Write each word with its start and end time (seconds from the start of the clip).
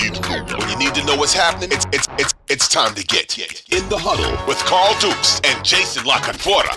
You 0.00 0.12
when 0.12 0.70
you 0.70 0.78
need 0.78 0.94
to 0.94 1.04
know 1.04 1.14
what's 1.14 1.34
happening, 1.34 1.68
it's, 1.70 1.84
it's, 1.92 2.08
it's, 2.18 2.34
it's 2.48 2.68
time 2.68 2.94
to 2.94 3.04
get 3.04 3.36
in 3.38 3.86
the 3.90 3.98
huddle 3.98 4.32
with 4.46 4.56
Carl 4.60 4.98
Dukes 4.98 5.42
and 5.44 5.62
Jason 5.62 6.06
La 6.06 6.16
Canfora. 6.16 6.72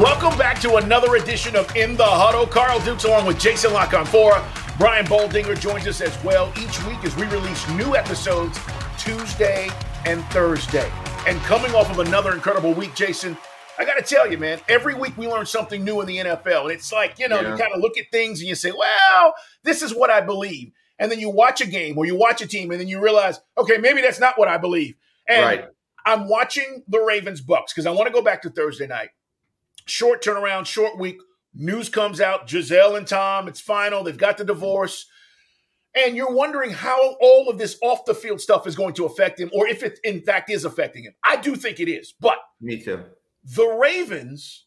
Welcome 0.00 0.38
back 0.38 0.60
to 0.60 0.76
another 0.76 1.16
edition 1.16 1.56
of 1.56 1.74
In 1.74 1.96
the 1.96 2.04
Huddle. 2.04 2.46
Carl 2.46 2.78
Dukes 2.78 3.02
along 3.02 3.26
with 3.26 3.40
Jason 3.40 3.72
La 3.72 3.86
Canfora. 3.86 4.44
Brian 4.78 5.04
Baldinger 5.06 5.58
joins 5.58 5.88
us 5.88 6.00
as 6.00 6.22
well 6.22 6.52
each 6.56 6.80
week 6.84 7.02
as 7.04 7.16
we 7.16 7.24
release 7.24 7.68
new 7.70 7.96
episodes 7.96 8.56
Tuesday 8.96 9.68
and 10.06 10.22
Thursday. 10.26 10.88
And 11.26 11.36
coming 11.40 11.72
off 11.74 11.90
of 11.90 11.98
another 11.98 12.32
incredible 12.32 12.74
week, 12.74 12.94
Jason, 12.94 13.36
I 13.78 13.84
got 13.84 13.94
to 13.94 14.02
tell 14.02 14.30
you, 14.30 14.38
man, 14.38 14.60
every 14.68 14.94
week 14.94 15.16
we 15.16 15.26
learn 15.26 15.46
something 15.46 15.84
new 15.84 16.00
in 16.00 16.06
the 16.06 16.18
NFL. 16.18 16.62
And 16.62 16.72
it's 16.72 16.92
like, 16.92 17.18
you 17.18 17.28
know, 17.28 17.40
yeah. 17.40 17.52
you 17.52 17.58
kind 17.58 17.72
of 17.72 17.80
look 17.80 17.98
at 17.98 18.06
things 18.12 18.40
and 18.40 18.48
you 18.48 18.54
say, 18.54 18.72
well, 18.72 19.34
this 19.62 19.82
is 19.82 19.94
what 19.94 20.10
I 20.10 20.20
believe. 20.20 20.72
And 20.98 21.10
then 21.10 21.18
you 21.18 21.30
watch 21.30 21.60
a 21.60 21.66
game 21.66 21.98
or 21.98 22.06
you 22.06 22.14
watch 22.14 22.40
a 22.40 22.46
team 22.46 22.70
and 22.70 22.80
then 22.80 22.88
you 22.88 23.00
realize, 23.00 23.40
okay, 23.58 23.78
maybe 23.78 24.00
that's 24.00 24.20
not 24.20 24.38
what 24.38 24.48
I 24.48 24.58
believe. 24.58 24.94
And 25.28 25.44
right. 25.44 25.64
I'm 26.06 26.28
watching 26.28 26.84
the 26.86 27.00
Ravens 27.00 27.40
Bucks 27.40 27.72
because 27.72 27.86
I 27.86 27.90
want 27.90 28.06
to 28.06 28.12
go 28.12 28.22
back 28.22 28.42
to 28.42 28.50
Thursday 28.50 28.86
night. 28.86 29.10
Short 29.86 30.22
turnaround, 30.22 30.66
short 30.66 30.98
week. 30.98 31.18
News 31.52 31.88
comes 31.88 32.20
out 32.20 32.46
Gisele 32.46 32.96
and 32.96 33.06
Tom, 33.06 33.48
it's 33.48 33.60
final. 33.60 34.02
They've 34.02 34.16
got 34.16 34.38
the 34.38 34.44
divorce. 34.44 35.06
And 35.96 36.16
you're 36.16 36.32
wondering 36.32 36.70
how 36.70 37.16
all 37.20 37.48
of 37.48 37.58
this 37.58 37.78
off 37.80 38.04
the 38.04 38.14
field 38.14 38.40
stuff 38.40 38.66
is 38.66 38.74
going 38.74 38.94
to 38.94 39.04
affect 39.04 39.38
him 39.38 39.50
or 39.52 39.68
if 39.68 39.82
it 39.84 40.00
in 40.02 40.20
fact 40.20 40.50
is 40.50 40.64
affecting 40.64 41.04
him. 41.04 41.14
I 41.24 41.36
do 41.36 41.54
think 41.54 41.78
it 41.78 41.88
is. 41.88 42.12
But 42.20 42.38
me 42.60 42.82
too 42.82 43.04
the 43.44 43.66
Ravens 43.66 44.64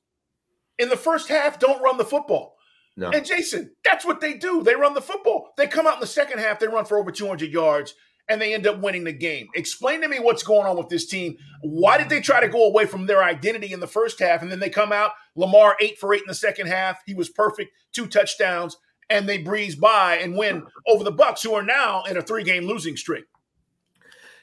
in 0.77 0.89
the 0.89 0.97
first 0.97 1.29
half 1.29 1.59
don't 1.59 1.81
run 1.81 1.97
the 1.97 2.05
football. 2.05 2.57
No. 2.95 3.11
And 3.11 3.25
Jason, 3.25 3.71
that's 3.83 4.05
what 4.05 4.21
they 4.21 4.33
do. 4.33 4.63
They 4.63 4.75
run 4.75 4.93
the 4.93 5.01
football. 5.01 5.53
They 5.57 5.67
come 5.67 5.85
out 5.85 5.95
in 5.95 5.99
the 5.99 6.07
second 6.07 6.39
half, 6.39 6.59
they 6.59 6.67
run 6.67 6.85
for 6.85 6.97
over 6.97 7.11
200 7.11 7.51
yards, 7.51 7.93
and 8.27 8.41
they 8.41 8.53
end 8.53 8.65
up 8.65 8.79
winning 8.79 9.03
the 9.03 9.13
game. 9.13 9.47
Explain 9.55 10.01
to 10.01 10.07
me 10.07 10.19
what's 10.19 10.43
going 10.43 10.67
on 10.67 10.77
with 10.77 10.89
this 10.89 11.05
team. 11.05 11.37
Why 11.61 11.97
did 11.97 12.09
they 12.09 12.21
try 12.21 12.41
to 12.41 12.47
go 12.47 12.65
away 12.65 12.85
from 12.85 13.05
their 13.05 13.23
identity 13.23 13.71
in 13.71 13.79
the 13.79 13.87
first 13.87 14.19
half, 14.19 14.41
and 14.41 14.51
then 14.51 14.59
they 14.59 14.69
come 14.69 14.91
out? 14.91 15.11
Lamar 15.35 15.75
eight 15.79 15.99
for 15.99 16.13
eight 16.13 16.21
in 16.21 16.27
the 16.27 16.33
second 16.33 16.67
half. 16.67 16.99
He 17.05 17.13
was 17.13 17.29
perfect, 17.29 17.71
two 17.93 18.07
touchdowns, 18.07 18.77
and 19.09 19.29
they 19.29 19.37
breeze 19.37 19.75
by 19.75 20.17
and 20.17 20.35
win 20.35 20.63
over 20.87 21.03
the 21.03 21.11
Bucks, 21.11 21.43
who 21.43 21.53
are 21.53 21.63
now 21.63 22.03
in 22.03 22.17
a 22.17 22.21
three-game 22.21 22.65
losing 22.65 22.97
streak. 22.97 23.25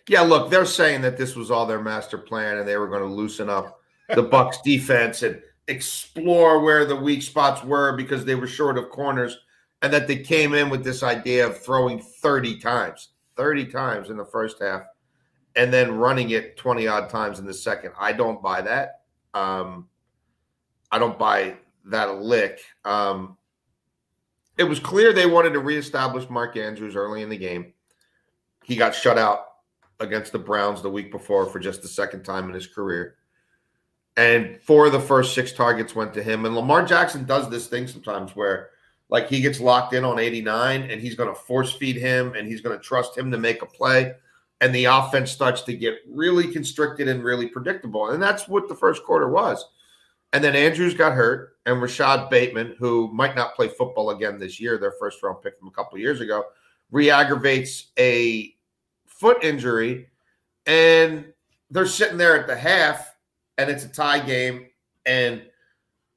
Yeah, 0.08 0.20
look, 0.20 0.50
they're 0.50 0.64
saying 0.64 1.00
that 1.02 1.16
this 1.16 1.34
was 1.34 1.50
all 1.50 1.66
their 1.66 1.82
master 1.82 2.18
plan, 2.18 2.58
and 2.58 2.68
they 2.68 2.76
were 2.76 2.88
going 2.88 3.02
to 3.02 3.12
loosen 3.12 3.50
up 3.50 3.80
the 4.08 4.22
Bucks 4.22 4.60
defense 4.62 5.22
and 5.22 5.40
explore 5.68 6.60
where 6.60 6.84
the 6.84 6.96
weak 6.96 7.22
spots 7.22 7.64
were 7.64 7.96
because 7.96 8.24
they 8.24 8.34
were 8.34 8.46
short 8.46 8.76
of 8.76 8.90
corners 8.90 9.38
and 9.82 9.92
that 9.92 10.06
they 10.06 10.18
came 10.18 10.54
in 10.54 10.68
with 10.68 10.84
this 10.84 11.02
idea 11.02 11.46
of 11.46 11.58
throwing 11.58 12.00
30 12.00 12.58
times 12.58 13.10
30 13.36 13.66
times 13.66 14.10
in 14.10 14.16
the 14.16 14.24
first 14.24 14.60
half 14.60 14.82
and 15.56 15.72
then 15.72 15.96
running 15.96 16.30
it 16.30 16.56
20 16.56 16.86
odd 16.86 17.08
times 17.08 17.38
in 17.38 17.46
the 17.46 17.54
second. 17.54 17.92
I 17.98 18.12
don't 18.12 18.42
buy 18.42 18.62
that. 18.62 19.00
Um, 19.34 19.88
i 20.90 20.98
don't 20.98 21.18
buy 21.18 21.56
that 21.86 22.08
a 22.08 22.12
lick. 22.12 22.60
Um, 22.84 23.36
it 24.56 24.64
was 24.64 24.78
clear 24.78 25.12
they 25.12 25.26
wanted 25.26 25.52
to 25.54 25.58
reestablish 25.58 26.30
mark 26.30 26.56
andrews 26.56 26.94
early 26.94 27.22
in 27.22 27.28
the 27.28 27.36
game. 27.36 27.72
He 28.62 28.76
got 28.76 28.94
shut 28.94 29.18
out 29.18 29.46
against 29.98 30.32
the 30.32 30.38
browns 30.38 30.82
the 30.82 30.90
week 30.90 31.10
before 31.10 31.46
for 31.46 31.58
just 31.58 31.82
the 31.82 31.88
second 31.88 32.22
time 32.22 32.48
in 32.48 32.54
his 32.54 32.66
career 32.66 33.16
and 34.16 34.60
four 34.62 34.86
of 34.86 34.92
the 34.92 35.00
first 35.00 35.34
six 35.34 35.52
targets 35.52 35.94
went 35.94 36.14
to 36.14 36.22
him. 36.22 36.44
And 36.44 36.54
Lamar 36.54 36.84
Jackson 36.84 37.24
does 37.24 37.50
this 37.50 37.66
thing 37.66 37.86
sometimes 37.86 38.36
where, 38.36 38.70
like, 39.08 39.28
he 39.28 39.40
gets 39.40 39.60
locked 39.60 39.92
in 39.92 40.04
on 40.04 40.18
89 40.18 40.82
and 40.82 41.00
he's 41.00 41.16
going 41.16 41.28
to 41.28 41.40
force 41.40 41.72
feed 41.72 41.96
him 41.96 42.34
and 42.34 42.46
he's 42.46 42.60
going 42.60 42.76
to 42.76 42.82
trust 42.82 43.16
him 43.16 43.30
to 43.30 43.38
make 43.38 43.62
a 43.62 43.66
play. 43.66 44.14
And 44.60 44.74
the 44.74 44.84
offense 44.84 45.32
starts 45.32 45.62
to 45.62 45.76
get 45.76 45.98
really 46.08 46.52
constricted 46.52 47.08
and 47.08 47.24
really 47.24 47.48
predictable. 47.48 48.10
And 48.10 48.22
that's 48.22 48.48
what 48.48 48.68
the 48.68 48.74
first 48.74 49.02
quarter 49.04 49.28
was. 49.28 49.64
And 50.32 50.42
then 50.42 50.56
Andrews 50.56 50.94
got 50.94 51.12
hurt, 51.12 51.58
and 51.64 51.76
Rashad 51.76 52.28
Bateman, 52.28 52.74
who 52.80 53.08
might 53.12 53.36
not 53.36 53.54
play 53.54 53.68
football 53.68 54.10
again 54.10 54.36
this 54.38 54.58
year, 54.58 54.78
their 54.78 54.94
first 54.98 55.22
round 55.22 55.42
pick 55.42 55.58
from 55.58 55.68
a 55.68 55.70
couple 55.70 55.96
years 55.96 56.20
ago, 56.20 56.46
re 56.90 57.08
aggravates 57.08 57.92
a 57.98 58.52
foot 59.06 59.44
injury. 59.44 60.08
And 60.66 61.26
they're 61.70 61.86
sitting 61.86 62.16
there 62.16 62.38
at 62.38 62.48
the 62.48 62.56
half 62.56 63.13
and 63.58 63.70
it's 63.70 63.84
a 63.84 63.88
tie 63.88 64.20
game, 64.20 64.66
and 65.06 65.42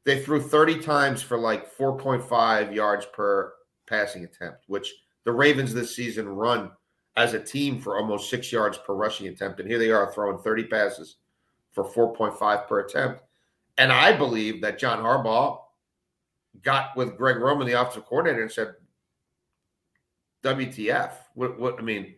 they 0.05 0.21
threw 0.21 0.41
30 0.41 0.79
times 0.79 1.21
for 1.21 1.37
like 1.37 1.75
4.5 1.75 2.73
yards 2.73 3.05
per 3.07 3.53
passing 3.87 4.23
attempt, 4.23 4.63
which 4.67 4.93
the 5.25 5.31
Ravens 5.31 5.73
this 5.73 5.95
season 5.95 6.27
run 6.29 6.71
as 7.17 7.33
a 7.33 7.39
team 7.39 7.79
for 7.81 7.97
almost 7.97 8.29
six 8.29 8.51
yards 8.51 8.77
per 8.77 8.93
rushing 8.93 9.27
attempt. 9.27 9.59
And 9.59 9.69
here 9.69 9.79
they 9.79 9.91
are 9.91 10.13
throwing 10.13 10.37
30 10.37 10.65
passes 10.65 11.17
for 11.71 11.83
4.5 11.83 12.67
per 12.67 12.79
attempt. 12.79 13.21
And 13.77 13.91
I 13.91 14.15
believe 14.15 14.61
that 14.61 14.79
John 14.79 15.03
Harbaugh 15.03 15.59
got 16.61 16.95
with 16.95 17.17
Greg 17.17 17.37
Roman, 17.37 17.67
the 17.67 17.73
offensive 17.73 18.05
coordinator, 18.05 18.41
and 18.41 18.51
said, 18.51 18.73
WTF? 20.43 21.11
What, 21.33 21.59
what 21.59 21.75
I 21.79 21.81
mean, 21.81 22.15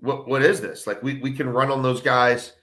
what 0.00 0.26
what 0.26 0.42
is 0.42 0.60
this? 0.60 0.86
Like 0.86 1.02
we, 1.02 1.18
we 1.20 1.32
can 1.32 1.48
run 1.48 1.70
on 1.70 1.82
those 1.82 2.00
guys 2.00 2.54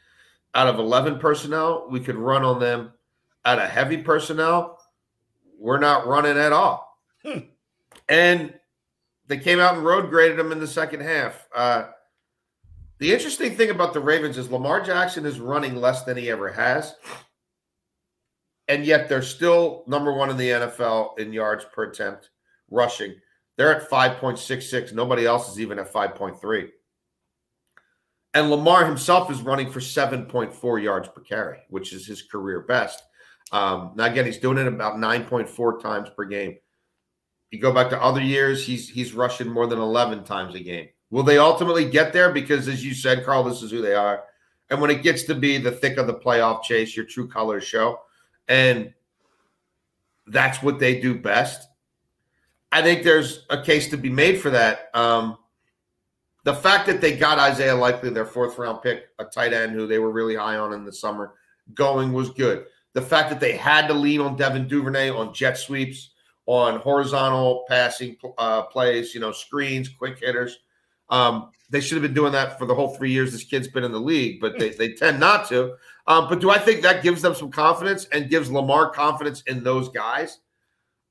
out 0.56 0.68
of 0.68 0.80
11 0.80 1.20
personnel, 1.20 1.88
we 1.90 2.00
could 2.00 2.16
run 2.16 2.44
on 2.44 2.60
them 2.60 2.92
out 3.46 3.60
of 3.60 3.70
heavy 3.70 3.98
personnel. 3.98 4.80
We're 5.58 5.80
not 5.80 6.08
running 6.08 6.38
at 6.38 6.54
all. 6.54 6.98
Hmm. 7.24 7.40
And 8.08 8.54
they 9.28 9.38
came 9.38 9.60
out 9.60 9.76
and 9.76 9.86
road 9.86 10.10
graded 10.10 10.38
them 10.38 10.52
in 10.52 10.60
the 10.60 10.68
second 10.68 11.02
half. 11.02 11.48
Uh, 11.56 11.90
the 12.98 13.14
interesting 13.14 13.56
thing 13.56 13.70
about 13.70 13.94
the 13.94 14.00
Ravens 14.00 14.38
is 14.38 14.52
Lamar 14.52 14.82
Jackson 14.82 15.26
is 15.26 15.40
running 15.40 15.76
less 15.76 16.04
than 16.04 16.18
he 16.18 16.30
ever 16.30 16.52
has. 16.52 16.96
And 18.68 18.86
yet 18.86 19.08
they're 19.10 19.22
still 19.22 19.84
number 19.88 20.14
one 20.14 20.30
in 20.30 20.38
the 20.38 20.50
NFL 20.50 21.18
in 21.18 21.34
yards 21.34 21.66
per 21.74 21.84
attempt 21.84 22.30
rushing. 22.70 23.16
They're 23.58 23.76
at 23.76 23.90
5.66. 23.90 24.94
Nobody 24.94 25.26
else 25.26 25.52
is 25.52 25.60
even 25.60 25.80
at 25.80 25.92
5.3. 25.92 26.70
And 28.40 28.50
Lamar 28.50 28.86
himself 28.86 29.30
is 29.30 29.42
running 29.42 29.70
for 29.70 29.82
7.4 29.82 30.82
yards 30.82 31.10
per 31.10 31.20
carry, 31.20 31.60
which 31.68 31.92
is 31.92 32.08
his 32.08 32.22
career 32.22 32.62
best. 32.62 33.04
Um, 33.52 33.92
now 33.96 34.06
again, 34.06 34.26
he's 34.26 34.38
doing 34.38 34.58
it 34.58 34.66
about 34.66 34.96
9.4 34.96 35.82
times 35.82 36.10
per 36.16 36.24
game. 36.24 36.56
You 37.52 37.60
go 37.60 37.74
back 37.74 37.90
to 37.90 38.02
other 38.02 38.22
years, 38.22 38.66
he's 38.66 38.88
he's 38.88 39.12
rushing 39.12 39.50
more 39.50 39.68
than 39.68 39.80
11 39.80 40.24
times 40.24 40.56
a 40.56 40.62
game. 40.62 40.88
Will 41.10 41.24
they 41.24 41.38
ultimately 41.38 41.90
get 41.90 42.14
there? 42.14 42.32
Because 42.32 42.70
as 42.70 42.86
you 42.86 42.94
said, 42.94 43.26
Carl, 43.26 43.44
this 43.44 43.62
is 43.62 43.72
who 43.72 43.82
they 43.82 43.94
are. 43.94 44.24
And 44.70 44.80
when 44.80 44.90
it 44.90 45.04
gets 45.04 45.24
to 45.24 45.36
be 45.36 45.58
the 45.58 45.72
thick 45.72 45.98
of 45.98 46.08
the 46.08 46.14
playoff 46.14 46.64
chase, 46.64 46.96
your 46.96 47.06
true 47.06 47.28
colors 47.28 47.66
show. 47.66 48.00
And 48.48 48.94
that's 50.28 50.64
what 50.64 50.80
they 50.80 51.02
do 51.02 51.14
best. 51.14 51.68
I 52.72 52.82
think 52.84 53.04
there's 53.04 53.46
a 53.50 53.62
case 53.62 53.90
to 53.90 53.98
be 53.98 54.10
made 54.10 54.40
for 54.40 54.50
that. 54.52 54.92
Um, 54.94 55.40
the 56.50 56.56
fact 56.56 56.88
that 56.88 57.00
they 57.00 57.16
got 57.16 57.38
Isaiah 57.38 57.76
Likely, 57.76 58.10
their 58.10 58.26
fourth 58.26 58.58
round 58.58 58.82
pick, 58.82 59.10
a 59.20 59.26
tight 59.26 59.54
end 59.54 59.74
who 59.74 59.86
they 59.86 60.00
were 60.00 60.10
really 60.10 60.34
high 60.34 60.58
on 60.58 60.74
in 60.74 60.84
the 60.84 60.92
summer, 60.92 61.36
going 61.76 62.12
was 62.12 62.32
good. 62.32 62.66
The 62.94 63.04
fact 63.04 63.30
that 63.30 63.40
they 63.40 63.56
had 63.56 63.88
to 63.88 63.94
lean 63.94 64.20
on 64.20 64.36
Devin 64.36 64.68
Duvernay 64.68 65.12
on 65.12 65.32
jet 65.32 65.60
sweeps, 65.60 66.10
on 66.48 66.80
horizontal 66.80 67.66
passing 67.70 68.18
uh, 68.40 68.64
plays, 68.64 69.14
you 69.14 69.20
know, 69.20 69.32
screens, 69.32 69.90
quick 69.90 70.18
hitters. 70.20 70.58
Um, 71.12 71.52
they 71.70 71.82
should 71.82 71.98
have 71.98 72.02
been 72.02 72.16
doing 72.16 72.32
that 72.32 72.58
for 72.58 72.66
the 72.66 72.74
whole 72.74 72.96
three 72.96 73.12
years 73.12 73.32
this 73.32 73.44
kid's 73.44 73.68
been 73.68 73.84
in 73.84 73.92
the 73.92 74.00
league, 74.00 74.42
but 74.42 74.58
they, 74.58 74.72
they 74.72 74.94
tend 74.94 75.20
not 75.20 75.48
to. 75.50 75.76
Um, 76.08 76.28
but 76.28 76.40
do 76.40 76.50
I 76.50 76.58
think 76.58 76.82
that 76.82 77.04
gives 77.04 77.22
them 77.22 77.36
some 77.36 77.52
confidence 77.52 78.06
and 78.06 78.28
gives 78.28 78.50
Lamar 78.50 78.90
confidence 78.90 79.44
in 79.44 79.64
those 79.64 79.90
guys? 79.90 80.40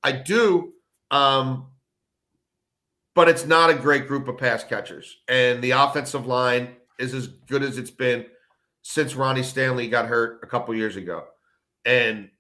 I 0.03 0.11
do. 0.11 0.73
Um, 1.13 1.69
but 3.19 3.29
it's 3.29 3.47
not 3.47 3.69
a 3.69 3.75
great 3.75 4.07
group 4.07 4.29
of 4.29 4.39
pass 4.39 4.63
catchers. 4.63 5.17
And 5.27 5.61
the 5.61 5.73
offensive 5.73 6.29
line 6.29 6.77
is 7.01 7.15
as 7.15 7.27
good 7.27 7.65
as 7.65 7.77
it's 7.77 7.91
been 7.91 8.25
since 8.83 9.17
Ronnie 9.17 9.43
Stanley 9.43 9.89
got 9.89 10.07
hurt 10.07 10.39
a 10.45 10.47
couple 10.47 10.73
years 10.73 10.95
ago. 10.95 11.25
And 11.85 12.31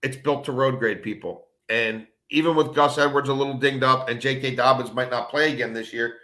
it's 0.00 0.16
built 0.16 0.44
to 0.44 0.52
road 0.52 0.78
grade 0.78 1.02
people. 1.02 1.48
And 1.68 2.06
even 2.30 2.54
with 2.54 2.72
Gus 2.72 2.98
Edwards 2.98 3.30
a 3.30 3.34
little 3.34 3.54
dinged 3.54 3.82
up 3.82 4.08
and 4.08 4.20
J.K. 4.20 4.54
Dobbins 4.54 4.92
might 4.92 5.10
not 5.10 5.28
play 5.28 5.52
again 5.52 5.72
this 5.72 5.92
year, 5.92 6.18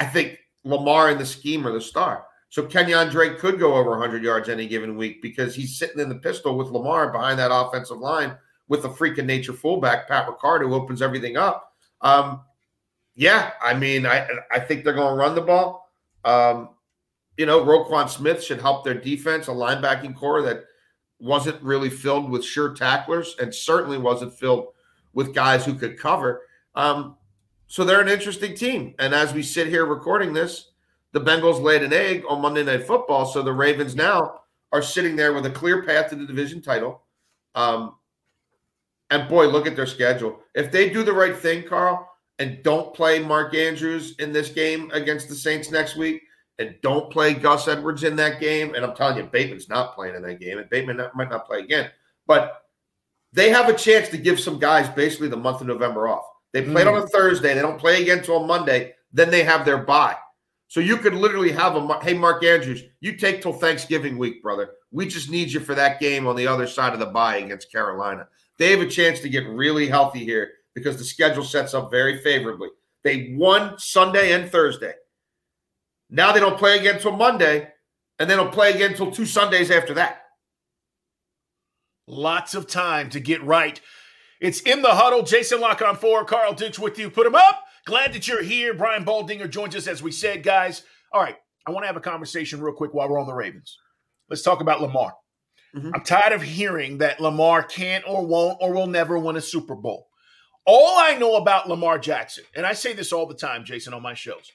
I 0.00 0.06
think 0.06 0.40
Lamar 0.64 1.10
and 1.10 1.20
the 1.20 1.24
scheme 1.24 1.64
are 1.64 1.72
the 1.72 1.80
star. 1.80 2.24
So 2.48 2.64
Kenyan 2.64 3.12
Drake 3.12 3.38
could 3.38 3.60
go 3.60 3.74
over 3.74 3.90
100 3.90 4.24
yards 4.24 4.48
any 4.48 4.66
given 4.66 4.96
week 4.96 5.22
because 5.22 5.54
he's 5.54 5.78
sitting 5.78 6.00
in 6.00 6.08
the 6.08 6.16
pistol 6.16 6.58
with 6.58 6.70
Lamar 6.70 7.12
behind 7.12 7.38
that 7.38 7.54
offensive 7.54 7.98
line 7.98 8.36
with 8.66 8.84
a 8.84 8.88
freaking 8.88 9.26
nature 9.26 9.52
fullback, 9.52 10.08
Pat 10.08 10.26
Ricard, 10.26 10.62
who 10.62 10.74
opens 10.74 11.00
everything 11.00 11.36
up. 11.36 11.72
Um, 12.00 12.40
yeah, 13.14 13.52
I 13.62 13.74
mean, 13.74 14.06
I 14.06 14.28
I 14.50 14.60
think 14.60 14.84
they're 14.84 14.94
going 14.94 15.14
to 15.14 15.20
run 15.20 15.34
the 15.34 15.42
ball. 15.42 15.90
Um, 16.24 16.70
you 17.36 17.46
know, 17.46 17.64
Roquan 17.64 18.08
Smith 18.08 18.42
should 18.42 18.60
help 18.60 18.84
their 18.84 18.94
defense, 18.94 19.48
a 19.48 19.52
linebacking 19.52 20.14
corps 20.14 20.42
that 20.42 20.64
wasn't 21.18 21.62
really 21.62 21.90
filled 21.90 22.30
with 22.30 22.44
sure 22.44 22.74
tacklers 22.74 23.36
and 23.40 23.54
certainly 23.54 23.98
wasn't 23.98 24.34
filled 24.34 24.68
with 25.12 25.34
guys 25.34 25.64
who 25.64 25.74
could 25.74 25.98
cover. 25.98 26.42
Um, 26.74 27.16
so 27.68 27.84
they're 27.84 28.00
an 28.00 28.08
interesting 28.08 28.54
team. 28.54 28.94
And 28.98 29.14
as 29.14 29.32
we 29.32 29.42
sit 29.42 29.68
here 29.68 29.86
recording 29.86 30.32
this, 30.32 30.72
the 31.12 31.20
Bengals 31.20 31.62
laid 31.62 31.82
an 31.82 31.92
egg 31.92 32.24
on 32.28 32.40
Monday 32.42 32.64
Night 32.64 32.86
Football. 32.86 33.26
So 33.26 33.42
the 33.42 33.52
Ravens 33.52 33.94
now 33.94 34.40
are 34.72 34.82
sitting 34.82 35.16
there 35.16 35.32
with 35.32 35.46
a 35.46 35.50
clear 35.50 35.82
path 35.82 36.10
to 36.10 36.16
the 36.16 36.26
division 36.26 36.60
title. 36.60 37.02
Um, 37.54 37.94
and 39.10 39.28
boy, 39.28 39.46
look 39.46 39.66
at 39.66 39.76
their 39.76 39.86
schedule. 39.86 40.40
If 40.54 40.72
they 40.72 40.90
do 40.90 41.02
the 41.02 41.12
right 41.12 41.36
thing, 41.36 41.64
Carl, 41.64 42.11
and 42.42 42.60
don't 42.64 42.92
play 42.92 43.20
Mark 43.20 43.54
Andrews 43.54 44.16
in 44.18 44.32
this 44.32 44.48
game 44.48 44.90
against 44.92 45.28
the 45.28 45.34
Saints 45.34 45.70
next 45.70 45.94
week, 45.94 46.22
and 46.58 46.74
don't 46.82 47.08
play 47.08 47.34
Gus 47.34 47.68
Edwards 47.68 48.02
in 48.02 48.16
that 48.16 48.40
game, 48.40 48.74
and 48.74 48.84
I'm 48.84 48.96
telling 48.96 49.16
you, 49.16 49.22
Bateman's 49.22 49.68
not 49.68 49.94
playing 49.94 50.16
in 50.16 50.22
that 50.22 50.40
game, 50.40 50.58
and 50.58 50.68
Bateman 50.68 51.00
might 51.14 51.30
not 51.30 51.46
play 51.46 51.60
again, 51.60 51.88
but 52.26 52.64
they 53.32 53.50
have 53.50 53.68
a 53.68 53.74
chance 53.74 54.08
to 54.08 54.18
give 54.18 54.40
some 54.40 54.58
guys 54.58 54.88
basically 54.88 55.28
the 55.28 55.36
month 55.36 55.60
of 55.60 55.68
November 55.68 56.08
off. 56.08 56.24
They 56.52 56.62
played 56.62 56.88
mm. 56.88 56.96
on 56.96 57.02
a 57.04 57.06
Thursday, 57.06 57.54
they 57.54 57.62
don't 57.62 57.78
play 57.78 58.02
again 58.02 58.18
until 58.18 58.44
Monday, 58.44 58.94
then 59.12 59.30
they 59.30 59.44
have 59.44 59.64
their 59.64 59.78
bye. 59.78 60.16
So 60.66 60.80
you 60.80 60.96
could 60.96 61.14
literally 61.14 61.52
have 61.52 61.76
a 61.76 62.00
hey 62.02 62.14
Mark 62.14 62.42
Andrews, 62.42 62.82
you 62.98 63.16
take 63.16 63.40
till 63.40 63.52
Thanksgiving 63.52 64.18
week, 64.18 64.42
brother. 64.42 64.70
We 64.90 65.06
just 65.06 65.30
need 65.30 65.52
you 65.52 65.60
for 65.60 65.76
that 65.76 66.00
game 66.00 66.26
on 66.26 66.34
the 66.34 66.48
other 66.48 66.66
side 66.66 66.92
of 66.92 66.98
the 66.98 67.06
bye 67.06 67.36
against 67.36 67.70
Carolina. 67.70 68.26
They 68.58 68.72
have 68.72 68.80
a 68.80 68.88
chance 68.88 69.20
to 69.20 69.28
get 69.28 69.46
really 69.46 69.86
healthy 69.86 70.24
here 70.24 70.50
because 70.74 70.96
the 70.96 71.04
schedule 71.04 71.44
sets 71.44 71.74
up 71.74 71.90
very 71.90 72.18
favorably. 72.18 72.68
They 73.04 73.34
won 73.36 73.78
Sunday 73.78 74.32
and 74.32 74.50
Thursday. 74.50 74.94
Now 76.08 76.32
they 76.32 76.40
don't 76.40 76.58
play 76.58 76.78
again 76.78 76.96
until 76.96 77.16
Monday, 77.16 77.68
and 78.18 78.28
they 78.28 78.36
don't 78.36 78.52
play 78.52 78.72
again 78.72 78.90
until 78.90 79.10
two 79.10 79.26
Sundays 79.26 79.70
after 79.70 79.94
that. 79.94 80.22
Lots 82.06 82.54
of 82.54 82.66
time 82.66 83.10
to 83.10 83.20
get 83.20 83.42
right. 83.42 83.80
It's 84.40 84.60
in 84.60 84.82
the 84.82 84.90
huddle. 84.90 85.22
Jason 85.22 85.60
La 85.60 85.74
Canfora. 85.74 86.26
Carl 86.26 86.52
Dukes 86.52 86.78
with 86.78 86.98
you. 86.98 87.10
Put 87.10 87.26
him 87.26 87.34
up. 87.34 87.64
Glad 87.86 88.12
that 88.12 88.28
you're 88.28 88.42
here. 88.42 88.74
Brian 88.74 89.04
Baldinger 89.04 89.48
joins 89.48 89.74
us 89.74 89.86
as 89.86 90.02
we 90.02 90.12
said, 90.12 90.42
guys. 90.42 90.82
All 91.12 91.22
right, 91.22 91.36
I 91.66 91.70
want 91.70 91.84
to 91.84 91.86
have 91.86 91.96
a 91.96 92.00
conversation 92.00 92.60
real 92.60 92.74
quick 92.74 92.94
while 92.94 93.08
we're 93.08 93.20
on 93.20 93.26
the 93.26 93.34
Ravens. 93.34 93.76
Let's 94.28 94.42
talk 94.42 94.60
about 94.60 94.80
Lamar. 94.80 95.14
Mm-hmm. 95.74 95.90
I'm 95.94 96.04
tired 96.04 96.32
of 96.32 96.42
hearing 96.42 96.98
that 96.98 97.20
Lamar 97.20 97.62
can't 97.62 98.04
or 98.06 98.26
won't 98.26 98.58
or 98.60 98.72
will 98.72 98.86
never 98.86 99.18
win 99.18 99.36
a 99.36 99.40
Super 99.40 99.74
Bowl. 99.74 100.08
All 100.64 100.98
I 100.98 101.16
know 101.16 101.36
about 101.36 101.68
Lamar 101.68 101.98
Jackson, 101.98 102.44
and 102.54 102.64
I 102.64 102.72
say 102.72 102.92
this 102.92 103.12
all 103.12 103.26
the 103.26 103.34
time, 103.34 103.64
Jason, 103.64 103.94
on 103.94 104.02
my 104.02 104.14
shows 104.14 104.52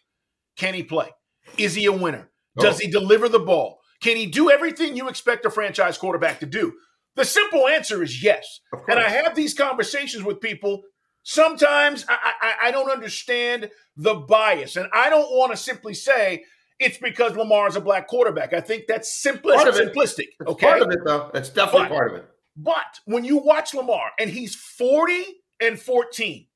can 0.57 0.74
he 0.74 0.83
play? 0.83 1.09
Is 1.57 1.75
he 1.75 1.86
a 1.86 1.92
winner? 1.92 2.30
Oh. 2.57 2.63
Does 2.63 2.75
oh. 2.75 2.80
he 2.86 2.92
deliver 2.92 3.30
the 3.30 3.39
ball? 3.39 3.80
Can 4.01 4.18
he 4.18 4.25
do 4.25 4.50
everything 4.50 4.95
you 4.95 5.09
expect 5.09 5.45
a 5.45 5.50
franchise 5.50 5.98
quarterback 5.98 6.39
to 6.39 6.45
do? 6.45 6.74
The 7.15 7.25
simple 7.25 7.68
answer 7.68 8.04
is 8.04 8.24
yes. 8.24 8.59
And 8.88 9.00
I 9.00 9.09
have 9.09 9.36
these 9.36 9.54
conversations 9.54 10.24
with 10.24 10.39
people 10.39 10.83
Sometimes 11.30 12.06
I, 12.07 12.15
I, 12.42 12.68
I 12.68 12.71
don't 12.71 12.89
understand 12.89 13.69
the 13.98 14.13
bias, 14.13 14.77
and 14.77 14.88
I 14.94 15.10
don't 15.10 15.30
want 15.30 15.51
to 15.51 15.57
simply 15.57 15.94
say 15.94 16.45
it's 16.80 16.98
because 17.00 17.36
Lamar 17.36 17.68
is 17.68 17.75
a 17.75 17.81
black 17.81 18.07
quarterback. 18.07 18.53
I 18.53 18.62
think 18.62 18.86
that's 18.88 19.21
simplistic. 19.21 19.56
Part 19.56 19.68
of 19.68 19.75
it. 19.75 19.94
simplistic. 19.94 20.27
Okay, 20.48 20.65
part 20.65 20.81
of 20.81 20.89
it 20.89 21.00
though. 21.03 21.30
That's 21.33 21.50
definitely 21.50 21.89
but, 21.89 21.95
part 21.95 22.13
of 22.13 22.19
it. 22.19 22.30
But 22.56 23.01
when 23.03 23.25
you 23.25 23.39
watch 23.39 23.74
Lamar 23.74 24.12
and 24.18 24.30
he's 24.30 24.56
forty 24.56 25.25
and 25.62 25.80
fourteen 25.80 26.48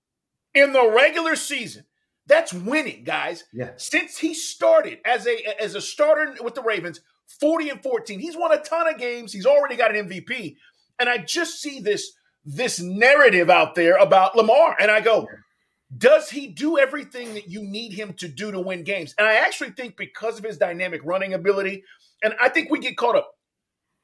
in 0.53 0.74
the 0.74 0.92
regular 0.94 1.36
season, 1.36 1.86
that's 2.27 2.53
winning, 2.53 3.03
guys. 3.03 3.45
Yeah. 3.53 3.71
Since 3.77 4.18
he 4.18 4.33
started 4.33 5.00
as 5.06 5.27
a 5.27 5.62
as 5.62 5.75
a 5.75 5.81
starter 5.81 6.36
with 6.44 6.56
the 6.56 6.63
Ravens, 6.63 7.01
forty 7.39 7.69
and 7.69 7.81
fourteen, 7.81 8.19
he's 8.19 8.38
won 8.38 8.53
a 8.53 8.62
ton 8.62 8.88
of 8.88 8.98
games. 8.98 9.33
He's 9.33 9.45
already 9.45 9.75
got 9.75 9.95
an 9.95 10.07
MVP, 10.07 10.56
and 11.00 11.09
I 11.09 11.18
just 11.19 11.62
see 11.62 11.80
this 11.80 12.13
this 12.45 12.80
narrative 12.80 13.50
out 13.50 13.75
there 13.75 13.98
about 13.98 14.36
Lamar. 14.36 14.75
And 14.80 14.89
I 14.89 15.01
go, 15.01 15.27
does 15.97 16.30
he 16.30 16.47
do 16.47 16.77
everything 16.77 17.33
that 17.33 17.50
you 17.50 17.63
need 17.63 17.94
him 17.94 18.13
to 18.13 18.27
do 18.27 18.51
to 18.51 18.59
win 18.59 18.83
games? 18.83 19.13
And 19.18 19.27
I 19.27 19.36
actually 19.36 19.71
think 19.71 19.97
because 19.97 20.38
of 20.39 20.45
his 20.45 20.57
dynamic 20.57 21.01
running 21.04 21.33
ability, 21.33 21.83
and 22.24 22.33
I 22.42 22.50
think 22.50 22.69
we 22.69 22.80
get 22.80 22.97
caught 22.97 23.15
up. 23.15 23.31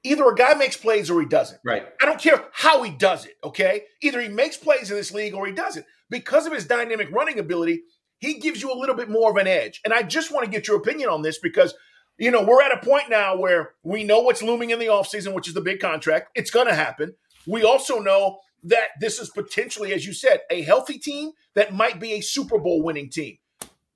Either 0.07 0.27
a 0.29 0.35
guy 0.35 0.53
makes 0.53 0.77
plays 0.77 1.09
or 1.09 1.19
he 1.19 1.27
doesn't. 1.27 1.59
Right. 1.65 1.85
I 2.01 2.05
don't 2.05 2.19
care 2.19 2.45
how 2.53 2.83
he 2.83 2.91
does 2.91 3.25
it, 3.25 3.33
okay? 3.43 3.83
Either 4.01 4.21
he 4.21 4.29
makes 4.29 4.55
plays 4.57 4.89
in 4.89 4.95
this 4.95 5.11
league 5.11 5.33
or 5.33 5.45
he 5.45 5.51
doesn't. 5.51 5.85
Because 6.09 6.47
of 6.47 6.53
his 6.53 6.65
dynamic 6.65 7.11
running 7.11 7.39
ability, 7.39 7.83
he 8.19 8.35
gives 8.35 8.61
you 8.61 8.71
a 8.71 8.79
little 8.79 8.95
bit 8.95 9.09
more 9.09 9.29
of 9.29 9.37
an 9.37 9.47
edge. 9.47 9.81
And 9.83 9.93
I 9.93 10.03
just 10.03 10.31
want 10.31 10.45
to 10.45 10.51
get 10.51 10.67
your 10.67 10.77
opinion 10.77 11.09
on 11.09 11.21
this 11.21 11.39
because, 11.39 11.73
you 12.17 12.31
know, 12.31 12.41
we're 12.41 12.61
at 12.61 12.71
a 12.71 12.85
point 12.85 13.09
now 13.09 13.37
where 13.37 13.73
we 13.83 14.03
know 14.03 14.21
what's 14.21 14.41
looming 14.41 14.69
in 14.69 14.79
the 14.79 14.85
offseason, 14.85 15.33
which 15.33 15.47
is 15.47 15.53
the 15.53 15.61
big 15.61 15.79
contract. 15.79 16.29
It's 16.35 16.51
going 16.51 16.67
to 16.67 16.75
happen. 16.75 17.15
We 17.45 17.63
also 17.63 17.99
know 17.99 18.39
that 18.63 18.87
this 18.99 19.19
is 19.19 19.29
potentially, 19.29 19.93
as 19.93 20.05
you 20.05 20.13
said, 20.13 20.41
a 20.49 20.61
healthy 20.61 20.97
team 20.97 21.31
that 21.53 21.73
might 21.73 21.99
be 21.99 22.13
a 22.13 22.21
Super 22.21 22.57
Bowl 22.57 22.81
winning 22.81 23.09
team. 23.09 23.37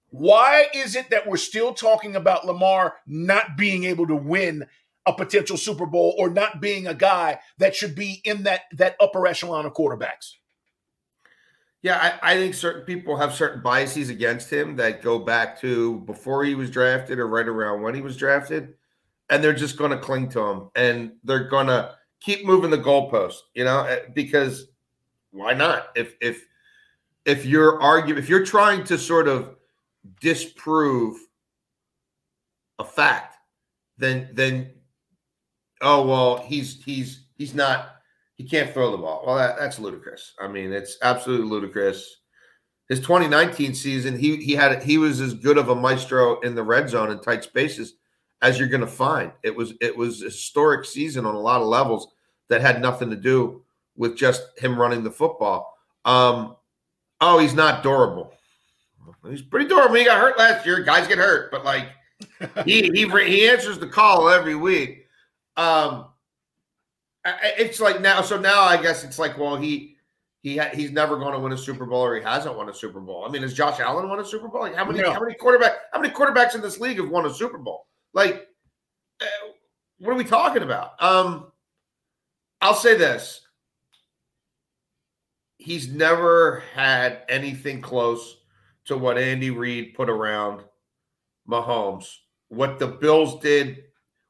Why 0.09 0.67
is 0.73 0.97
it 0.97 1.09
that 1.09 1.25
we're 1.25 1.37
still 1.37 1.73
talking 1.73 2.17
about 2.17 2.45
Lamar 2.45 2.95
not 3.07 3.55
being 3.57 3.85
able 3.85 4.07
to 4.07 4.15
win 4.15 4.67
a 5.06 5.13
potential 5.13 5.57
Super 5.57 5.86
Bowl 5.86 6.15
or 6.18 6.30
not 6.30 6.62
being 6.62 6.88
a 6.88 6.94
guy 6.94 7.39
that 7.57 7.75
should 7.75 7.95
be 7.95 8.21
in 8.24 8.44
that 8.44 8.62
that 8.74 8.95
upper 9.00 9.25
echelon 9.27 9.65
of 9.65 9.74
quarterbacks? 9.74 10.33
Yeah, 11.81 11.98
I, 12.21 12.33
I, 12.33 12.36
think 12.36 12.53
certain 12.53 12.83
people 12.83 13.18
have 13.18 13.33
certain 13.33 13.63
biases 13.63 14.09
against 14.09 14.53
him 14.53 14.75
that 14.75 15.01
go 15.01 15.18
back 15.18 15.59
to 15.62 16.01
before 16.01 16.44
he 16.44 16.53
was 16.53 16.69
drafted 16.69 17.18
or 17.18 17.27
right 17.27 17.48
around 17.48 17.81
when 17.81 17.95
he 17.95 18.01
was 18.01 18.15
drafted, 18.15 18.75
and 19.31 19.44
they're 19.44 19.51
just 19.51 19.77
going 19.77 19.89
to 19.89 19.98
cling 19.98 20.30
to 20.30 20.42
him 20.42 20.69
and 20.75 21.13
they're 21.24 21.47
going 21.47 21.65
to 21.65 21.95
keep 22.19 22.45
moving 22.45 22.69
the 22.69 22.77
goalpost, 22.77 23.38
you 23.56 23.63
know, 23.63 23.83
eh, 23.86 24.01
because 24.13 24.68
why 25.31 25.54
not? 25.54 25.88
If 25.95 26.13
if 26.21 26.45
if 27.25 27.45
you're 27.45 27.81
arguing, 27.81 28.19
if 28.21 28.30
you're 28.30 28.45
trying 28.45 28.83
to 28.86 28.97
sort 28.97 29.27
of 29.27 29.56
disprove 30.19 31.18
a 32.80 32.83
fact, 32.83 33.37
then 33.97 34.30
then 34.33 34.71
oh 35.81 36.06
well, 36.06 36.38
he's 36.38 36.83
he's 36.83 37.26
he's 37.38 37.54
not 37.54 37.95
he 38.38 38.44
can't 38.47 38.73
throw 38.73 38.92
the 38.92 38.97
ball. 38.97 39.23
Well, 39.26 39.35
that, 39.35 39.57
that's 39.59 39.80
ludicrous. 39.80 40.33
I 40.40 40.47
mean, 40.47 40.71
it's 40.71 40.97
absolutely 41.02 41.47
ludicrous. 41.47 42.18
His 42.90 43.00
2019 43.00 43.73
season, 43.73 44.18
he 44.18 44.38
he 44.38 44.54
had 44.54 44.81
he 44.83 44.97
was 44.97 45.21
as 45.21 45.33
good 45.33 45.57
of 45.57 45.69
a 45.69 45.76
maestro 45.76 46.40
in 46.42 46.56
the 46.56 46.64
red 46.64 46.90
zone 46.90 47.11
in 47.11 47.19
tight 47.19 47.44
spaces 47.44 47.95
as 48.42 48.57
you're 48.57 48.68
going 48.68 48.81
to 48.81 48.88
find. 48.88 49.31
It 49.44 49.56
was 49.56 49.73
it 49.80 49.95
was 49.95 50.21
a 50.21 50.26
historic 50.26 50.85
season 50.85 51.26
on 51.26 51.35
a 51.35 51.40
lot 51.40 51.61
of 51.61 51.68
levels 51.68 52.14
that 52.50 52.61
had 52.61 52.81
nothing 52.81 53.09
to 53.09 53.16
do 53.16 53.64
with 53.95 54.18
just 54.18 54.42
him 54.57 54.80
running 54.80 55.04
the 55.04 55.11
football. 55.11 55.78
Um, 56.06 56.56
oh, 57.21 57.40
he's 57.40 57.54
not 57.54 57.83
durable. 57.83 58.33
He's 59.30 59.42
pretty 59.42 59.68
durable. 59.68 59.95
He 59.95 60.06
got 60.06 60.19
hurt 60.19 60.38
last 60.38 60.66
year. 60.66 60.81
Guys 60.81 61.07
get 61.07 61.18
hurt, 61.18 61.52
but 61.52 61.64
like 61.64 61.90
he 62.66 62.90
he 62.94 63.07
he 63.07 63.47
answers 63.47 63.78
the 63.78 63.88
call 63.88 64.30
every 64.30 64.56
week. 64.56 65.00
Um, 65.57 66.07
it's 67.25 67.79
like 67.79 68.01
now. 68.01 68.21
So 68.21 68.39
now 68.39 68.61
I 68.63 68.81
guess 68.81 69.03
it's 69.03 69.19
like, 69.19 69.37
well, 69.37 69.57
he 69.57 69.97
he 70.41 70.57
ha- 70.57 70.71
he's 70.73 70.91
never 70.91 71.17
going 71.17 71.33
to 71.33 71.39
win 71.39 71.53
a 71.53 71.57
Super 71.57 71.85
Bowl, 71.85 72.01
or 72.01 72.15
he 72.15 72.23
hasn't 72.23 72.57
won 72.57 72.69
a 72.69 72.73
Super 72.73 72.99
Bowl. 72.99 73.25
I 73.25 73.29
mean, 73.29 73.43
has 73.43 73.53
Josh 73.53 73.79
Allen 73.79 74.09
won 74.09 74.19
a 74.19 74.25
Super 74.25 74.47
Bowl? 74.47 74.61
Like 74.61 74.75
how 74.75 74.85
many 74.85 74.99
no. 74.99 75.11
how 75.11 75.19
many 75.19 75.35
quarterback 75.35 75.73
how 75.93 75.99
many 75.99 76.13
quarterbacks 76.13 76.55
in 76.55 76.61
this 76.61 76.79
league 76.79 76.97
have 76.97 77.09
won 77.09 77.25
a 77.25 77.33
Super 77.33 77.57
Bowl? 77.57 77.87
Like, 78.13 78.47
uh, 79.21 79.25
what 79.99 80.11
are 80.11 80.17
we 80.17 80.23
talking 80.23 80.63
about? 80.63 81.01
Um, 81.01 81.51
I'll 82.59 82.73
say 82.73 82.97
this. 82.97 83.41
He's 85.57 85.89
never 85.89 86.63
had 86.73 87.21
anything 87.29 87.81
close 87.81 88.37
to 88.85 88.97
what 88.97 89.19
Andy 89.19 89.51
Reid 89.51 89.93
put 89.93 90.09
around 90.09 90.63
Mahomes. 91.47 92.15
What 92.49 92.79
the 92.79 92.87
Bills 92.87 93.39
did 93.41 93.83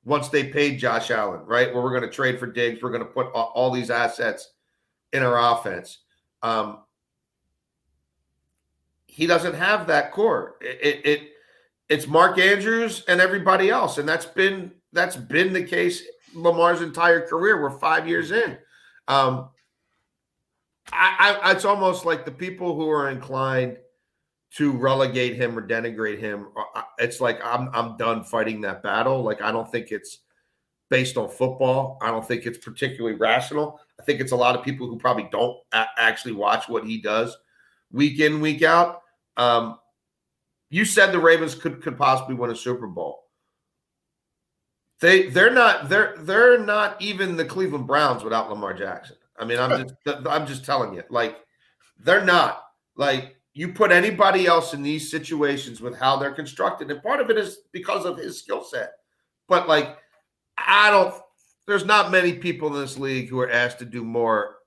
once 0.03 0.29
they 0.29 0.45
paid 0.45 0.79
Josh 0.79 1.11
Allen, 1.11 1.41
right? 1.45 1.73
Where 1.73 1.83
we're 1.83 1.91
going 1.91 2.09
to 2.09 2.09
trade 2.09 2.39
for 2.39 2.47
Diggs, 2.47 2.81
we're 2.81 2.89
going 2.89 3.03
to 3.03 3.09
put 3.09 3.27
all, 3.27 3.71
these 3.71 3.89
assets 3.89 4.53
in 5.13 5.23
our 5.23 5.53
offense. 5.53 5.99
Um, 6.41 6.79
he 9.05 9.27
doesn't 9.27 9.53
have 9.53 9.87
that 9.87 10.11
core. 10.11 10.55
It, 10.61 10.79
it, 10.81 11.05
it 11.05 11.27
it's 11.89 12.07
Mark 12.07 12.39
Andrews 12.39 13.03
and 13.07 13.19
everybody 13.19 13.69
else, 13.69 13.97
and 13.97 14.07
that's 14.07 14.25
been 14.25 14.71
that's 14.93 15.17
been 15.17 15.53
the 15.53 15.63
case 15.63 16.03
Lamar's 16.33 16.81
entire 16.81 17.27
career. 17.27 17.61
We're 17.61 17.77
five 17.77 18.07
years 18.07 18.31
in. 18.31 18.57
Um, 19.07 19.49
I, 20.93 21.37
I, 21.43 21.51
it's 21.51 21.65
almost 21.65 22.05
like 22.05 22.25
the 22.25 22.31
people 22.31 22.75
who 22.75 22.89
are 22.89 23.09
inclined 23.09 23.77
to 24.57 24.71
relegate 24.71 25.35
him 25.35 25.57
or 25.57 25.65
denigrate 25.65 26.19
him. 26.19 26.47
uh, 26.75 26.81
It's 26.99 27.21
like 27.21 27.39
I'm 27.43 27.69
I'm 27.73 27.97
done 27.97 28.23
fighting 28.23 28.61
that 28.61 28.83
battle. 28.83 29.23
Like 29.23 29.41
I 29.41 29.51
don't 29.51 29.71
think 29.71 29.91
it's 29.91 30.19
based 30.89 31.15
on 31.17 31.29
football. 31.29 31.97
I 32.01 32.11
don't 32.11 32.27
think 32.27 32.45
it's 32.45 32.57
particularly 32.57 33.17
rational. 33.17 33.79
I 33.99 34.03
think 34.03 34.19
it's 34.19 34.33
a 34.33 34.35
lot 34.35 34.55
of 34.57 34.63
people 34.65 34.87
who 34.87 34.97
probably 34.97 35.29
don't 35.31 35.57
a- 35.71 35.85
actually 35.97 36.33
watch 36.33 36.67
what 36.67 36.85
he 36.85 36.99
does 37.01 37.37
week 37.91 38.19
in 38.19 38.41
week 38.41 38.61
out. 38.61 39.01
Um, 39.37 39.77
you 40.69 40.83
said 40.85 41.11
the 41.11 41.19
Ravens 41.19 41.55
could 41.55 41.81
could 41.81 41.97
possibly 41.97 42.35
win 42.35 42.51
a 42.51 42.55
Super 42.55 42.87
Bowl. 42.87 43.19
They 44.99 45.29
they're 45.29 45.53
not 45.53 45.89
they're 45.89 46.15
they're 46.19 46.59
not 46.59 47.01
even 47.01 47.35
the 47.35 47.45
Cleveland 47.45 47.87
Browns 47.87 48.23
without 48.23 48.49
Lamar 48.49 48.73
Jackson. 48.73 49.15
I 49.37 49.45
mean, 49.45 49.59
I'm 49.59 49.87
just 50.05 50.27
I'm 50.27 50.45
just 50.45 50.65
telling 50.65 50.93
you, 50.93 51.03
like 51.09 51.37
they're 51.99 52.25
not 52.25 52.63
like 52.95 53.37
you 53.53 53.73
put 53.73 53.91
anybody 53.91 54.47
else 54.47 54.73
in 54.73 54.81
these 54.81 55.11
situations 55.11 55.81
with 55.81 55.97
how 55.97 56.17
they're 56.17 56.31
constructed, 56.31 56.89
and 56.89 57.03
part 57.03 57.19
of 57.19 57.29
it 57.29 57.37
is 57.37 57.59
because 57.71 58.05
of 58.05 58.17
his 58.17 58.39
skill 58.39 58.63
set. 58.63 58.93
But 59.47 59.67
like, 59.67 59.97
I 60.57 60.89
don't. 60.89 61.13
There's 61.67 61.85
not 61.85 62.11
many 62.11 62.33
people 62.33 62.67
in 62.73 62.81
this 62.81 62.97
league 62.97 63.29
who 63.29 63.39
are 63.39 63.51
asked 63.51 63.79
to 63.79 63.85
do 63.85 64.03
more, 64.03 64.57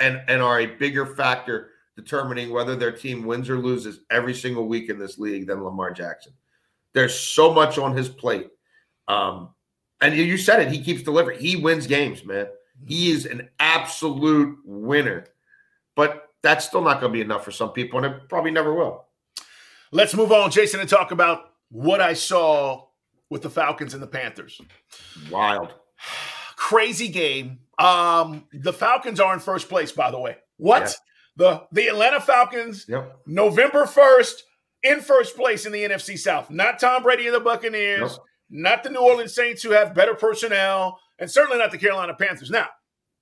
and 0.00 0.20
and 0.28 0.42
are 0.42 0.60
a 0.60 0.66
bigger 0.66 1.06
factor 1.06 1.70
determining 1.96 2.50
whether 2.50 2.76
their 2.76 2.92
team 2.92 3.24
wins 3.24 3.48
or 3.48 3.58
loses 3.58 4.00
every 4.10 4.34
single 4.34 4.66
week 4.66 4.90
in 4.90 4.98
this 4.98 5.18
league 5.18 5.46
than 5.46 5.62
Lamar 5.62 5.92
Jackson. 5.92 6.32
There's 6.92 7.18
so 7.18 7.52
much 7.52 7.78
on 7.78 7.96
his 7.96 8.08
plate. 8.08 8.48
Um, 9.08 9.50
and 10.00 10.14
you 10.14 10.36
said 10.36 10.60
it, 10.60 10.72
he 10.72 10.82
keeps 10.82 11.02
delivering. 11.02 11.38
He 11.38 11.56
wins 11.56 11.86
games, 11.86 12.24
man. 12.24 12.46
He 12.84 13.10
is 13.10 13.26
an 13.26 13.48
absolute 13.58 14.58
winner. 14.64 15.26
But 15.94 16.28
that's 16.44 16.66
still 16.66 16.82
not 16.82 17.00
going 17.00 17.10
to 17.10 17.16
be 17.16 17.22
enough 17.22 17.42
for 17.44 17.50
some 17.50 17.72
people, 17.72 18.04
and 18.04 18.14
it 18.14 18.28
probably 18.28 18.50
never 18.50 18.72
will. 18.72 19.06
Let's 19.90 20.14
move 20.14 20.30
on, 20.30 20.50
Jason, 20.50 20.78
and 20.78 20.88
talk 20.88 21.10
about 21.10 21.46
what 21.70 22.00
I 22.00 22.12
saw 22.12 22.84
with 23.30 23.42
the 23.42 23.50
Falcons 23.50 23.94
and 23.94 24.02
the 24.02 24.06
Panthers. 24.06 24.60
Wild. 25.30 25.74
Crazy 26.56 27.08
game. 27.08 27.60
Um, 27.78 28.44
the 28.52 28.72
Falcons 28.72 29.20
are 29.20 29.32
in 29.32 29.40
first 29.40 29.68
place, 29.70 29.90
by 29.90 30.10
the 30.10 30.18
way. 30.18 30.36
What? 30.58 30.82
Yeah. 30.82 30.92
The 31.36 31.62
the 31.72 31.88
Atlanta 31.88 32.20
Falcons, 32.20 32.84
yep. 32.88 33.16
November 33.26 33.86
1st, 33.86 34.34
in 34.84 35.00
first 35.00 35.36
place 35.36 35.66
in 35.66 35.72
the 35.72 35.82
NFC 35.82 36.16
South. 36.16 36.50
Not 36.50 36.78
Tom 36.78 37.02
Brady 37.02 37.26
and 37.26 37.34
the 37.34 37.40
Buccaneers, 37.40 38.20
not 38.50 38.84
the 38.84 38.90
New 38.90 39.00
Orleans 39.00 39.34
Saints 39.34 39.62
who 39.62 39.70
have 39.70 39.94
better 39.94 40.14
personnel, 40.14 41.00
and 41.18 41.28
certainly 41.28 41.58
not 41.58 41.72
the 41.72 41.78
Carolina 41.78 42.14
Panthers. 42.14 42.50
Now, 42.50 42.68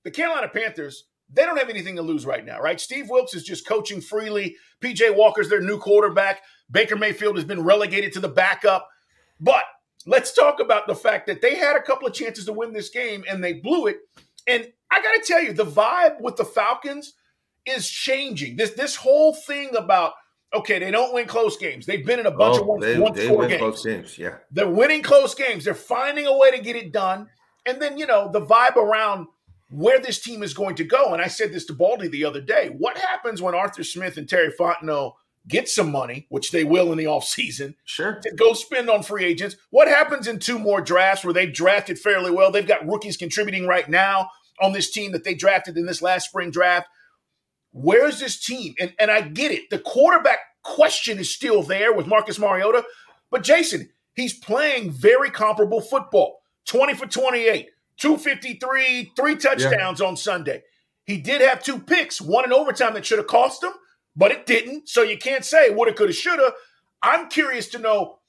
the 0.03 0.11
Carolina 0.11 0.47
Panthers, 0.47 1.05
they 1.31 1.43
don't 1.43 1.57
have 1.57 1.69
anything 1.69 1.95
to 1.95 2.01
lose 2.01 2.25
right 2.25 2.45
now, 2.45 2.59
right? 2.59 2.79
Steve 2.79 3.09
Wilks 3.09 3.33
is 3.33 3.43
just 3.43 3.67
coaching 3.67 4.01
freely. 4.01 4.55
PJ 4.81 5.15
Walker's 5.15 5.49
their 5.49 5.61
new 5.61 5.77
quarterback. 5.77 6.41
Baker 6.69 6.95
Mayfield 6.95 7.35
has 7.35 7.45
been 7.45 7.63
relegated 7.63 8.13
to 8.13 8.19
the 8.19 8.27
backup. 8.27 8.87
But 9.39 9.63
let's 10.05 10.33
talk 10.33 10.59
about 10.59 10.87
the 10.87 10.95
fact 10.95 11.27
that 11.27 11.41
they 11.41 11.55
had 11.55 11.75
a 11.75 11.81
couple 11.81 12.07
of 12.07 12.13
chances 12.13 12.45
to 12.45 12.53
win 12.53 12.73
this 12.73 12.89
game 12.89 13.23
and 13.29 13.43
they 13.43 13.53
blew 13.53 13.87
it. 13.87 13.97
And 14.47 14.67
I 14.91 15.01
got 15.01 15.13
to 15.13 15.23
tell 15.25 15.41
you, 15.41 15.53
the 15.53 15.65
vibe 15.65 16.21
with 16.21 16.35
the 16.35 16.45
Falcons 16.45 17.13
is 17.65 17.89
changing. 17.89 18.57
This 18.57 18.71
this 18.71 18.95
whole 18.95 19.33
thing 19.33 19.75
about 19.75 20.13
okay, 20.53 20.79
they 20.79 20.91
don't 20.91 21.13
win 21.13 21.25
close 21.25 21.57
games. 21.57 21.85
They've 21.85 22.05
been 22.05 22.19
in 22.19 22.25
a 22.25 22.31
bunch 22.31 22.57
oh, 22.57 22.61
of 22.61 22.67
one, 22.67 22.79
they, 22.79 22.99
one 22.99 23.13
they 23.13 23.27
four 23.27 23.39
win 23.39 23.49
games. 23.49 23.59
Close 23.59 23.85
games. 23.85 24.17
Yeah, 24.17 24.37
they're 24.51 24.69
winning 24.69 25.01
close 25.01 25.33
games. 25.33 25.65
They're 25.65 25.73
finding 25.73 26.27
a 26.27 26.37
way 26.37 26.51
to 26.51 26.61
get 26.61 26.75
it 26.75 26.91
done. 26.91 27.29
And 27.65 27.81
then 27.81 27.97
you 27.97 28.05
know 28.05 28.29
the 28.31 28.41
vibe 28.41 28.75
around 28.75 29.27
where 29.73 29.99
this 29.99 30.19
team 30.19 30.43
is 30.43 30.53
going 30.53 30.75
to 30.75 30.83
go. 30.83 31.13
And 31.13 31.21
I 31.21 31.27
said 31.27 31.51
this 31.51 31.65
to 31.65 31.73
Baldy 31.73 32.07
the 32.07 32.25
other 32.25 32.41
day. 32.41 32.69
What 32.77 32.95
happens 32.95 33.41
when 33.41 33.55
Arthur 33.55 33.83
Smith 33.83 34.17
and 34.17 34.29
Terry 34.29 34.51
Fontenot 34.51 35.13
get 35.47 35.67
some 35.67 35.91
money, 35.91 36.27
which 36.29 36.51
they 36.51 36.63
will 36.63 36.91
in 36.91 36.99
the 36.99 37.05
offseason, 37.05 37.73
sure, 37.83 38.19
to 38.21 38.31
go 38.35 38.53
spend 38.53 38.87
on 38.87 39.01
free 39.01 39.25
agents? 39.25 39.55
What 39.71 39.87
happens 39.87 40.27
in 40.27 40.37
two 40.37 40.59
more 40.59 40.79
drafts 40.79 41.25
where 41.25 41.33
they've 41.33 41.51
drafted 41.51 41.97
fairly 41.97 42.29
well? 42.29 42.51
They've 42.51 42.67
got 42.67 42.85
rookies 42.85 43.17
contributing 43.17 43.65
right 43.65 43.89
now 43.89 44.29
on 44.61 44.73
this 44.73 44.91
team 44.91 45.11
that 45.13 45.23
they 45.23 45.33
drafted 45.33 45.75
in 45.75 45.87
this 45.87 46.03
last 46.03 46.29
spring 46.29 46.51
draft. 46.51 46.87
Where's 47.71 48.19
this 48.19 48.39
team? 48.39 48.75
And 48.79 48.93
and 48.99 49.09
I 49.09 49.21
get 49.21 49.51
it. 49.51 49.71
The 49.71 49.79
quarterback 49.79 50.39
question 50.61 51.17
is 51.17 51.33
still 51.33 51.63
there 51.63 51.91
with 51.91 52.05
Marcus 52.05 52.37
Mariota, 52.37 52.85
but 53.31 53.41
Jason, 53.41 53.89
he's 54.13 54.37
playing 54.37 54.91
very 54.91 55.31
comparable 55.31 55.81
football. 55.81 56.41
20 56.65 56.93
for 56.93 57.07
28, 57.07 57.69
253, 58.03 59.13
three 59.15 59.35
touchdowns 59.37 60.01
yeah. 60.01 60.05
on 60.05 60.17
Sunday. 60.17 60.61
He 61.05 61.19
did 61.19 61.39
have 61.39 61.63
two 61.63 61.79
picks, 61.79 62.19
one 62.19 62.43
in 62.43 62.51
overtime 62.51 62.95
that 62.95 63.05
should 63.05 63.17
have 63.17 63.27
cost 63.27 63.63
him, 63.63 63.71
but 64.13 64.29
it 64.29 64.45
didn't. 64.45 64.89
So 64.89 65.03
you 65.03 65.17
can't 65.17 65.45
say 65.45 65.69
woulda, 65.69 65.93
coulda, 65.93 66.11
shoulda. 66.11 66.51
I'm 67.01 67.29
curious 67.29 67.69
to 67.69 67.79
know 67.79 68.19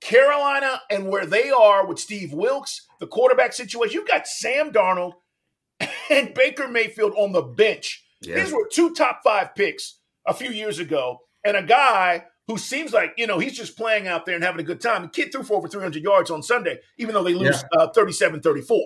Carolina 0.00 0.80
and 0.92 1.08
where 1.08 1.26
they 1.26 1.50
are 1.50 1.84
with 1.84 1.98
Steve 1.98 2.32
Wilks, 2.32 2.86
the 3.00 3.08
quarterback 3.08 3.52
situation. 3.52 3.94
You've 3.94 4.06
got 4.06 4.28
Sam 4.28 4.70
Darnold 4.70 5.14
and 6.10 6.32
Baker 6.32 6.68
Mayfield 6.68 7.12
on 7.16 7.32
the 7.32 7.42
bench. 7.42 8.04
Yeah. 8.20 8.36
These 8.36 8.52
were 8.52 8.68
two 8.70 8.94
top 8.94 9.22
five 9.24 9.56
picks 9.56 9.98
a 10.24 10.34
few 10.34 10.50
years 10.50 10.78
ago, 10.78 11.18
and 11.44 11.56
a 11.56 11.64
guy 11.64 12.26
who 12.46 12.58
seems 12.58 12.92
like, 12.92 13.12
you 13.16 13.26
know, 13.26 13.40
he's 13.40 13.56
just 13.56 13.76
playing 13.76 14.06
out 14.06 14.24
there 14.24 14.36
and 14.36 14.44
having 14.44 14.60
a 14.60 14.64
good 14.64 14.80
time. 14.80 15.02
The 15.02 15.08
kid 15.08 15.32
threw 15.32 15.42
for 15.42 15.56
over 15.56 15.66
300 15.66 16.00
yards 16.00 16.30
on 16.30 16.44
Sunday, 16.44 16.78
even 16.96 17.12
though 17.12 17.24
they 17.24 17.34
lose 17.34 17.64
yeah. 17.74 17.82
uh, 17.82 17.88
37 17.88 18.40
34. 18.40 18.78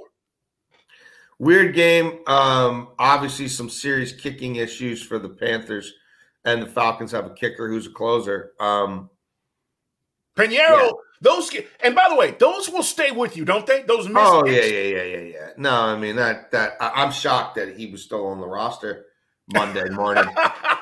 Weird 1.40 1.74
game. 1.74 2.18
Um, 2.26 2.88
obviously, 2.98 3.48
some 3.48 3.70
serious 3.70 4.12
kicking 4.12 4.56
issues 4.56 5.02
for 5.02 5.18
the 5.18 5.30
Panthers, 5.30 5.94
and 6.44 6.60
the 6.60 6.66
Falcons 6.66 7.12
have 7.12 7.24
a 7.24 7.30
kicker 7.30 7.66
who's 7.66 7.86
a 7.86 7.90
closer. 7.90 8.52
Um, 8.60 9.08
yeah. 10.36 10.90
those 11.22 11.50
and 11.82 11.94
by 11.94 12.08
the 12.10 12.14
way, 12.14 12.32
those 12.32 12.68
will 12.68 12.82
stay 12.82 13.10
with 13.10 13.38
you, 13.38 13.46
don't 13.46 13.66
they? 13.66 13.80
Those 13.84 14.06
oh 14.14 14.44
yeah, 14.44 14.60
yeah, 14.60 14.82
yeah, 14.82 15.02
yeah, 15.02 15.18
yeah. 15.18 15.48
No, 15.56 15.72
I 15.72 15.98
mean 15.98 16.16
that 16.16 16.50
that 16.50 16.74
I, 16.78 17.02
am 17.02 17.10
shocked 17.10 17.54
that 17.54 17.74
he 17.74 17.86
was 17.86 18.02
still 18.02 18.26
on 18.26 18.38
the 18.38 18.46
roster 18.46 19.06
Monday 19.50 19.88
morning. 19.90 20.26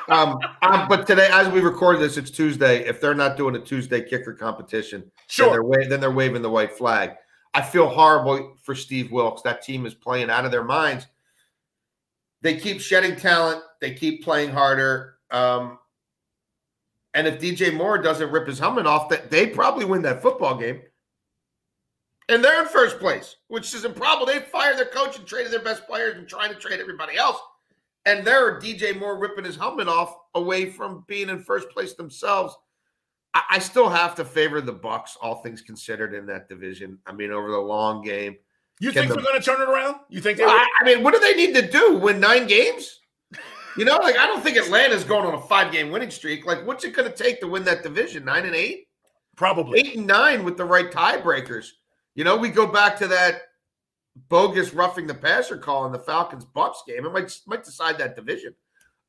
um, 0.08 0.40
um, 0.62 0.88
but 0.88 1.06
today, 1.06 1.28
as 1.32 1.48
we 1.50 1.60
record 1.60 2.00
this, 2.00 2.16
it's 2.16 2.32
Tuesday. 2.32 2.84
If 2.84 3.00
they're 3.00 3.14
not 3.14 3.36
doing 3.36 3.54
a 3.54 3.60
Tuesday 3.60 4.02
kicker 4.02 4.34
competition, 4.34 5.08
sure, 5.28 5.46
then 5.46 5.52
they're, 5.52 5.62
wa- 5.62 5.88
then 5.88 6.00
they're 6.00 6.10
waving 6.10 6.42
the 6.42 6.50
white 6.50 6.76
flag. 6.76 7.12
I 7.54 7.62
feel 7.62 7.88
horrible 7.88 8.56
for 8.62 8.74
Steve 8.74 9.10
Wilks. 9.10 9.42
That 9.42 9.62
team 9.62 9.86
is 9.86 9.94
playing 9.94 10.30
out 10.30 10.44
of 10.44 10.50
their 10.50 10.64
minds. 10.64 11.06
They 12.42 12.56
keep 12.56 12.80
shedding 12.80 13.16
talent. 13.16 13.62
They 13.80 13.94
keep 13.94 14.22
playing 14.22 14.50
harder. 14.50 15.14
Um, 15.30 15.78
and 17.14 17.26
if 17.26 17.40
DJ 17.40 17.74
Moore 17.74 17.98
doesn't 17.98 18.30
rip 18.30 18.46
his 18.46 18.58
helmet 18.58 18.86
off, 18.86 19.08
that 19.08 19.30
they 19.30 19.46
probably 19.46 19.84
win 19.84 20.02
that 20.02 20.22
football 20.22 20.56
game. 20.56 20.82
And 22.28 22.44
they're 22.44 22.60
in 22.60 22.68
first 22.68 22.98
place, 22.98 23.36
which 23.48 23.72
is 23.74 23.84
improbable. 23.84 24.26
They 24.26 24.40
fired 24.40 24.76
their 24.76 24.86
coach 24.86 25.16
and 25.16 25.26
traded 25.26 25.50
their 25.50 25.62
best 25.62 25.86
players 25.86 26.16
and 26.18 26.28
trying 26.28 26.52
to 26.52 26.60
trade 26.60 26.78
everybody 26.78 27.16
else. 27.16 27.38
And 28.04 28.26
they're 28.26 28.60
DJ 28.60 28.98
Moore 28.98 29.18
ripping 29.18 29.44
his 29.44 29.56
helmet 29.56 29.88
off 29.88 30.14
away 30.34 30.70
from 30.70 31.04
being 31.08 31.30
in 31.30 31.42
first 31.42 31.70
place 31.70 31.94
themselves. 31.94 32.54
I, 33.38 33.56
I 33.56 33.58
still 33.58 33.88
have 33.88 34.14
to 34.16 34.24
favor 34.24 34.60
the 34.60 34.72
Bucks, 34.72 35.16
all 35.20 35.36
things 35.42 35.62
considered, 35.62 36.14
in 36.14 36.26
that 36.26 36.48
division. 36.48 36.98
I 37.06 37.12
mean, 37.12 37.30
over 37.30 37.50
the 37.50 37.58
long 37.58 38.02
game. 38.02 38.36
You 38.80 38.92
think 38.92 39.08
the, 39.08 39.14
they're 39.14 39.24
going 39.24 39.40
to 39.40 39.44
turn 39.44 39.60
it 39.60 39.68
around? 39.68 39.96
You 40.08 40.20
think 40.20 40.38
they? 40.38 40.44
I, 40.44 40.68
I 40.80 40.84
mean, 40.84 41.02
what 41.02 41.14
do 41.14 41.20
they 41.20 41.34
need 41.34 41.54
to 41.54 41.68
do? 41.68 41.98
Win 41.98 42.20
nine 42.20 42.46
games? 42.46 43.00
You 43.76 43.84
know, 43.84 43.96
like 43.98 44.18
I 44.18 44.26
don't 44.26 44.42
think 44.42 44.56
Atlanta's 44.56 45.04
going 45.04 45.26
on 45.26 45.34
a 45.34 45.40
five 45.40 45.72
game 45.72 45.90
winning 45.90 46.10
streak. 46.10 46.46
Like, 46.46 46.66
what's 46.66 46.84
it 46.84 46.94
going 46.94 47.10
to 47.10 47.16
take 47.16 47.40
to 47.40 47.48
win 47.48 47.64
that 47.64 47.82
division? 47.82 48.24
Nine 48.24 48.44
and 48.46 48.54
eight? 48.54 48.88
Probably 49.36 49.80
eight 49.80 49.96
and 49.96 50.06
nine 50.06 50.44
with 50.44 50.56
the 50.56 50.64
right 50.64 50.90
tiebreakers. 50.90 51.68
You 52.14 52.24
know, 52.24 52.36
we 52.36 52.48
go 52.48 52.66
back 52.66 52.96
to 52.98 53.08
that 53.08 53.42
bogus 54.28 54.74
roughing 54.74 55.06
the 55.06 55.14
passer 55.14 55.56
call 55.56 55.86
in 55.86 55.92
the 55.92 55.98
Falcons 55.98 56.44
Bucks 56.44 56.82
game. 56.86 57.06
It 57.06 57.12
might 57.12 57.36
might 57.46 57.64
decide 57.64 57.98
that 57.98 58.16
division. 58.16 58.54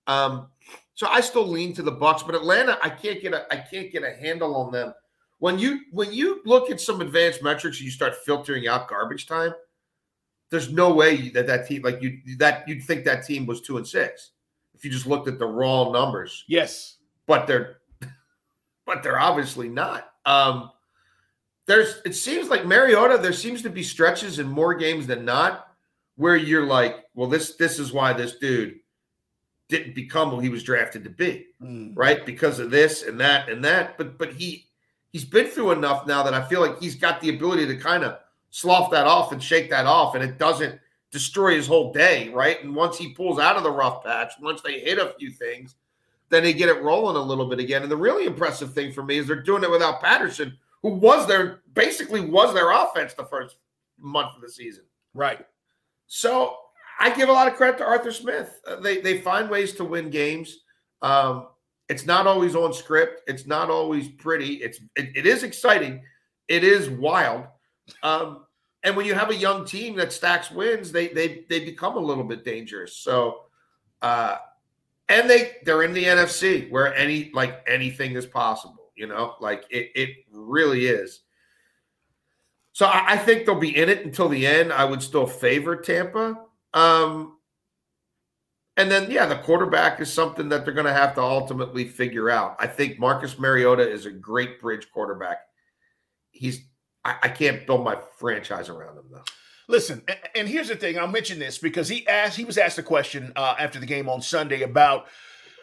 Um, 0.09 0.47
so 0.95 1.07
I 1.07 1.21
still 1.21 1.47
lean 1.47 1.73
to 1.75 1.83
the 1.83 1.91
Bucks, 1.91 2.23
but 2.23 2.35
Atlanta, 2.35 2.77
I 2.81 2.89
can't 2.89 3.21
get 3.21 3.33
a 3.33 3.45
I 3.53 3.57
can't 3.57 3.91
get 3.91 4.03
a 4.03 4.11
handle 4.11 4.55
on 4.55 4.71
them. 4.71 4.93
When 5.37 5.57
you 5.57 5.81
when 5.91 6.11
you 6.11 6.41
look 6.45 6.69
at 6.71 6.81
some 6.81 6.99
advanced 6.99 7.43
metrics 7.43 7.77
and 7.77 7.85
you 7.85 7.91
start 7.91 8.15
filtering 8.25 8.67
out 8.67 8.89
garbage 8.89 9.27
time, 9.27 9.53
there's 10.49 10.73
no 10.73 10.93
way 10.93 11.29
that 11.29 11.47
that 11.47 11.67
team 11.67 11.83
like 11.83 12.01
you 12.01 12.17
that 12.39 12.67
you'd 12.67 12.83
think 12.83 13.05
that 13.05 13.23
team 13.23 13.45
was 13.45 13.61
two 13.61 13.77
and 13.77 13.87
six 13.87 14.31
if 14.73 14.83
you 14.83 14.89
just 14.91 15.05
looked 15.05 15.27
at 15.27 15.37
the 15.37 15.45
raw 15.45 15.91
numbers. 15.91 16.43
Yes, 16.47 16.97
but 17.27 17.45
they're 17.45 17.77
but 18.85 19.03
they're 19.03 19.19
obviously 19.19 19.69
not. 19.69 20.09
Um, 20.25 20.71
there's 21.67 22.01
it 22.03 22.15
seems 22.15 22.49
like 22.49 22.65
Mariota. 22.65 23.19
There 23.19 23.31
seems 23.31 23.61
to 23.61 23.69
be 23.69 23.83
stretches 23.83 24.39
in 24.39 24.49
more 24.49 24.73
games 24.73 25.05
than 25.05 25.23
not 25.23 25.67
where 26.15 26.35
you're 26.35 26.65
like, 26.65 27.05
well, 27.13 27.29
this 27.29 27.55
this 27.55 27.77
is 27.77 27.93
why 27.93 28.11
this 28.11 28.37
dude 28.37 28.78
didn't 29.69 29.95
become 29.95 30.29
who 30.31 30.39
he 30.39 30.49
was 30.49 30.63
drafted 30.63 31.03
to 31.03 31.09
be, 31.09 31.47
mm. 31.61 31.93
right? 31.95 32.25
Because 32.25 32.59
of 32.59 32.71
this 32.71 33.03
and 33.03 33.19
that 33.19 33.47
and 33.47 33.63
that. 33.63 33.97
But 33.97 34.17
but 34.17 34.33
he 34.33 34.65
he's 35.11 35.23
been 35.23 35.47
through 35.47 35.71
enough 35.71 36.05
now 36.05 36.23
that 36.23 36.33
I 36.33 36.43
feel 36.47 36.59
like 36.59 36.79
he's 36.79 36.95
got 36.95 37.21
the 37.21 37.29
ability 37.29 37.67
to 37.67 37.77
kind 37.77 38.03
of 38.03 38.17
slough 38.49 38.91
that 38.91 39.07
off 39.07 39.31
and 39.31 39.41
shake 39.41 39.69
that 39.69 39.85
off, 39.85 40.15
and 40.15 40.23
it 40.23 40.37
doesn't 40.37 40.79
destroy 41.11 41.55
his 41.55 41.67
whole 41.67 41.93
day, 41.93 42.29
right? 42.29 42.63
And 42.63 42.75
once 42.75 42.97
he 42.97 43.13
pulls 43.13 43.39
out 43.39 43.55
of 43.55 43.63
the 43.63 43.71
rough 43.71 44.03
patch, 44.03 44.33
once 44.41 44.61
they 44.61 44.79
hit 44.79 44.97
a 44.97 45.13
few 45.17 45.31
things, 45.31 45.75
then 46.29 46.43
they 46.43 46.53
get 46.53 46.69
it 46.69 46.81
rolling 46.81 47.15
a 47.15 47.21
little 47.21 47.47
bit 47.47 47.59
again. 47.59 47.81
And 47.81 47.91
the 47.91 47.97
really 47.97 48.25
impressive 48.25 48.73
thing 48.73 48.91
for 48.91 49.03
me 49.03 49.17
is 49.17 49.27
they're 49.27 49.41
doing 49.41 49.63
it 49.63 49.71
without 49.71 50.01
Patterson, 50.01 50.57
who 50.81 50.89
was 50.89 51.27
their 51.27 51.61
basically 51.73 52.21
was 52.21 52.53
their 52.53 52.71
offense 52.71 53.13
the 53.13 53.25
first 53.25 53.57
month 53.99 54.35
of 54.35 54.41
the 54.41 54.49
season. 54.49 54.83
Right. 55.13 55.45
So 56.07 56.57
I 56.99 57.15
give 57.15 57.29
a 57.29 57.33
lot 57.33 57.47
of 57.47 57.55
credit 57.55 57.77
to 57.77 57.85
Arthur 57.85 58.11
Smith. 58.11 58.59
Uh, 58.67 58.79
they 58.81 58.99
they 58.99 59.21
find 59.21 59.49
ways 59.49 59.73
to 59.75 59.85
win 59.85 60.09
games. 60.09 60.59
Um, 61.01 61.47
it's 61.87 62.05
not 62.05 62.27
always 62.27 62.55
on 62.55 62.73
script. 62.73 63.21
It's 63.27 63.47
not 63.47 63.69
always 63.69 64.09
pretty. 64.09 64.55
It's 64.55 64.79
it, 64.95 65.15
it 65.15 65.25
is 65.25 65.43
exciting. 65.43 66.03
It 66.47 66.63
is 66.63 66.89
wild. 66.89 67.45
Um, 68.03 68.45
and 68.83 68.95
when 68.95 69.05
you 69.05 69.13
have 69.13 69.29
a 69.29 69.35
young 69.35 69.65
team 69.65 69.95
that 69.95 70.13
stacks 70.13 70.51
wins, 70.51 70.91
they 70.91 71.07
they 71.07 71.45
they 71.49 71.63
become 71.63 71.95
a 71.95 72.01
little 72.01 72.23
bit 72.23 72.43
dangerous. 72.43 72.97
So, 72.97 73.43
uh, 74.01 74.37
and 75.07 75.29
they 75.29 75.53
they're 75.63 75.83
in 75.83 75.93
the 75.93 76.03
NFC 76.03 76.69
where 76.69 76.93
any 76.95 77.31
like 77.33 77.63
anything 77.67 78.13
is 78.13 78.25
possible. 78.25 78.91
You 78.95 79.07
know, 79.07 79.35
like 79.39 79.63
it 79.69 79.91
it 79.95 80.09
really 80.31 80.85
is. 80.85 81.21
So 82.73 82.85
I, 82.85 83.13
I 83.13 83.17
think 83.17 83.45
they'll 83.45 83.55
be 83.55 83.75
in 83.75 83.89
it 83.89 84.05
until 84.05 84.29
the 84.29 84.45
end. 84.45 84.71
I 84.71 84.85
would 84.85 85.01
still 85.01 85.25
favor 85.25 85.75
Tampa. 85.75 86.45
Um, 86.73 87.37
and 88.77 88.89
then, 88.89 89.11
yeah, 89.11 89.25
the 89.25 89.35
quarterback 89.35 89.99
is 89.99 90.11
something 90.11 90.49
that 90.49 90.63
they're 90.63 90.73
going 90.73 90.85
to 90.85 90.93
have 90.93 91.15
to 91.15 91.21
ultimately 91.21 91.85
figure 91.85 92.29
out. 92.29 92.55
I 92.59 92.67
think 92.67 92.99
Marcus 92.99 93.37
Mariota 93.37 93.89
is 93.89 94.05
a 94.05 94.11
great 94.11 94.61
bridge 94.61 94.87
quarterback. 94.91 95.39
He's, 96.31 96.61
I, 97.03 97.15
I 97.23 97.29
can't 97.29 97.67
build 97.67 97.83
my 97.83 97.97
franchise 98.17 98.69
around 98.69 98.97
him 98.97 99.05
though. 99.11 99.23
Listen, 99.67 100.03
and 100.35 100.47
here's 100.47 100.69
the 100.69 100.75
thing. 100.75 100.97
I'll 100.97 101.07
mention 101.07 101.37
this 101.37 101.57
because 101.57 101.89
he 101.89 102.07
asked, 102.07 102.37
he 102.37 102.45
was 102.45 102.57
asked 102.57 102.77
a 102.79 102.83
question 102.83 103.33
uh, 103.35 103.55
after 103.59 103.79
the 103.79 103.85
game 103.85 104.09
on 104.09 104.21
Sunday 104.21 104.63
about 104.63 105.07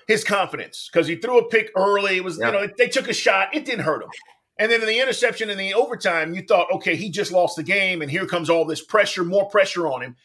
his 0.07 0.23
confidence 0.23 0.89
because 0.93 1.09
he 1.09 1.17
threw 1.17 1.39
a 1.39 1.49
pick 1.49 1.73
early. 1.77 2.17
It 2.17 2.25
was, 2.25 2.39
yeah. 2.39 2.47
you 2.47 2.53
know, 2.53 2.69
they 2.79 2.89
took 2.89 3.09
a 3.09 3.15
shot. 3.15 3.55
It 3.55 3.65
didn't 3.65 3.85
hurt 3.85 4.03
him. 4.03 4.11
And 4.59 4.71
then 4.71 4.81
in 4.81 4.87
the 4.87 5.01
interception 5.01 5.51
in 5.51 5.59
the 5.59 5.75
overtime, 5.75 6.35
you 6.35 6.43
thought, 6.43 6.71
okay, 6.73 6.97
he 6.97 7.11
just 7.11 7.33
lost 7.33 7.57
the 7.57 7.63
game, 7.63 8.01
and 8.01 8.11
here 8.11 8.27
comes 8.27 8.49
all 8.49 8.65
this 8.65 8.83
pressure, 8.83 9.25
more 9.25 9.49
pressure 9.49 9.87
on 9.87 10.03
him. 10.03 10.17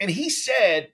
And 0.00 0.10
he 0.10 0.28
said 0.28 0.92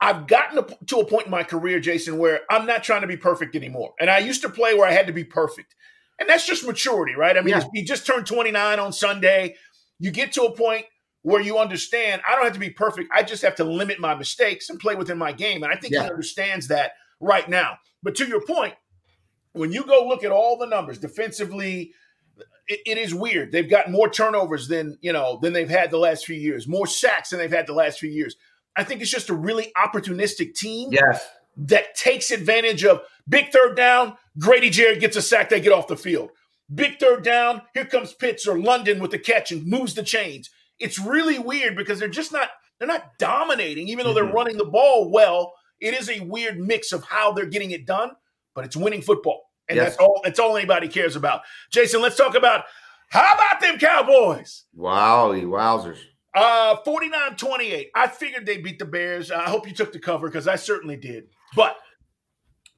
I've 0.00 0.26
gotten 0.26 0.62
to 0.86 0.98
a 0.98 1.04
point 1.06 1.26
in 1.26 1.30
my 1.30 1.44
career, 1.44 1.80
Jason, 1.80 2.18
where 2.18 2.40
I'm 2.50 2.66
not 2.66 2.84
trying 2.84 3.00
to 3.00 3.06
be 3.06 3.16
perfect 3.16 3.56
anymore. 3.56 3.94
And 3.98 4.10
I 4.10 4.18
used 4.18 4.42
to 4.42 4.50
play 4.50 4.74
where 4.74 4.86
I 4.86 4.92
had 4.92 5.06
to 5.06 5.14
be 5.14 5.24
perfect. 5.24 5.74
And 6.20 6.28
that's 6.28 6.46
just 6.46 6.66
maturity, 6.66 7.14
right? 7.14 7.36
I 7.36 7.40
mean, 7.40 7.54
yeah. 7.54 7.64
you 7.72 7.84
just 7.84 8.06
turned 8.06 8.26
29 8.26 8.78
on 8.78 8.92
Sunday. 8.92 9.56
You 9.98 10.10
get 10.10 10.32
to 10.32 10.42
a 10.42 10.54
point 10.54 10.84
where 11.22 11.40
you 11.40 11.58
understand 11.58 12.20
I 12.28 12.34
don't 12.34 12.44
have 12.44 12.52
to 12.52 12.58
be 12.58 12.70
perfect. 12.70 13.10
I 13.14 13.22
just 13.22 13.42
have 13.42 13.54
to 13.56 13.64
limit 13.64 13.98
my 13.98 14.14
mistakes 14.14 14.68
and 14.68 14.78
play 14.78 14.94
within 14.94 15.16
my 15.16 15.32
game. 15.32 15.62
And 15.62 15.72
I 15.72 15.76
think 15.76 15.94
yeah. 15.94 16.02
he 16.02 16.10
understands 16.10 16.68
that 16.68 16.92
right 17.18 17.48
now. 17.48 17.78
But 18.02 18.14
to 18.16 18.26
your 18.26 18.44
point, 18.44 18.74
when 19.52 19.72
you 19.72 19.84
go 19.84 20.06
look 20.06 20.22
at 20.22 20.32
all 20.32 20.58
the 20.58 20.66
numbers 20.66 20.98
defensively, 20.98 21.94
it, 22.68 22.80
it 22.86 22.98
is 22.98 23.14
weird. 23.14 23.52
They've 23.52 23.68
got 23.68 23.90
more 23.90 24.08
turnovers 24.08 24.68
than 24.68 24.98
you 25.00 25.12
know 25.12 25.38
than 25.42 25.52
they've 25.52 25.68
had 25.68 25.90
the 25.90 25.98
last 25.98 26.26
few 26.26 26.36
years, 26.36 26.66
more 26.66 26.86
sacks 26.86 27.30
than 27.30 27.38
they've 27.38 27.50
had 27.50 27.66
the 27.66 27.74
last 27.74 27.98
few 27.98 28.10
years. 28.10 28.36
I 28.76 28.84
think 28.84 29.00
it's 29.00 29.10
just 29.10 29.30
a 29.30 29.34
really 29.34 29.72
opportunistic 29.76 30.54
team. 30.54 30.90
Yes. 30.92 31.26
That 31.56 31.94
takes 31.94 32.32
advantage 32.32 32.84
of 32.84 33.02
big 33.28 33.52
third 33.52 33.76
down. 33.76 34.16
Grady 34.38 34.70
Jarrett 34.70 35.00
gets 35.00 35.16
a 35.16 35.22
sack. 35.22 35.48
They 35.48 35.60
get 35.60 35.72
off 35.72 35.86
the 35.86 35.96
field. 35.96 36.30
Big 36.74 36.98
third 36.98 37.22
down. 37.22 37.62
Here 37.74 37.84
comes 37.84 38.12
Pitts 38.12 38.48
or 38.48 38.58
London 38.58 38.98
with 38.98 39.12
the 39.12 39.18
catch 39.18 39.52
and 39.52 39.64
moves 39.64 39.94
the 39.94 40.02
chains. 40.02 40.50
It's 40.80 40.98
really 40.98 41.38
weird 41.38 41.76
because 41.76 42.00
they're 42.00 42.08
just 42.08 42.32
not 42.32 42.48
they're 42.78 42.88
not 42.88 43.18
dominating, 43.18 43.88
even 43.88 44.04
though 44.04 44.14
they're 44.14 44.24
mm-hmm. 44.24 44.34
running 44.34 44.56
the 44.56 44.64
ball 44.64 45.10
well. 45.10 45.52
It 45.80 45.94
is 45.94 46.08
a 46.08 46.20
weird 46.20 46.58
mix 46.58 46.92
of 46.92 47.04
how 47.04 47.32
they're 47.32 47.46
getting 47.46 47.70
it 47.70 47.86
done, 47.86 48.12
but 48.54 48.64
it's 48.64 48.76
winning 48.76 49.02
football. 49.02 49.42
And 49.68 49.76
yes. 49.76 49.90
that's 49.90 49.96
all 49.98 50.20
that's 50.24 50.38
all 50.38 50.56
anybody 50.56 50.88
cares 50.88 51.16
about. 51.16 51.42
Jason, 51.70 52.02
let's 52.02 52.16
talk 52.16 52.34
about 52.34 52.64
how 53.10 53.34
about 53.34 53.60
them 53.60 53.78
Cowboys? 53.78 54.64
Wow, 54.74 55.32
the 55.32 55.42
wowzers. 55.42 55.98
Uh 56.34 56.76
49-28. 56.84 57.86
I 57.94 58.08
figured 58.08 58.44
they 58.44 58.58
beat 58.58 58.78
the 58.78 58.84
Bears. 58.84 59.30
I 59.30 59.44
hope 59.44 59.68
you 59.68 59.74
took 59.74 59.92
the 59.92 60.00
cover 60.00 60.28
because 60.28 60.48
I 60.48 60.56
certainly 60.56 60.96
did. 60.96 61.28
But 61.54 61.76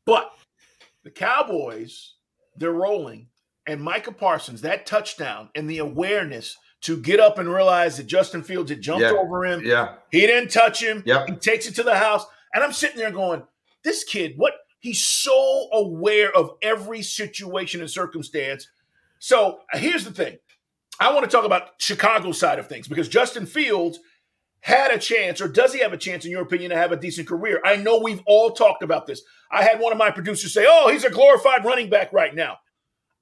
but 0.04 0.30
the 1.04 1.10
Cowboys, 1.10 2.14
they're 2.56 2.72
rolling. 2.72 3.28
And 3.68 3.82
Micah 3.82 4.12
Parsons, 4.12 4.60
that 4.60 4.86
touchdown 4.86 5.50
and 5.56 5.68
the 5.68 5.78
awareness 5.78 6.56
to 6.82 6.96
get 6.96 7.18
up 7.18 7.38
and 7.38 7.52
realize 7.52 7.96
that 7.96 8.06
Justin 8.06 8.42
Fields 8.42 8.70
had 8.70 8.80
jumped 8.80 9.02
yeah. 9.02 9.10
over 9.10 9.44
him. 9.44 9.62
Yeah. 9.64 9.94
He 10.12 10.20
didn't 10.20 10.50
touch 10.50 10.80
him. 10.80 11.02
Yeah. 11.04 11.26
He 11.26 11.32
takes 11.34 11.66
it 11.66 11.74
to 11.76 11.82
the 11.82 11.96
house. 11.96 12.24
And 12.54 12.62
I'm 12.62 12.72
sitting 12.72 12.96
there 12.96 13.10
going, 13.10 13.42
this 13.82 14.04
kid, 14.04 14.34
what 14.36 14.54
he's 14.78 15.04
so 15.04 15.68
aware 15.72 16.34
of 16.34 16.52
every 16.62 17.02
situation 17.02 17.80
and 17.80 17.90
circumstance. 17.90 18.68
So 19.18 19.60
here's 19.72 20.04
the 20.04 20.12
thing. 20.12 20.38
I 20.98 21.12
want 21.12 21.24
to 21.24 21.30
talk 21.30 21.44
about 21.44 21.80
Chicago's 21.80 22.38
side 22.38 22.58
of 22.58 22.68
things 22.68 22.88
because 22.88 23.08
Justin 23.08 23.46
Fields 23.46 23.98
had 24.60 24.90
a 24.90 24.98
chance, 24.98 25.40
or 25.40 25.48
does 25.48 25.72
he 25.72 25.80
have 25.80 25.92
a 25.92 25.98
chance, 25.98 26.24
in 26.24 26.30
your 26.30 26.42
opinion, 26.42 26.70
to 26.70 26.76
have 26.76 26.90
a 26.90 26.96
decent 26.96 27.28
career? 27.28 27.60
I 27.64 27.76
know 27.76 27.98
we've 27.98 28.22
all 28.26 28.50
talked 28.50 28.82
about 28.82 29.06
this. 29.06 29.22
I 29.50 29.62
had 29.62 29.78
one 29.78 29.92
of 29.92 29.98
my 29.98 30.10
producers 30.10 30.52
say, 30.52 30.66
Oh, 30.68 30.90
he's 30.90 31.04
a 31.04 31.10
glorified 31.10 31.64
running 31.64 31.90
back 31.90 32.12
right 32.12 32.34
now. 32.34 32.58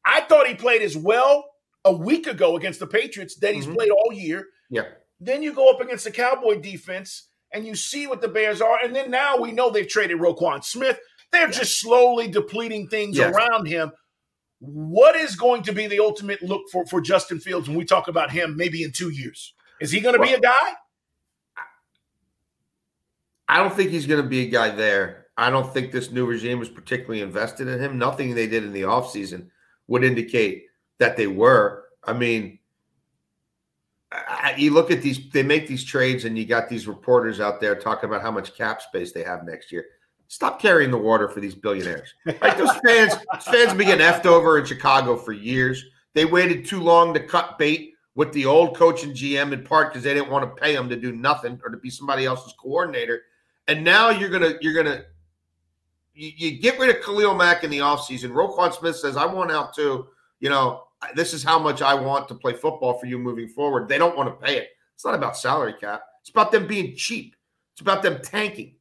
I 0.04 0.20
thought 0.22 0.46
he 0.46 0.54
played 0.54 0.82
as 0.82 0.96
well 0.96 1.44
a 1.84 1.92
week 1.92 2.26
ago 2.26 2.56
against 2.56 2.80
the 2.80 2.86
Patriots 2.86 3.36
that 3.36 3.54
he's 3.54 3.64
mm-hmm. 3.64 3.74
played 3.74 3.90
all 3.90 4.12
year. 4.12 4.46
Yeah. 4.70 4.84
Then 5.20 5.42
you 5.42 5.52
go 5.52 5.70
up 5.70 5.80
against 5.80 6.04
the 6.04 6.10
Cowboy 6.10 6.60
defense 6.60 7.28
and 7.52 7.66
you 7.66 7.74
see 7.74 8.06
what 8.06 8.20
the 8.20 8.28
Bears 8.28 8.60
are. 8.60 8.78
And 8.82 8.94
then 8.94 9.10
now 9.10 9.36
we 9.36 9.52
know 9.52 9.70
they've 9.70 9.88
traded 9.88 10.18
Roquan 10.18 10.64
Smith. 10.64 10.98
They're 11.34 11.46
yeah. 11.48 11.58
just 11.58 11.80
slowly 11.80 12.28
depleting 12.28 12.86
things 12.88 13.16
yes. 13.16 13.34
around 13.34 13.66
him. 13.66 13.90
What 14.60 15.16
is 15.16 15.34
going 15.34 15.64
to 15.64 15.72
be 15.72 15.88
the 15.88 15.98
ultimate 15.98 16.42
look 16.42 16.62
for, 16.70 16.86
for 16.86 17.00
Justin 17.00 17.40
Fields 17.40 17.68
when 17.68 17.76
we 17.76 17.84
talk 17.84 18.08
about 18.08 18.30
him 18.30 18.56
maybe 18.56 18.84
in 18.84 18.92
two 18.92 19.10
years? 19.10 19.52
Is 19.80 19.90
he 19.90 20.00
going 20.00 20.14
to 20.14 20.20
well, 20.20 20.28
be 20.28 20.34
a 20.34 20.40
guy? 20.40 20.72
I 23.48 23.58
don't 23.58 23.74
think 23.74 23.90
he's 23.90 24.06
going 24.06 24.22
to 24.22 24.28
be 24.28 24.46
a 24.46 24.48
guy 24.48 24.70
there. 24.70 25.26
I 25.36 25.50
don't 25.50 25.70
think 25.74 25.90
this 25.90 26.12
new 26.12 26.24
regime 26.24 26.60
was 26.60 26.68
particularly 26.68 27.20
invested 27.20 27.66
in 27.66 27.80
him. 27.80 27.98
Nothing 27.98 28.34
they 28.34 28.46
did 28.46 28.62
in 28.62 28.72
the 28.72 28.82
offseason 28.82 29.48
would 29.88 30.04
indicate 30.04 30.66
that 31.00 31.16
they 31.16 31.26
were. 31.26 31.84
I 32.04 32.12
mean, 32.12 32.60
I, 34.12 34.54
you 34.56 34.72
look 34.72 34.92
at 34.92 35.02
these, 35.02 35.28
they 35.30 35.42
make 35.42 35.66
these 35.66 35.84
trades, 35.84 36.24
and 36.24 36.38
you 36.38 36.46
got 36.46 36.68
these 36.68 36.86
reporters 36.86 37.40
out 37.40 37.60
there 37.60 37.74
talking 37.74 38.08
about 38.08 38.22
how 38.22 38.30
much 38.30 38.56
cap 38.56 38.80
space 38.80 39.10
they 39.10 39.24
have 39.24 39.44
next 39.44 39.72
year. 39.72 39.84
Stop 40.34 40.60
carrying 40.60 40.90
the 40.90 40.98
water 40.98 41.28
for 41.28 41.38
these 41.38 41.54
billionaires. 41.54 42.12
Like 42.26 42.58
those 42.58 42.72
fans, 42.84 43.14
fans 43.44 43.68
have 43.68 43.78
been 43.78 43.86
getting 43.86 44.04
effed 44.04 44.26
over 44.26 44.58
in 44.58 44.66
Chicago 44.66 45.16
for 45.16 45.32
years. 45.32 45.84
They 46.12 46.24
waited 46.24 46.64
too 46.64 46.80
long 46.80 47.14
to 47.14 47.20
cut 47.20 47.56
bait 47.56 47.94
with 48.16 48.32
the 48.32 48.44
old 48.44 48.76
coach 48.76 49.04
and 49.04 49.14
GM 49.14 49.52
in 49.52 49.62
part 49.62 49.92
because 49.92 50.02
they 50.02 50.12
didn't 50.12 50.30
want 50.30 50.42
to 50.42 50.60
pay 50.60 50.74
him 50.74 50.88
to 50.88 50.96
do 50.96 51.12
nothing 51.12 51.60
or 51.62 51.70
to 51.70 51.76
be 51.76 51.88
somebody 51.88 52.24
else's 52.24 52.52
coordinator. 52.60 53.22
And 53.68 53.84
now 53.84 54.10
you're 54.10 54.28
gonna 54.28 54.54
you're 54.60 54.74
gonna 54.74 55.04
you, 56.14 56.32
you 56.36 56.58
get 56.58 56.80
rid 56.80 56.90
of 56.90 57.00
Khalil 57.04 57.36
Mack 57.36 57.62
in 57.62 57.70
the 57.70 57.78
offseason. 57.78 58.32
Roquan 58.32 58.74
Smith 58.74 58.96
says, 58.96 59.16
I 59.16 59.26
want 59.26 59.52
out 59.52 59.72
too. 59.72 60.08
You 60.40 60.50
know, 60.50 60.82
this 61.14 61.32
is 61.32 61.44
how 61.44 61.60
much 61.60 61.80
I 61.80 61.94
want 61.94 62.26
to 62.26 62.34
play 62.34 62.54
football 62.54 62.98
for 62.98 63.06
you 63.06 63.20
moving 63.20 63.46
forward. 63.46 63.86
They 63.86 63.98
don't 63.98 64.16
want 64.16 64.28
to 64.28 64.44
pay 64.44 64.56
it. 64.56 64.70
It's 64.96 65.04
not 65.04 65.14
about 65.14 65.36
salary 65.36 65.74
cap. 65.80 66.02
It's 66.22 66.30
about 66.30 66.50
them 66.50 66.66
being 66.66 66.96
cheap. 66.96 67.36
It's 67.72 67.82
about 67.82 68.02
them 68.02 68.18
tanking. 68.20 68.74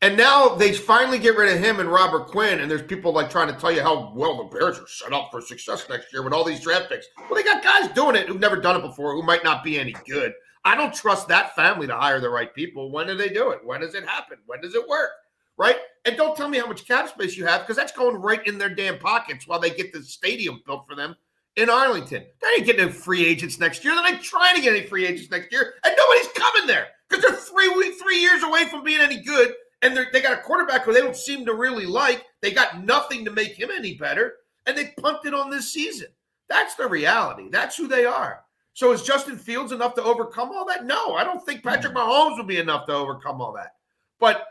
And 0.00 0.16
now 0.16 0.54
they 0.54 0.72
finally 0.72 1.18
get 1.18 1.36
rid 1.36 1.52
of 1.52 1.62
him 1.62 1.80
and 1.80 1.90
Robert 1.90 2.28
Quinn, 2.28 2.60
and 2.60 2.70
there's 2.70 2.82
people 2.82 3.12
like 3.12 3.30
trying 3.30 3.52
to 3.52 3.60
tell 3.60 3.72
you 3.72 3.82
how 3.82 4.12
well 4.14 4.36
the 4.36 4.44
Bears 4.44 4.78
are 4.78 4.86
set 4.86 5.12
up 5.12 5.28
for 5.32 5.40
success 5.40 5.86
next 5.90 6.12
year 6.12 6.22
with 6.22 6.32
all 6.32 6.44
these 6.44 6.60
draft 6.60 6.88
picks. 6.88 7.06
Well, 7.18 7.34
they 7.34 7.42
got 7.42 7.64
guys 7.64 7.88
doing 7.94 8.14
it 8.14 8.28
who've 8.28 8.38
never 8.38 8.56
done 8.56 8.76
it 8.76 8.82
before, 8.82 9.14
who 9.14 9.24
might 9.24 9.42
not 9.42 9.64
be 9.64 9.78
any 9.78 9.96
good. 10.08 10.32
I 10.64 10.76
don't 10.76 10.94
trust 10.94 11.26
that 11.28 11.56
family 11.56 11.88
to 11.88 11.96
hire 11.96 12.20
the 12.20 12.30
right 12.30 12.54
people. 12.54 12.92
When 12.92 13.08
do 13.08 13.16
they 13.16 13.28
do 13.28 13.50
it? 13.50 13.64
When 13.64 13.80
does 13.80 13.94
it 13.94 14.04
happen? 14.06 14.38
When 14.46 14.60
does 14.60 14.76
it 14.76 14.88
work? 14.88 15.10
Right? 15.56 15.76
And 16.04 16.16
don't 16.16 16.36
tell 16.36 16.48
me 16.48 16.58
how 16.58 16.68
much 16.68 16.86
cap 16.86 17.08
space 17.08 17.36
you 17.36 17.46
have 17.46 17.62
because 17.62 17.76
that's 17.76 17.90
going 17.90 18.16
right 18.16 18.46
in 18.46 18.58
their 18.58 18.72
damn 18.72 18.98
pockets 18.98 19.48
while 19.48 19.58
they 19.58 19.70
get 19.70 19.92
the 19.92 20.02
stadium 20.02 20.62
built 20.64 20.86
for 20.86 20.94
them 20.94 21.16
in 21.56 21.68
Arlington. 21.68 22.24
They 22.40 22.48
ain't 22.56 22.66
getting 22.66 22.82
any 22.82 22.92
free 22.92 23.26
agents 23.26 23.58
next 23.58 23.84
year. 23.84 23.94
They're 23.94 24.12
not 24.12 24.22
trying 24.22 24.54
to 24.54 24.62
get 24.62 24.76
any 24.76 24.86
free 24.86 25.06
agents 25.06 25.30
next 25.30 25.50
year, 25.50 25.74
and 25.84 25.94
nobody's 25.96 26.28
coming 26.28 26.66
there 26.68 26.86
because 27.08 27.24
they're 27.24 27.32
three 27.36 27.92
three 28.00 28.20
years 28.20 28.44
away 28.44 28.68
from 28.68 28.84
being 28.84 29.00
any 29.00 29.20
good 29.22 29.54
and 29.82 29.96
they 30.12 30.20
got 30.20 30.38
a 30.38 30.42
quarterback 30.42 30.82
who 30.82 30.92
they 30.92 31.00
don't 31.00 31.16
seem 31.16 31.46
to 31.46 31.54
really 31.54 31.86
like. 31.86 32.24
They 32.40 32.50
got 32.50 32.84
nothing 32.84 33.24
to 33.24 33.30
make 33.30 33.54
him 33.54 33.70
any 33.72 33.94
better, 33.94 34.34
and 34.66 34.76
they 34.76 34.92
punted 35.00 35.34
on 35.34 35.50
this 35.50 35.72
season. 35.72 36.08
That's 36.48 36.74
the 36.74 36.88
reality. 36.88 37.48
That's 37.50 37.76
who 37.76 37.86
they 37.86 38.04
are. 38.04 38.42
So 38.72 38.92
is 38.92 39.02
Justin 39.02 39.36
Fields 39.36 39.72
enough 39.72 39.94
to 39.94 40.02
overcome 40.02 40.50
all 40.50 40.64
that? 40.66 40.84
No, 40.84 41.14
I 41.14 41.24
don't 41.24 41.44
think 41.44 41.62
Patrick. 41.62 41.94
Mahomes 41.94 42.36
will 42.36 42.44
be 42.44 42.58
enough 42.58 42.86
to 42.86 42.94
overcome 42.94 43.40
all 43.40 43.52
that. 43.54 43.74
But 44.20 44.46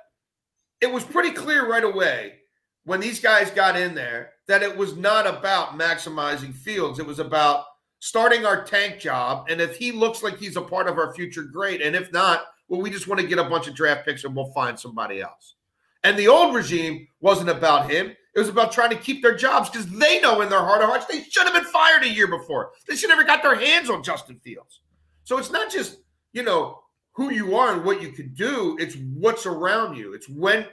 it 0.82 0.92
was 0.92 1.04
pretty 1.04 1.32
clear 1.32 1.68
right 1.68 1.84
away 1.84 2.40
when 2.84 3.00
these 3.00 3.20
guys 3.20 3.50
got 3.52 3.78
in 3.78 3.96
there 3.96 4.32
that 4.48 4.64
it 4.64 4.76
was 4.76 4.96
not 4.96 5.28
about 5.28 5.78
maximizing 5.78 6.54
Fields. 6.54 7.00
It 7.00 7.06
was 7.06 7.20
about 7.20 7.66
starting 8.00 8.46
our 8.46 8.64
tank 8.64 9.00
job. 9.00 9.48
And 9.50 9.60
if 9.60 9.78
he 9.78 9.92
looks 9.92 10.24
like 10.24 10.38
he's 10.38 10.56
a 10.56 10.62
part 10.62 10.88
of 10.88 10.98
our 10.98 11.14
future, 11.14 11.44
great. 11.44 11.82
And 11.82 11.96
if 11.96 12.12
not, 12.12 12.46
well, 12.68 12.82
we 12.82 12.90
just 12.90 13.08
want 13.08 13.22
to 13.22 13.28
get 13.28 13.40
a 13.40 13.44
bunch 13.44 13.68
of 13.68 13.76
draft 13.76 14.06
picks 14.06 14.24
and 14.24 14.36
we'll 14.36 14.52
find 14.52 14.80
somebody 14.80 15.22
else. 15.22 15.56
And 16.04 16.18
the 16.18 16.28
old 16.28 16.56
regime 16.56 17.08
wasn't 17.22 17.50
about 17.50 17.90
him. 17.90 18.16
It 18.36 18.40
was 18.40 18.50
about 18.50 18.72
trying 18.72 18.92
to 18.92 18.98
keep 18.98 19.24
their 19.24 19.36
jobs 19.36 19.70
because 19.70 19.90
they 19.90 20.22
know 20.22 20.42
in 20.42 20.50
their 20.50 20.60
heart 20.60 20.84
of 20.84 20.90
hearts 20.90 21.06
they 21.06 21.24
should 21.24 21.46
have 21.46 21.54
been 21.54 21.64
fired 21.66 22.04
a 22.04 22.10
year 22.10 22.28
before. 22.28 22.72
They 22.88 22.96
should 22.96 23.10
never 23.10 23.24
got 23.24 23.42
their 23.42 23.56
hands 23.56 23.90
on 23.90 24.04
Justin 24.04 24.40
Fields. 24.44 24.82
So 25.24 25.38
it's 25.38 25.52
not 25.52 25.72
just, 25.72 25.98
you 26.34 26.44
know, 26.44 26.84
who 27.14 27.32
you 27.32 27.56
are 27.56 27.74
and 27.74 27.84
what 27.84 28.02
you 28.02 28.12
can 28.12 28.32
do, 28.36 28.78
it's 28.80 28.96
what's 29.16 29.48
around 29.48 29.98
you. 29.98 30.14
It's 30.14 30.30
when 30.30 30.68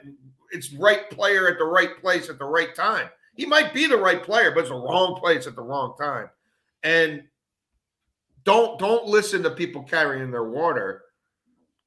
it's 0.51 0.71
right 0.73 1.09
player 1.09 1.49
at 1.49 1.57
the 1.57 1.65
right 1.65 1.99
place 1.99 2.29
at 2.29 2.37
the 2.37 2.45
right 2.45 2.73
time. 2.75 3.09
He 3.33 3.47
might 3.47 3.73
be 3.73 3.87
the 3.87 3.97
right 3.97 4.21
player, 4.21 4.51
but 4.51 4.61
it's 4.61 4.69
the 4.69 4.75
wrong 4.75 5.15
place 5.15 5.47
at 5.47 5.55
the 5.55 5.61
wrong 5.63 5.95
time. 5.99 6.29
And 6.83 7.23
don't 8.43 8.77
don't 8.77 9.07
listen 9.07 9.41
to 9.43 9.49
people 9.49 9.81
carrying 9.81 10.29
their 10.29 10.43
water. 10.43 11.04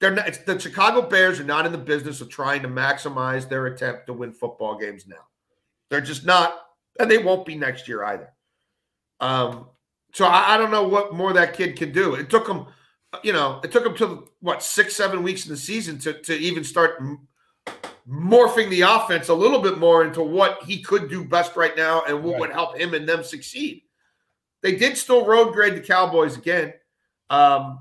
They're 0.01 0.15
not, 0.15 0.29
it's, 0.29 0.39
the 0.39 0.59
Chicago 0.59 1.03
Bears 1.03 1.41
are 1.41 1.45
not 1.45 1.67
in 1.67 1.73
the 1.73 1.79
business 1.79 2.21
of 2.21 2.29
trying 2.29 2.63
to 2.63 2.69
maximize 2.69 3.49
their 3.49 3.67
attempt 3.67 4.07
to 4.07 4.13
win 4.13 4.33
football 4.33 4.79
games 4.79 5.07
now. 5.07 5.27
They're 5.91 6.01
just 6.01 6.25
not, 6.25 6.55
and 7.01 7.11
they 7.11 7.19
won't 7.19 7.47
be 7.47 7.57
next 7.57 7.89
year 7.89 8.05
either. 8.05 8.33
Um, 9.21 9.67
so 10.13 10.27
I, 10.27 10.55
I 10.55 10.57
don't 10.57 10.71
know 10.71 10.87
what 10.87 11.15
more 11.15 11.33
that 11.33 11.55
kid 11.55 11.77
can 11.77 11.93
do. 11.93 12.15
It 12.15 12.31
took 12.31 12.49
him, 12.49 12.67
you 13.23 13.33
know, 13.33 13.61
it 13.65 13.73
took 13.73 13.85
him 13.85 13.97
to 13.97 14.29
what 14.41 14.63
six, 14.63 14.95
seven 14.95 15.23
weeks 15.23 15.47
in 15.47 15.51
the 15.51 15.57
season 15.57 15.99
to 16.01 16.13
to 16.23 16.35
even 16.37 16.63
start 16.63 17.03
morphing 18.09 18.71
the 18.71 18.83
offense 18.83 19.29
a 19.29 19.35
little 19.35 19.61
bit 19.61 19.79
more 19.79 20.05
into 20.05 20.23
what 20.23 20.63
he 20.65 20.83
could 20.83 21.11
do 21.11 21.25
best 21.25 21.57
right 21.57 21.77
now 21.77 22.03
and 22.07 22.23
what 22.23 22.33
right. 22.33 22.41
would 22.41 22.53
help 22.53 22.79
him 22.79 22.95
and 22.95 23.09
them 23.09 23.23
succeed. 23.23 23.83
They 24.63 24.77
did 24.77 24.97
still 24.97 25.27
road 25.27 25.53
grade 25.53 25.75
the 25.75 25.81
Cowboys 25.81 26.37
again. 26.37 26.73
Um, 27.31 27.79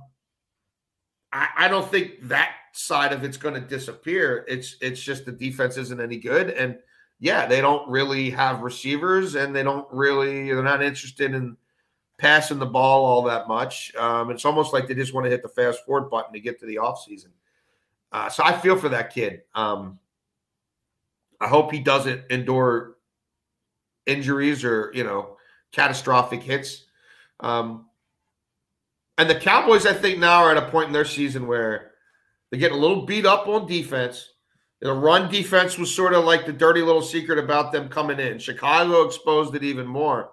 I, 1.37 1.65
I 1.65 1.67
don't 1.67 1.89
think 1.89 2.27
that 2.27 2.51
side 2.73 3.13
of 3.13 3.23
it's 3.23 3.37
going 3.37 3.53
to 3.53 3.61
disappear. 3.61 4.43
It's 4.47 4.75
it's 4.81 5.01
just 5.01 5.25
the 5.25 5.31
defense 5.31 5.77
isn't 5.77 6.01
any 6.01 6.17
good, 6.17 6.49
and 6.49 6.77
yeah, 7.19 7.45
they 7.45 7.61
don't 7.61 7.87
really 7.89 8.29
have 8.31 8.61
receivers, 8.61 9.35
and 9.35 9.55
they 9.55 9.63
don't 9.63 9.87
really 9.91 10.47
they're 10.47 10.63
not 10.63 10.81
interested 10.81 11.33
in 11.33 11.55
passing 12.17 12.57
the 12.57 12.65
ball 12.65 13.05
all 13.05 13.21
that 13.23 13.47
much. 13.47 13.93
Um, 13.95 14.31
it's 14.31 14.45
almost 14.45 14.73
like 14.73 14.87
they 14.87 14.95
just 14.95 15.13
want 15.13 15.25
to 15.25 15.29
hit 15.29 15.43
the 15.43 15.49
fast 15.49 15.85
forward 15.85 16.09
button 16.09 16.33
to 16.33 16.39
get 16.39 16.59
to 16.59 16.65
the 16.65 16.77
offseason. 16.77 17.29
Uh, 18.11 18.29
so 18.29 18.43
I 18.43 18.53
feel 18.57 18.75
for 18.75 18.89
that 18.89 19.13
kid. 19.13 19.43
Um, 19.53 19.99
I 21.39 21.47
hope 21.47 21.71
he 21.71 21.79
doesn't 21.79 22.23
endure 22.31 22.95
injuries 24.07 24.63
or 24.63 24.91
you 24.95 25.03
know 25.03 25.37
catastrophic 25.71 26.41
hits. 26.41 26.85
Um, 27.41 27.86
and 29.17 29.29
the 29.29 29.35
Cowboys, 29.35 29.85
I 29.85 29.93
think, 29.93 30.19
now 30.19 30.43
are 30.43 30.51
at 30.51 30.57
a 30.57 30.69
point 30.69 30.87
in 30.87 30.93
their 30.93 31.05
season 31.05 31.47
where 31.47 31.91
they're 32.49 32.59
getting 32.59 32.77
a 32.77 32.81
little 32.81 33.05
beat 33.05 33.25
up 33.25 33.47
on 33.47 33.67
defense. 33.67 34.33
The 34.79 34.93
run 34.93 35.31
defense 35.31 35.77
was 35.77 35.93
sort 35.93 36.13
of 36.13 36.23
like 36.23 36.45
the 36.45 36.53
dirty 36.53 36.81
little 36.81 37.01
secret 37.01 37.39
about 37.39 37.71
them 37.71 37.89
coming 37.89 38.19
in. 38.19 38.37
Chicago 38.37 39.03
exposed 39.03 39.55
it 39.55 39.63
even 39.63 39.87
more. 39.87 40.31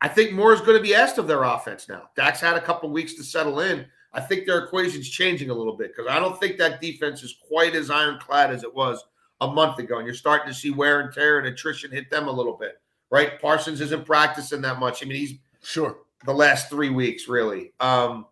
I 0.00 0.08
think 0.08 0.32
more 0.32 0.54
is 0.54 0.60
going 0.60 0.76
to 0.78 0.82
be 0.82 0.94
asked 0.94 1.18
of 1.18 1.26
their 1.26 1.42
offense 1.42 1.88
now. 1.88 2.04
Dak's 2.16 2.40
had 2.40 2.56
a 2.56 2.60
couple 2.60 2.88
weeks 2.90 3.14
to 3.14 3.22
settle 3.22 3.60
in. 3.60 3.86
I 4.12 4.20
think 4.20 4.46
their 4.46 4.64
equation's 4.64 5.10
changing 5.10 5.50
a 5.50 5.54
little 5.54 5.76
bit 5.76 5.94
because 5.94 6.10
I 6.10 6.18
don't 6.18 6.38
think 6.40 6.56
that 6.56 6.80
defense 6.80 7.22
is 7.22 7.36
quite 7.46 7.74
as 7.74 7.90
ironclad 7.90 8.50
as 8.50 8.62
it 8.62 8.74
was 8.74 9.04
a 9.42 9.46
month 9.46 9.78
ago. 9.78 9.98
And 9.98 10.06
you're 10.06 10.14
starting 10.14 10.48
to 10.48 10.58
see 10.58 10.70
wear 10.70 11.00
and 11.00 11.12
tear 11.12 11.38
and 11.38 11.46
attrition 11.46 11.90
hit 11.90 12.10
them 12.10 12.28
a 12.28 12.32
little 12.32 12.56
bit, 12.56 12.80
right? 13.10 13.38
Parsons 13.40 13.82
isn't 13.82 14.06
practicing 14.06 14.62
that 14.62 14.78
much. 14.78 15.02
I 15.02 15.06
mean, 15.06 15.18
he's 15.18 15.34
sure 15.62 15.98
the 16.26 16.34
last 16.34 16.68
three 16.68 16.90
weeks, 16.90 17.28
really. 17.28 17.72
Um, 17.80 18.26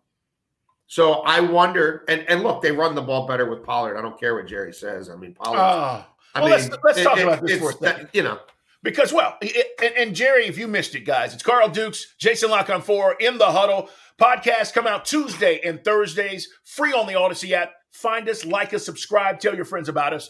so 0.87 1.21
I 1.21 1.39
wonder, 1.39 2.03
and 2.07 2.25
and 2.29 2.43
look, 2.43 2.61
they 2.61 2.71
run 2.71 2.95
the 2.95 3.01
ball 3.01 3.27
better 3.27 3.49
with 3.49 3.63
Pollard. 3.63 3.97
I 3.97 4.01
don't 4.01 4.19
care 4.19 4.35
what 4.35 4.47
Jerry 4.47 4.73
says. 4.73 5.09
I 5.09 5.15
mean, 5.15 5.33
Pollard. 5.33 5.57
Uh, 5.57 6.03
I 6.35 6.41
well, 6.41 6.49
mean, 6.49 6.51
let's 6.51 6.83
let's 6.83 7.01
talk 7.01 7.17
it, 7.17 7.23
about 7.23 7.45
this 7.45 7.59
for 7.59 7.71
a 7.71 7.73
second. 7.73 8.09
You 8.13 8.23
know, 8.23 8.39
because 8.83 9.11
well, 9.11 9.37
it, 9.41 9.67
and, 9.81 9.95
and, 9.95 10.15
Jerry, 10.15 10.45
if 10.45 10.57
you 10.57 10.67
missed 10.67 10.93
it, 10.93 11.01
guys, 11.01 11.33
it's 11.33 11.41
Carl 11.41 11.69
Dukes, 11.69 12.15
Jason 12.19 12.51
La 12.51 12.63
Canfora 12.63 13.15
in 13.19 13.37
the 13.37 13.51
huddle. 13.51 13.89
Podcast 14.21 14.73
come 14.73 14.87
out 14.87 15.03
Tuesday 15.03 15.59
and 15.65 15.83
Thursdays, 15.83 16.47
free 16.63 16.93
on 16.93 17.05
the 17.07 17.13
Audacy 17.13 17.51
app. 17.51 17.73
Find 17.91 18.29
us, 18.29 18.45
like 18.45 18.73
us, 18.73 18.85
subscribe, 18.85 19.39
tell 19.39 19.55
your 19.55 19.65
friends 19.65 19.89
about 19.89 20.13
us. 20.13 20.29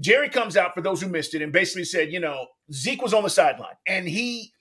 Jerry 0.00 0.28
comes 0.28 0.56
out 0.56 0.74
for 0.74 0.80
those 0.80 1.00
who 1.00 1.08
missed 1.08 1.34
it 1.34 1.42
and 1.42 1.52
basically 1.52 1.84
said, 1.84 2.12
you 2.12 2.20
know, 2.20 2.46
Zeke 2.72 3.02
was 3.02 3.14
on 3.14 3.22
the 3.22 3.30
sideline 3.30 3.74
and 3.86 4.08
he 4.08 4.52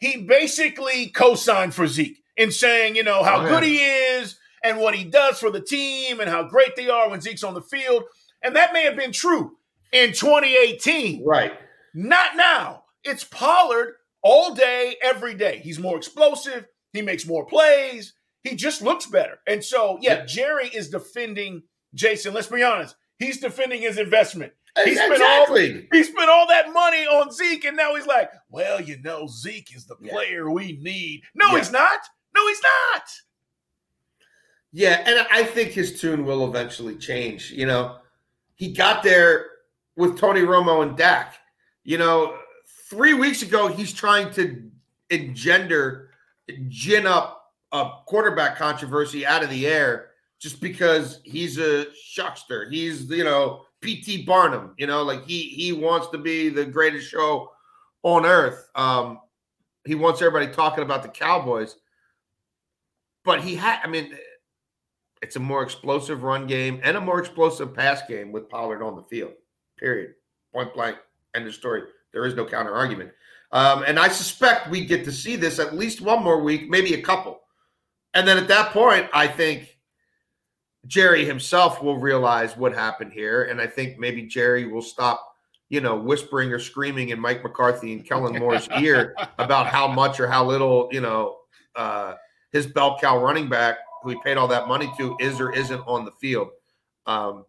he 0.00 0.22
basically 0.22 1.08
co-signed 1.08 1.74
for 1.74 1.86
Zeke 1.86 2.22
in 2.36 2.50
saying, 2.50 2.96
you 2.96 3.04
know, 3.04 3.22
how 3.22 3.44
oh, 3.44 3.48
good 3.48 3.62
he 3.62 3.78
is 3.78 4.38
and 4.64 4.78
what 4.78 4.94
he 4.94 5.04
does 5.04 5.38
for 5.38 5.50
the 5.50 5.60
team 5.60 6.20
and 6.20 6.28
how 6.28 6.42
great 6.42 6.74
they 6.74 6.88
are 6.88 7.08
when 7.08 7.20
Zeke's 7.20 7.44
on 7.44 7.54
the 7.54 7.62
field. 7.62 8.04
And 8.42 8.56
that 8.56 8.72
may 8.72 8.84
have 8.84 8.96
been 8.96 9.12
true 9.12 9.56
in 9.92 10.12
2018. 10.12 11.24
Right. 11.24 11.52
Not 11.94 12.36
now. 12.36 12.84
It's 13.04 13.24
Pollard 13.24 13.94
all 14.22 14.54
day, 14.54 14.96
every 15.02 15.34
day. 15.34 15.60
He's 15.62 15.78
more 15.78 15.96
explosive. 15.96 16.66
He 16.92 17.02
makes 17.02 17.26
more 17.26 17.44
plays. 17.44 18.14
He 18.42 18.56
just 18.56 18.80
looks 18.80 19.06
better. 19.06 19.38
And 19.46 19.62
so, 19.62 19.98
yeah, 20.00 20.20
yeah. 20.20 20.24
Jerry 20.26 20.68
is 20.68 20.88
defending 20.88 21.62
Jason. 21.94 22.32
Let's 22.32 22.46
be 22.46 22.62
honest. 22.62 22.96
He's 23.18 23.38
defending 23.38 23.82
his 23.82 23.98
investment. 23.98 24.54
He 24.84 24.94
spent 24.94 25.12
exactly. 25.12 25.74
all 25.74 25.82
he 25.92 26.04
spent 26.04 26.30
all 26.30 26.46
that 26.48 26.72
money 26.72 27.04
on 27.04 27.32
Zeke, 27.32 27.64
and 27.64 27.76
now 27.76 27.94
he's 27.94 28.06
like, 28.06 28.30
"Well, 28.50 28.80
you 28.80 29.00
know, 29.02 29.26
Zeke 29.26 29.74
is 29.74 29.84
the 29.84 29.96
player 29.96 30.50
we 30.50 30.78
need." 30.80 31.22
No, 31.34 31.48
yeah. 31.48 31.58
he's 31.58 31.72
not. 31.72 31.98
No, 32.34 32.46
he's 32.48 32.62
not. 32.62 33.02
Yeah, 34.72 35.02
and 35.04 35.26
I 35.30 35.42
think 35.42 35.72
his 35.72 36.00
tune 36.00 36.24
will 36.24 36.46
eventually 36.46 36.96
change. 36.96 37.50
You 37.50 37.66
know, 37.66 37.96
he 38.54 38.72
got 38.72 39.02
there 39.02 39.46
with 39.96 40.18
Tony 40.18 40.42
Romo 40.42 40.82
and 40.82 40.96
Dak. 40.96 41.34
You 41.82 41.98
know, 41.98 42.36
three 42.88 43.14
weeks 43.14 43.42
ago, 43.42 43.66
he's 43.66 43.92
trying 43.92 44.32
to 44.34 44.70
engender, 45.10 46.10
gin 46.68 47.06
up 47.06 47.52
a 47.72 47.90
quarterback 48.06 48.56
controversy 48.56 49.26
out 49.26 49.42
of 49.42 49.50
the 49.50 49.66
air 49.66 50.10
just 50.38 50.60
because 50.60 51.20
he's 51.24 51.58
a 51.58 51.86
shuckster. 51.86 52.70
He's, 52.70 53.08
you 53.10 53.24
know, 53.24 53.64
PT 53.82 54.26
Barnum. 54.26 54.74
You 54.78 54.86
know, 54.86 55.02
like 55.02 55.24
he 55.26 55.42
he 55.42 55.72
wants 55.72 56.08
to 56.08 56.18
be 56.18 56.48
the 56.48 56.64
greatest 56.64 57.10
show 57.10 57.50
on 58.02 58.26
earth. 58.26 58.68
Um, 58.74 59.20
he 59.84 59.94
wants 59.94 60.20
everybody 60.22 60.52
talking 60.52 60.84
about 60.84 61.02
the 61.02 61.08
Cowboys, 61.08 61.76
but 63.24 63.40
he 63.40 63.54
had. 63.54 63.80
I 63.82 63.88
mean, 63.88 64.16
it's 65.22 65.36
a 65.36 65.40
more 65.40 65.62
explosive 65.62 66.22
run 66.22 66.46
game 66.46 66.80
and 66.82 66.96
a 66.96 67.00
more 67.00 67.18
explosive 67.18 67.74
pass 67.74 68.02
game 68.08 68.32
with 68.32 68.48
Pollard 68.48 68.82
on 68.82 68.96
the 68.96 69.02
field. 69.02 69.32
Period. 69.78 70.14
Point 70.52 70.74
blank. 70.74 70.96
End 71.34 71.46
of 71.46 71.54
story. 71.54 71.82
There 72.12 72.24
is 72.24 72.34
no 72.34 72.44
counter 72.44 72.74
argument. 72.74 73.12
Um, 73.52 73.84
and 73.86 73.98
I 73.98 74.08
suspect 74.08 74.70
we 74.70 74.84
get 74.84 75.04
to 75.04 75.12
see 75.12 75.36
this 75.36 75.58
at 75.58 75.74
least 75.74 76.00
one 76.00 76.22
more 76.22 76.40
week, 76.40 76.68
maybe 76.68 76.94
a 76.94 77.02
couple. 77.02 77.40
And 78.14 78.26
then 78.26 78.38
at 78.38 78.48
that 78.48 78.72
point, 78.72 79.08
I 79.12 79.26
think 79.26 79.69
Jerry 80.86 81.24
himself 81.24 81.82
will 81.82 81.98
realize 81.98 82.56
what 82.56 82.72
happened 82.72 83.12
here, 83.12 83.44
and 83.44 83.60
I 83.60 83.66
think 83.66 83.98
maybe 83.98 84.22
Jerry 84.22 84.66
will 84.66 84.82
stop, 84.82 85.34
you 85.68 85.80
know, 85.80 85.94
whispering 85.96 86.52
or 86.52 86.58
screaming 86.58 87.10
in 87.10 87.20
Mike 87.20 87.42
McCarthy 87.42 87.92
and 87.92 88.06
Kellen 88.06 88.38
Moore's 88.38 88.68
ear 88.78 89.14
about 89.38 89.66
how 89.66 89.86
much 89.86 90.18
or 90.20 90.26
how 90.26 90.44
little, 90.44 90.88
you 90.90 91.00
know, 91.00 91.36
uh, 91.76 92.14
his 92.52 92.66
bell 92.66 92.98
cow 92.98 93.22
running 93.22 93.48
back, 93.48 93.78
who 94.02 94.10
he 94.10 94.16
paid 94.24 94.38
all 94.38 94.48
that 94.48 94.68
money 94.68 94.90
to, 94.96 95.16
is 95.20 95.38
or 95.38 95.52
isn't 95.52 95.82
on 95.86 96.04
the 96.04 96.12
field. 96.12 96.48
Um, 97.06 97.44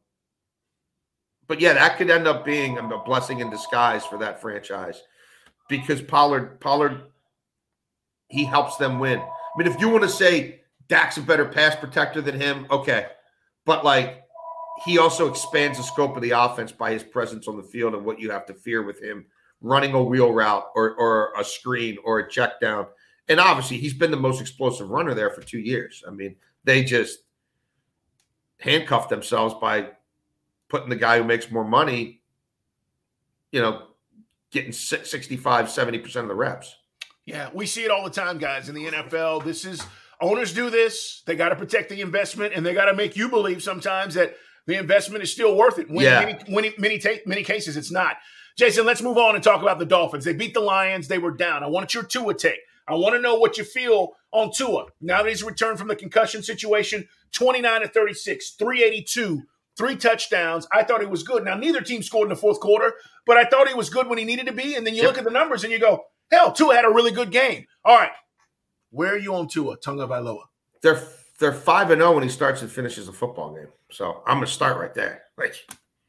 but 1.47 1.61
yeah, 1.61 1.73
that 1.73 1.97
could 1.97 2.09
end 2.09 2.27
up 2.27 2.45
being 2.45 2.77
a 2.77 2.97
blessing 2.99 3.39
in 3.39 3.49
disguise 3.49 4.05
for 4.05 4.17
that 4.19 4.41
franchise 4.41 5.01
because 5.69 6.01
Pollard, 6.01 6.59
Pollard, 6.59 7.03
he 8.27 8.43
helps 8.43 8.77
them 8.77 8.99
win. 8.99 9.19
I 9.19 9.57
mean, 9.57 9.67
if 9.67 9.79
you 9.79 9.89
want 9.89 10.03
to 10.03 10.09
say 10.09 10.61
Dak's 10.87 11.17
a 11.17 11.21
better 11.21 11.45
pass 11.45 11.75
protector 11.75 12.21
than 12.21 12.39
him, 12.39 12.67
okay 12.69 13.07
but 13.65 13.83
like 13.85 14.23
he 14.85 14.97
also 14.97 15.29
expands 15.29 15.77
the 15.77 15.83
scope 15.83 16.15
of 16.15 16.21
the 16.21 16.31
offense 16.31 16.71
by 16.71 16.91
his 16.91 17.03
presence 17.03 17.47
on 17.47 17.57
the 17.57 17.63
field 17.63 17.93
and 17.93 18.03
what 18.03 18.19
you 18.19 18.31
have 18.31 18.45
to 18.47 18.53
fear 18.53 18.83
with 18.83 19.01
him 19.01 19.25
running 19.61 19.93
a 19.93 20.03
wheel 20.03 20.33
route 20.33 20.65
or, 20.75 20.95
or 20.95 21.33
a 21.39 21.43
screen 21.43 21.97
or 22.03 22.19
a 22.19 22.29
check 22.29 22.59
down. 22.59 22.87
And 23.27 23.39
obviously, 23.39 23.77
he's 23.77 23.93
been 23.93 24.11
the 24.11 24.17
most 24.17 24.41
explosive 24.41 24.89
runner 24.89 25.13
there 25.13 25.29
for 25.29 25.41
two 25.41 25.59
years. 25.59 26.03
I 26.07 26.11
mean, 26.11 26.35
they 26.63 26.83
just 26.83 27.19
handcuffed 28.59 29.09
themselves 29.09 29.55
by 29.61 29.89
putting 30.67 30.89
the 30.89 30.95
guy 30.95 31.17
who 31.17 31.23
makes 31.23 31.51
more 31.51 31.63
money, 31.63 32.21
you 33.51 33.61
know, 33.61 33.87
getting 34.51 34.71
65, 34.71 35.65
70% 35.67 36.15
of 36.15 36.27
the 36.27 36.35
reps. 36.35 36.75
Yeah, 37.25 37.49
we 37.53 37.65
see 37.65 37.83
it 37.83 37.91
all 37.91 38.03
the 38.03 38.09
time, 38.09 38.37
guys, 38.37 38.67
in 38.67 38.75
the 38.75 38.87
NFL. 38.87 39.43
This 39.43 39.63
is 39.63 39.85
owners 40.21 40.53
do 40.53 40.69
this. 40.69 41.23
They 41.25 41.35
got 41.35 41.49
to 41.49 41.55
protect 41.55 41.89
the 41.89 42.01
investment, 42.01 42.53
and 42.55 42.65
they 42.65 42.73
got 42.73 42.85
to 42.85 42.93
make 42.93 43.15
you 43.15 43.29
believe 43.29 43.63
sometimes 43.63 44.13
that 44.13 44.35
the 44.67 44.77
investment 44.77 45.23
is 45.23 45.31
still 45.31 45.55
worth 45.55 45.79
it. 45.79 45.89
When 45.89 46.05
yeah. 46.05 46.19
many, 46.19 46.37
many, 46.47 46.73
many, 46.77 46.99
ta- 46.99 47.21
many 47.25 47.43
cases, 47.43 47.77
it's 47.77 47.91
not. 47.91 48.17
Jason, 48.57 48.85
let's 48.85 49.01
move 49.01 49.17
on 49.17 49.35
and 49.35 49.43
talk 49.43 49.61
about 49.61 49.79
the 49.79 49.85
Dolphins. 49.85 50.25
They 50.25 50.33
beat 50.33 50.53
the 50.53 50.59
Lions. 50.59 51.07
They 51.07 51.17
were 51.17 51.31
down. 51.31 51.63
I 51.63 51.67
want 51.67 51.93
your 51.93 52.03
Tua 52.03 52.33
take. 52.33 52.59
I 52.87 52.95
want 52.95 53.15
to 53.15 53.21
know 53.21 53.35
what 53.35 53.57
you 53.57 53.63
feel 53.63 54.13
on 54.31 54.51
Tua. 54.51 54.85
Now 54.99 55.23
that 55.23 55.29
he's 55.29 55.43
returned 55.43 55.79
from 55.79 55.87
the 55.87 55.95
concussion 55.95 56.43
situation, 56.43 57.07
29 57.33 57.81
to 57.81 57.87
36, 57.87 58.51
382, 58.51 59.43
three 59.77 59.95
touchdowns. 59.95 60.67
I 60.71 60.83
thought 60.83 61.01
he 61.01 61.07
was 61.07 61.23
good. 61.23 61.45
Now, 61.45 61.55
neither 61.55 61.81
team 61.81 62.03
scored 62.03 62.25
in 62.25 62.29
the 62.29 62.35
fourth 62.35 62.59
quarter, 62.59 62.93
but 63.25 63.37
I 63.37 63.45
thought 63.45 63.67
he 63.67 63.73
was 63.73 63.89
good 63.89 64.07
when 64.07 64.17
he 64.17 64.25
needed 64.25 64.47
to 64.47 64.51
be. 64.51 64.75
And 64.75 64.85
then 64.85 64.93
you 64.93 65.01
yep. 65.01 65.11
look 65.11 65.17
at 65.17 65.23
the 65.23 65.31
numbers 65.31 65.63
and 65.63 65.71
you 65.71 65.79
go, 65.79 66.03
hell, 66.31 66.51
Tua 66.51 66.75
had 66.75 66.85
a 66.85 66.89
really 66.89 67.11
good 67.11 67.31
game. 67.31 67.65
All 67.85 67.97
right. 67.97 68.11
Where 68.91 69.13
are 69.13 69.17
you 69.17 69.33
on 69.33 69.47
Tua, 69.47 69.77
Tagovailoa? 69.77 70.43
They're 70.81 71.01
they're 71.39 71.53
five 71.53 71.89
and 71.89 71.99
zero 71.99 72.11
oh 72.11 72.15
when 72.15 72.23
he 72.23 72.29
starts 72.29 72.61
and 72.61 72.71
finishes 72.71 73.07
a 73.07 73.13
football 73.13 73.53
game. 73.53 73.67
So 73.91 74.21
I'm 74.27 74.37
gonna 74.37 74.47
start 74.47 74.77
right 74.77 74.93
there. 74.93 75.23
Like 75.37 75.55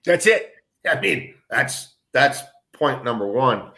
that's 0.04 0.26
it. 0.26 0.52
I 0.88 1.00
mean, 1.00 1.34
that's 1.48 1.94
that's 2.12 2.42
point 2.72 3.04
number 3.04 3.26
one. 3.26 3.70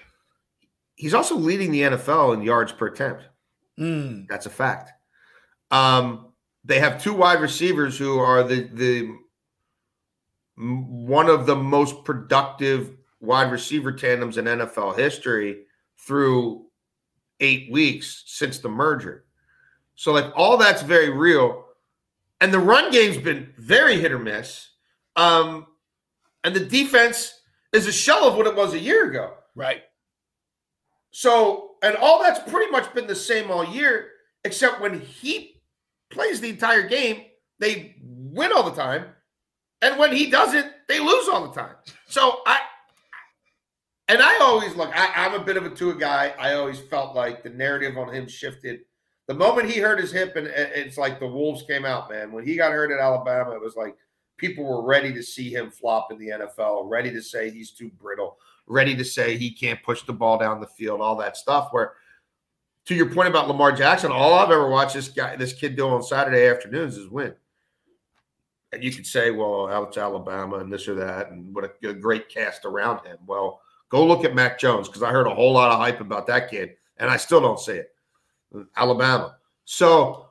He's 0.97 1.15
also 1.15 1.37
leading 1.37 1.71
the 1.71 1.83
NFL 1.83 2.35
in 2.35 2.43
yards 2.43 2.73
per 2.73 2.87
attempt. 2.87 3.25
Mm. 3.79 4.27
That's 4.29 4.47
a 4.47 4.51
fact. 4.51 4.93
Um, 5.71 6.33
they 6.65 6.81
have 6.81 7.03
two 7.03 7.15
wide 7.15 7.41
receivers 7.41 7.99
who 7.99 8.19
are 8.19 8.43
the 8.43 8.69
the 8.73 9.15
one 10.57 11.29
of 11.29 11.47
the 11.47 11.57
most 11.57 12.05
productive 12.05 12.97
wide 13.21 13.51
receiver 13.51 13.93
tandems 13.93 14.39
in 14.39 14.45
NFL 14.45 14.97
history 14.97 15.65
through 15.99 16.67
eight 17.45 17.71
weeks 17.71 18.25
since 18.27 18.59
the 18.59 18.69
merger. 18.69 19.25
So, 19.95 20.13
like, 20.13 20.33
all 20.35 20.57
that's 20.57 20.83
very 20.83 21.11
real. 21.11 21.65
And 22.41 22.53
the 22.53 22.59
run 22.59 22.91
game's 22.91 23.19
been 23.19 23.53
very 23.59 24.01
hit 24.01 24.13
or 24.13 24.19
miss. 24.19 24.69
Um, 25.17 25.67
and 26.43 26.55
the 26.55 26.65
defense 26.65 27.33
is 27.73 27.87
a 27.87 27.93
shell 27.93 28.27
of 28.27 28.37
what 28.37 28.47
it 28.47 28.57
was 28.57 28.75
a 28.75 28.79
year 28.79 29.09
ago. 29.09 29.35
Right. 29.55 29.83
So, 31.11 31.77
and 31.83 31.97
all 31.97 32.23
that's 32.23 32.51
pretty 32.51 32.71
much 32.73 32.93
been 32.93 33.07
the 33.07 33.15
same 33.15 33.51
all 33.51 33.65
year, 33.65 34.09
except 34.45 34.81
when 34.81 35.01
he 35.01 35.63
plays 36.11 36.41
the 36.41 36.51
entire 36.51 36.89
game, 36.89 37.23
they 37.61 37.97
win 38.03 38.53
all 38.53 38.65
the 38.65 38.75
time. 38.75 39.07
And 39.81 39.99
when 39.99 40.13
he 40.13 40.31
doesn't, 40.31 40.73
they 40.89 40.99
lose 40.99 41.29
all 41.29 41.47
the 41.47 41.61
time. 41.61 41.77
So 42.09 42.41
I 42.47 42.61
and 44.09 44.21
I 44.21 44.39
always 44.41 44.75
look, 44.75 44.91
I, 44.95 45.27
am 45.27 45.35
a 45.35 45.45
bit 45.45 45.57
of 45.57 45.65
a 45.65 45.71
Tua 45.71 45.95
guy. 45.95 46.35
I 46.39 46.55
always 46.55 46.79
felt 46.79 47.15
like 47.15 47.43
the 47.43 47.51
narrative 47.51 47.97
on 47.97 48.13
him 48.13 48.29
shifted. 48.29 48.81
The 49.27 49.35
moment 49.35 49.71
he 49.71 49.81
hurt 49.81 49.99
his 49.99 50.13
hip, 50.13 50.37
and 50.37 50.47
it's 50.47 50.99
like 50.99 51.19
the 51.19 51.27
Wolves 51.27 51.63
came 51.63 51.87
out, 51.87 52.11
man. 52.11 52.31
When 52.31 52.47
he 52.47 52.57
got 52.57 52.73
hurt 52.73 52.91
at 52.91 53.01
Alabama, 53.01 53.53
it 53.53 53.61
was 53.61 53.77
like 53.77 53.97
people 54.37 54.65
were 54.65 54.85
ready 54.85 55.13
to 55.15 55.23
see 55.23 55.51
him 55.51 55.71
flop 55.71 56.13
in 56.13 56.19
the 56.19 56.29
NFL, 56.29 56.89
ready 56.91 57.11
to 57.11 57.23
say 57.23 57.51
he's 57.51 57.71
too 57.71 57.91
brittle, 57.99 58.37
ready 58.67 58.95
to 58.95 59.05
say 59.05 59.37
he 59.37 59.51
can't 59.51 59.83
push 59.83 60.03
the 60.03 60.13
ball 60.13 60.37
down 60.37 60.61
the 60.61 60.67
field, 60.67 61.01
all 61.01 61.17
that 61.17 61.39
stuff. 61.39 61.69
Where 61.71 61.95
to 62.87 62.95
your 62.95 63.11
point 63.11 63.29
about 63.29 63.49
Lamar 63.49 63.73
Jackson, 63.73 64.13
all 64.13 64.35
I've 64.35 64.51
ever 64.51 64.69
watched 64.69 64.95
this 64.95 65.09
guy, 65.09 65.37
this 65.37 65.55
kid 65.55 65.77
do 65.77 65.89
on 65.89 66.03
Saturday 66.03 66.47
afternoons 66.49 66.99
is 66.99 67.09
win. 67.09 67.35
And 68.73 68.85
you 68.85 68.93
could 68.93 69.07
say, 69.07 69.31
well, 69.31 69.85
it's 69.85 69.97
Alabama 69.97 70.57
and 70.59 70.71
this 70.71 70.89
or 70.89 70.97
that, 70.97 71.31
and 71.31 71.55
what 71.55 71.65
a, 71.65 71.89
a 71.89 71.95
great 71.95 72.29
cast 72.29 72.65
around 72.65 73.07
him. 73.07 73.19
Well, 73.27 73.63
go 73.95 74.05
look 74.05 74.25
at 74.25 74.35
Mac 74.35 74.59
Jones 74.59 74.89
because 74.89 75.05
I 75.05 75.11
heard 75.11 75.29
a 75.29 75.35
whole 75.35 75.53
lot 75.53 75.71
of 75.71 75.79
hype 75.79 76.01
about 76.01 76.27
that 76.27 76.51
kid, 76.51 76.75
and 76.97 77.09
I 77.09 77.17
still 77.17 77.41
don't 77.41 77.61
see 77.61 77.75
it. 77.75 77.91
Alabama. 78.77 79.37
So 79.65 80.31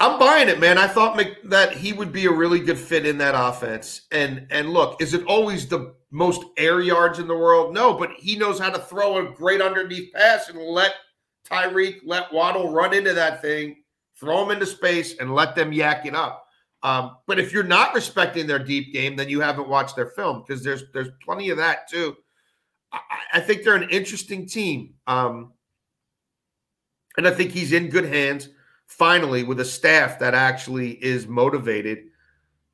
I'm 0.00 0.18
buying 0.18 0.48
it, 0.48 0.58
man. 0.58 0.78
I 0.78 0.88
thought 0.88 1.22
that 1.44 1.72
he 1.72 1.92
would 1.92 2.12
be 2.12 2.24
a 2.24 2.32
really 2.32 2.60
good 2.60 2.78
fit 2.78 3.04
in 3.04 3.18
that 3.18 3.34
offense. 3.36 4.06
And 4.10 4.46
and 4.50 4.70
look, 4.70 5.02
is 5.02 5.12
it 5.12 5.26
always 5.26 5.68
the 5.68 5.94
most 6.10 6.42
air 6.56 6.80
yards 6.80 7.18
in 7.18 7.28
the 7.28 7.36
world? 7.36 7.74
No, 7.74 7.92
but 7.92 8.10
he 8.16 8.36
knows 8.36 8.58
how 8.58 8.70
to 8.70 8.78
throw 8.78 9.18
a 9.18 9.32
great 9.32 9.60
underneath 9.60 10.10
pass 10.14 10.48
and 10.48 10.58
let 10.58 10.94
Tyreek, 11.46 12.00
let 12.04 12.32
Waddle 12.32 12.72
run 12.72 12.94
into 12.94 13.12
that 13.12 13.42
thing, 13.42 13.82
throw 14.18 14.40
them 14.40 14.50
into 14.50 14.66
space, 14.66 15.18
and 15.18 15.34
let 15.34 15.54
them 15.54 15.74
yak 15.74 16.06
it 16.06 16.14
up. 16.14 16.46
Um, 16.82 17.18
but 17.26 17.38
if 17.38 17.52
you're 17.52 17.64
not 17.64 17.94
respecting 17.94 18.46
their 18.46 18.58
deep 18.58 18.94
game, 18.94 19.14
then 19.14 19.28
you 19.28 19.40
haven't 19.40 19.68
watched 19.68 19.94
their 19.94 20.10
film 20.10 20.42
because 20.46 20.64
there's 20.64 20.84
there's 20.94 21.10
plenty 21.22 21.50
of 21.50 21.58
that 21.58 21.86
too. 21.86 22.16
I, 22.92 23.00
I 23.34 23.40
think 23.40 23.62
they're 23.62 23.74
an 23.74 23.90
interesting 23.90 24.46
team, 24.46 24.94
um, 25.06 25.52
and 27.16 27.26
I 27.26 27.30
think 27.30 27.52
he's 27.52 27.72
in 27.72 27.88
good 27.88 28.06
hands. 28.06 28.48
Finally, 28.86 29.44
with 29.44 29.60
a 29.60 29.64
staff 29.64 30.18
that 30.18 30.34
actually 30.34 30.92
is 31.04 31.26
motivated 31.26 32.08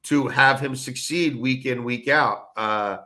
to 0.05 0.29
have 0.29 0.61
him 0.61 0.77
succeed 0.77 1.37
week 1.37 1.67
in 1.67 1.83
week 1.83 2.09
out. 2.09 2.51
Uh, 2.57 2.99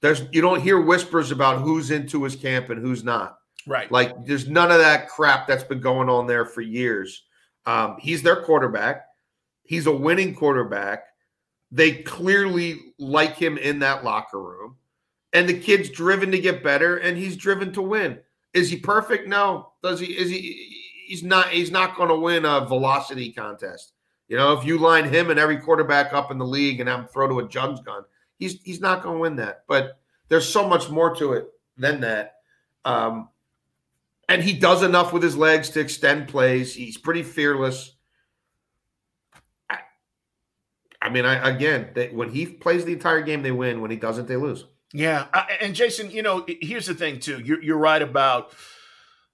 there's 0.00 0.22
you 0.32 0.40
don't 0.40 0.62
hear 0.62 0.80
whispers 0.80 1.30
about 1.30 1.60
who's 1.60 1.90
into 1.90 2.24
his 2.24 2.36
camp 2.36 2.70
and 2.70 2.80
who's 2.80 3.04
not. 3.04 3.38
Right. 3.66 3.90
Like 3.92 4.24
there's 4.24 4.48
none 4.48 4.70
of 4.70 4.78
that 4.78 5.08
crap 5.08 5.46
that's 5.46 5.64
been 5.64 5.80
going 5.80 6.08
on 6.08 6.26
there 6.26 6.46
for 6.46 6.62
years. 6.62 7.24
Um, 7.66 7.96
he's 8.00 8.22
their 8.22 8.42
quarterback. 8.42 9.04
He's 9.64 9.86
a 9.86 9.92
winning 9.92 10.34
quarterback. 10.34 11.04
They 11.70 12.02
clearly 12.02 12.94
like 12.98 13.36
him 13.36 13.58
in 13.58 13.80
that 13.80 14.04
locker 14.04 14.42
room. 14.42 14.76
And 15.32 15.48
the 15.48 15.58
kid's 15.58 15.90
driven 15.90 16.30
to 16.30 16.38
get 16.38 16.62
better 16.62 16.96
and 16.98 17.16
he's 17.16 17.36
driven 17.36 17.72
to 17.74 17.82
win. 17.82 18.18
Is 18.54 18.70
he 18.70 18.78
perfect? 18.78 19.28
No. 19.28 19.72
Does 19.82 20.00
he 20.00 20.06
is 20.06 20.30
he 20.30 20.78
he's 21.06 21.22
not 21.22 21.48
he's 21.48 21.70
not 21.70 21.96
going 21.96 22.08
to 22.08 22.18
win 22.18 22.44
a 22.44 22.64
velocity 22.66 23.32
contest. 23.32 23.92
You 24.28 24.36
know, 24.36 24.52
if 24.52 24.64
you 24.64 24.78
line 24.78 25.08
him 25.08 25.30
and 25.30 25.40
every 25.40 25.56
quarterback 25.56 26.12
up 26.12 26.30
in 26.30 26.38
the 26.38 26.46
league 26.46 26.80
and 26.80 26.88
have 26.88 27.00
him 27.00 27.06
throw 27.06 27.28
to 27.28 27.40
a 27.40 27.48
jugs 27.48 27.80
gun, 27.80 28.02
he's 28.38 28.60
he's 28.62 28.80
not 28.80 29.02
going 29.02 29.16
to 29.16 29.20
win 29.20 29.36
that. 29.36 29.64
But 29.66 29.98
there's 30.28 30.48
so 30.48 30.68
much 30.68 30.90
more 30.90 31.14
to 31.16 31.32
it 31.32 31.48
than 31.76 32.00
that. 32.02 32.36
Um, 32.84 33.28
and 34.28 34.42
he 34.42 34.52
does 34.52 34.82
enough 34.82 35.12
with 35.12 35.22
his 35.22 35.36
legs 35.36 35.70
to 35.70 35.80
extend 35.80 36.28
plays. 36.28 36.74
He's 36.74 36.98
pretty 36.98 37.22
fearless. 37.22 37.94
I 41.00 41.10
mean, 41.10 41.24
I 41.24 41.48
again, 41.48 41.90
they, 41.94 42.08
when 42.08 42.30
he 42.30 42.44
plays 42.46 42.84
the 42.84 42.92
entire 42.92 43.22
game, 43.22 43.42
they 43.42 43.52
win. 43.52 43.80
When 43.80 43.90
he 43.90 43.96
doesn't, 43.96 44.28
they 44.28 44.36
lose. 44.36 44.64
Yeah, 44.92 45.26
and 45.60 45.74
Jason, 45.74 46.10
you 46.10 46.22
know, 46.22 46.46
here's 46.46 46.86
the 46.86 46.94
thing 46.94 47.20
too. 47.20 47.40
You're, 47.40 47.62
you're 47.62 47.78
right 47.78 48.00
about 48.00 48.52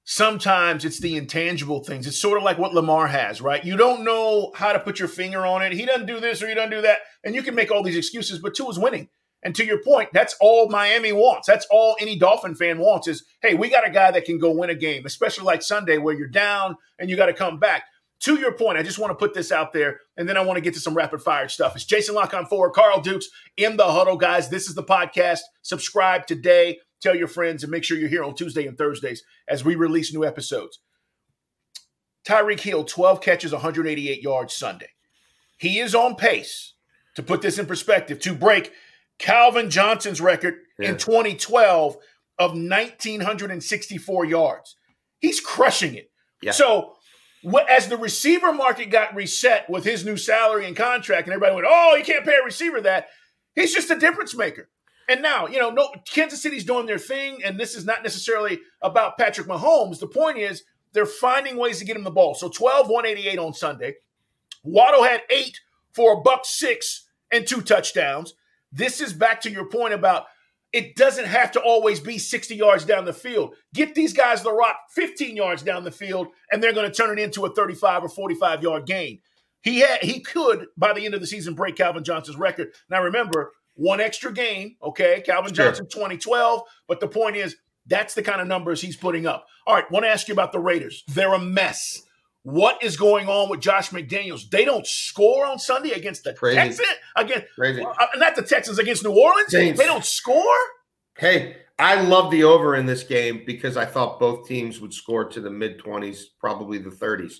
sometimes 0.02 0.84
it's 0.84 0.98
the 0.98 1.16
intangible 1.16 1.84
things. 1.84 2.06
It's 2.06 2.20
sort 2.20 2.38
of 2.38 2.42
like 2.44 2.58
what 2.58 2.74
Lamar 2.74 3.06
has, 3.06 3.40
right? 3.40 3.64
You 3.64 3.76
don't 3.76 4.04
know 4.04 4.52
how 4.56 4.72
to 4.72 4.80
put 4.80 4.98
your 4.98 5.08
finger 5.08 5.46
on 5.46 5.62
it. 5.62 5.72
He 5.72 5.86
doesn't 5.86 6.06
do 6.06 6.18
this 6.18 6.42
or 6.42 6.48
he 6.48 6.54
doesn't 6.54 6.70
do 6.70 6.82
that, 6.82 7.00
and 7.22 7.34
you 7.34 7.42
can 7.42 7.54
make 7.54 7.70
all 7.70 7.84
these 7.84 7.96
excuses. 7.96 8.40
But 8.40 8.54
Tua 8.54 8.70
is 8.70 8.78
winning, 8.80 9.08
and 9.44 9.54
to 9.54 9.64
your 9.64 9.80
point, 9.82 10.08
that's 10.12 10.34
all 10.40 10.68
Miami 10.68 11.12
wants. 11.12 11.46
That's 11.46 11.66
all 11.70 11.96
any 12.00 12.18
Dolphin 12.18 12.56
fan 12.56 12.78
wants 12.78 13.06
is, 13.06 13.24
hey, 13.40 13.54
we 13.54 13.70
got 13.70 13.86
a 13.86 13.92
guy 13.92 14.10
that 14.10 14.24
can 14.24 14.38
go 14.38 14.50
win 14.50 14.70
a 14.70 14.74
game, 14.74 15.06
especially 15.06 15.44
like 15.44 15.62
Sunday 15.62 15.98
where 15.98 16.14
you're 16.14 16.26
down 16.26 16.76
and 16.98 17.08
you 17.08 17.16
got 17.16 17.26
to 17.26 17.34
come 17.34 17.58
back 17.58 17.84
to 18.20 18.36
your 18.36 18.52
point, 18.52 18.78
I 18.78 18.82
just 18.82 18.98
want 18.98 19.10
to 19.10 19.14
put 19.14 19.34
this 19.34 19.52
out 19.52 19.72
there, 19.72 20.00
and 20.16 20.28
then 20.28 20.36
I 20.36 20.40
want 20.40 20.56
to 20.56 20.62
get 20.62 20.74
to 20.74 20.80
some 20.80 20.94
rapid 20.94 21.22
fire 21.22 21.48
stuff. 21.48 21.74
It's 21.74 21.84
Jason 21.84 22.14
La 22.14 22.26
Canfora, 22.26 22.72
Carl 22.72 23.00
Dukes 23.00 23.28
in 23.56 23.76
the 23.76 23.90
huddle, 23.90 24.16
guys. 24.16 24.48
This 24.48 24.68
is 24.68 24.74
the 24.74 24.82
podcast. 24.82 25.40
Subscribe 25.62 26.26
today. 26.26 26.78
Tell 27.00 27.14
your 27.14 27.28
friends, 27.28 27.62
and 27.62 27.70
make 27.70 27.84
sure 27.84 27.98
you're 27.98 28.08
here 28.08 28.24
on 28.24 28.34
Tuesday 28.34 28.66
and 28.66 28.78
Thursdays 28.78 29.22
as 29.46 29.64
we 29.64 29.74
release 29.74 30.14
new 30.14 30.24
episodes. 30.24 30.80
Tyreek 32.26 32.60
Hill, 32.60 32.84
12 32.84 33.20
catches, 33.20 33.52
188 33.52 34.22
yards 34.22 34.54
Sunday. 34.54 34.88
He 35.58 35.78
is 35.78 35.94
on 35.94 36.16
pace, 36.16 36.72
to 37.16 37.22
put 37.22 37.42
this 37.42 37.58
in 37.58 37.66
perspective, 37.66 38.20
to 38.20 38.34
break 38.34 38.72
Calvin 39.18 39.70
Johnson's 39.70 40.20
record 40.20 40.54
yeah. 40.78 40.90
in 40.90 40.96
2012 40.96 41.96
of 42.38 42.52
1,964 42.52 44.24
yards. 44.24 44.76
He's 45.20 45.40
crushing 45.40 45.94
it. 45.94 46.10
Yeah. 46.42 46.52
So 46.52 46.94
as 47.68 47.88
the 47.88 47.96
receiver 47.96 48.52
market 48.52 48.90
got 48.90 49.14
reset 49.14 49.68
with 49.68 49.84
his 49.84 50.04
new 50.04 50.16
salary 50.16 50.66
and 50.66 50.76
contract, 50.76 51.26
and 51.26 51.34
everybody 51.34 51.54
went, 51.54 51.66
"Oh, 51.68 51.94
you 51.94 52.04
can't 52.04 52.24
pay 52.24 52.36
a 52.40 52.44
receiver 52.44 52.80
that," 52.82 53.08
he's 53.54 53.74
just 53.74 53.90
a 53.90 53.98
difference 53.98 54.34
maker. 54.34 54.68
And 55.08 55.20
now, 55.20 55.46
you 55.46 55.58
know, 55.58 55.70
no 55.70 55.92
Kansas 56.10 56.40
City's 56.40 56.64
doing 56.64 56.86
their 56.86 56.98
thing, 56.98 57.42
and 57.44 57.58
this 57.58 57.74
is 57.74 57.84
not 57.84 58.02
necessarily 58.02 58.60
about 58.80 59.18
Patrick 59.18 59.46
Mahomes. 59.46 60.00
The 60.00 60.06
point 60.06 60.38
is 60.38 60.64
they're 60.92 61.06
finding 61.06 61.56
ways 61.56 61.78
to 61.78 61.84
get 61.84 61.96
him 61.96 62.04
the 62.04 62.10
ball. 62.10 62.34
So 62.34 62.48
12, 62.48 62.88
188 62.88 63.38
on 63.38 63.52
Sunday. 63.52 63.96
Waddle 64.62 65.04
had 65.04 65.22
eight 65.28 65.60
for 65.92 66.14
a 66.14 66.20
buck 66.20 66.44
six 66.44 67.06
and 67.30 67.46
two 67.46 67.60
touchdowns. 67.60 68.34
This 68.72 69.00
is 69.00 69.12
back 69.12 69.40
to 69.42 69.50
your 69.50 69.66
point 69.68 69.92
about 69.92 70.26
it 70.74 70.96
doesn't 70.96 71.26
have 71.26 71.52
to 71.52 71.60
always 71.60 72.00
be 72.00 72.18
60 72.18 72.56
yards 72.56 72.84
down 72.84 73.04
the 73.04 73.12
field. 73.12 73.54
Get 73.72 73.94
these 73.94 74.12
guys 74.12 74.42
the 74.42 74.52
rock 74.52 74.76
15 74.90 75.36
yards 75.36 75.62
down 75.62 75.84
the 75.84 75.92
field, 75.92 76.26
and 76.50 76.60
they're 76.60 76.72
going 76.72 76.90
to 76.90 76.94
turn 76.94 77.16
it 77.16 77.22
into 77.22 77.46
a 77.46 77.54
35 77.54 78.02
or 78.02 78.08
45 78.08 78.62
yard 78.64 78.84
gain. 78.84 79.20
He 79.62 79.78
had 79.78 80.02
he 80.02 80.18
could 80.18 80.66
by 80.76 80.92
the 80.92 81.04
end 81.04 81.14
of 81.14 81.20
the 81.20 81.28
season 81.28 81.54
break 81.54 81.76
Calvin 81.76 82.02
Johnson's 82.02 82.36
record. 82.36 82.72
Now 82.90 83.04
remember, 83.04 83.52
one 83.74 84.00
extra 84.00 84.32
game, 84.32 84.74
okay? 84.82 85.22
Calvin 85.24 85.54
sure. 85.54 85.66
Johnson 85.66 85.86
2012, 85.88 86.62
but 86.88 86.98
the 86.98 87.08
point 87.08 87.36
is 87.36 87.54
that's 87.86 88.14
the 88.14 88.22
kind 88.22 88.40
of 88.40 88.48
numbers 88.48 88.80
he's 88.80 88.96
putting 88.96 89.26
up. 89.26 89.46
All 89.68 89.76
right, 89.76 89.88
want 89.92 90.04
to 90.04 90.10
ask 90.10 90.26
you 90.26 90.34
about 90.34 90.50
the 90.50 90.58
Raiders. 90.58 91.04
They're 91.06 91.34
a 91.34 91.38
mess. 91.38 92.02
What 92.44 92.82
is 92.82 92.98
going 92.98 93.26
on 93.26 93.48
with 93.48 93.60
Josh 93.60 93.88
McDaniels? 93.88 94.50
They 94.50 94.66
don't 94.66 94.86
score 94.86 95.46
on 95.46 95.58
Sunday 95.58 95.92
against 95.92 96.24
the 96.24 96.34
Crazy. 96.34 96.56
Texans. 96.56 96.88
Again, 97.16 97.44
Crazy. 97.54 97.82
Uh, 97.82 98.06
not 98.16 98.36
the 98.36 98.42
Texans 98.42 98.78
against 98.78 99.02
New 99.02 99.18
Orleans. 99.18 99.50
Saints. 99.50 99.80
They 99.80 99.86
don't 99.86 100.04
score. 100.04 100.44
Hey, 101.16 101.56
I 101.78 102.02
love 102.02 102.30
the 102.30 102.44
over 102.44 102.76
in 102.76 102.84
this 102.84 103.02
game 103.02 103.44
because 103.46 103.78
I 103.78 103.86
thought 103.86 104.20
both 104.20 104.46
teams 104.46 104.78
would 104.78 104.92
score 104.92 105.24
to 105.24 105.40
the 105.40 105.50
mid 105.50 105.80
20s, 105.80 106.24
probably 106.38 106.76
the 106.76 106.90
30s. 106.90 107.32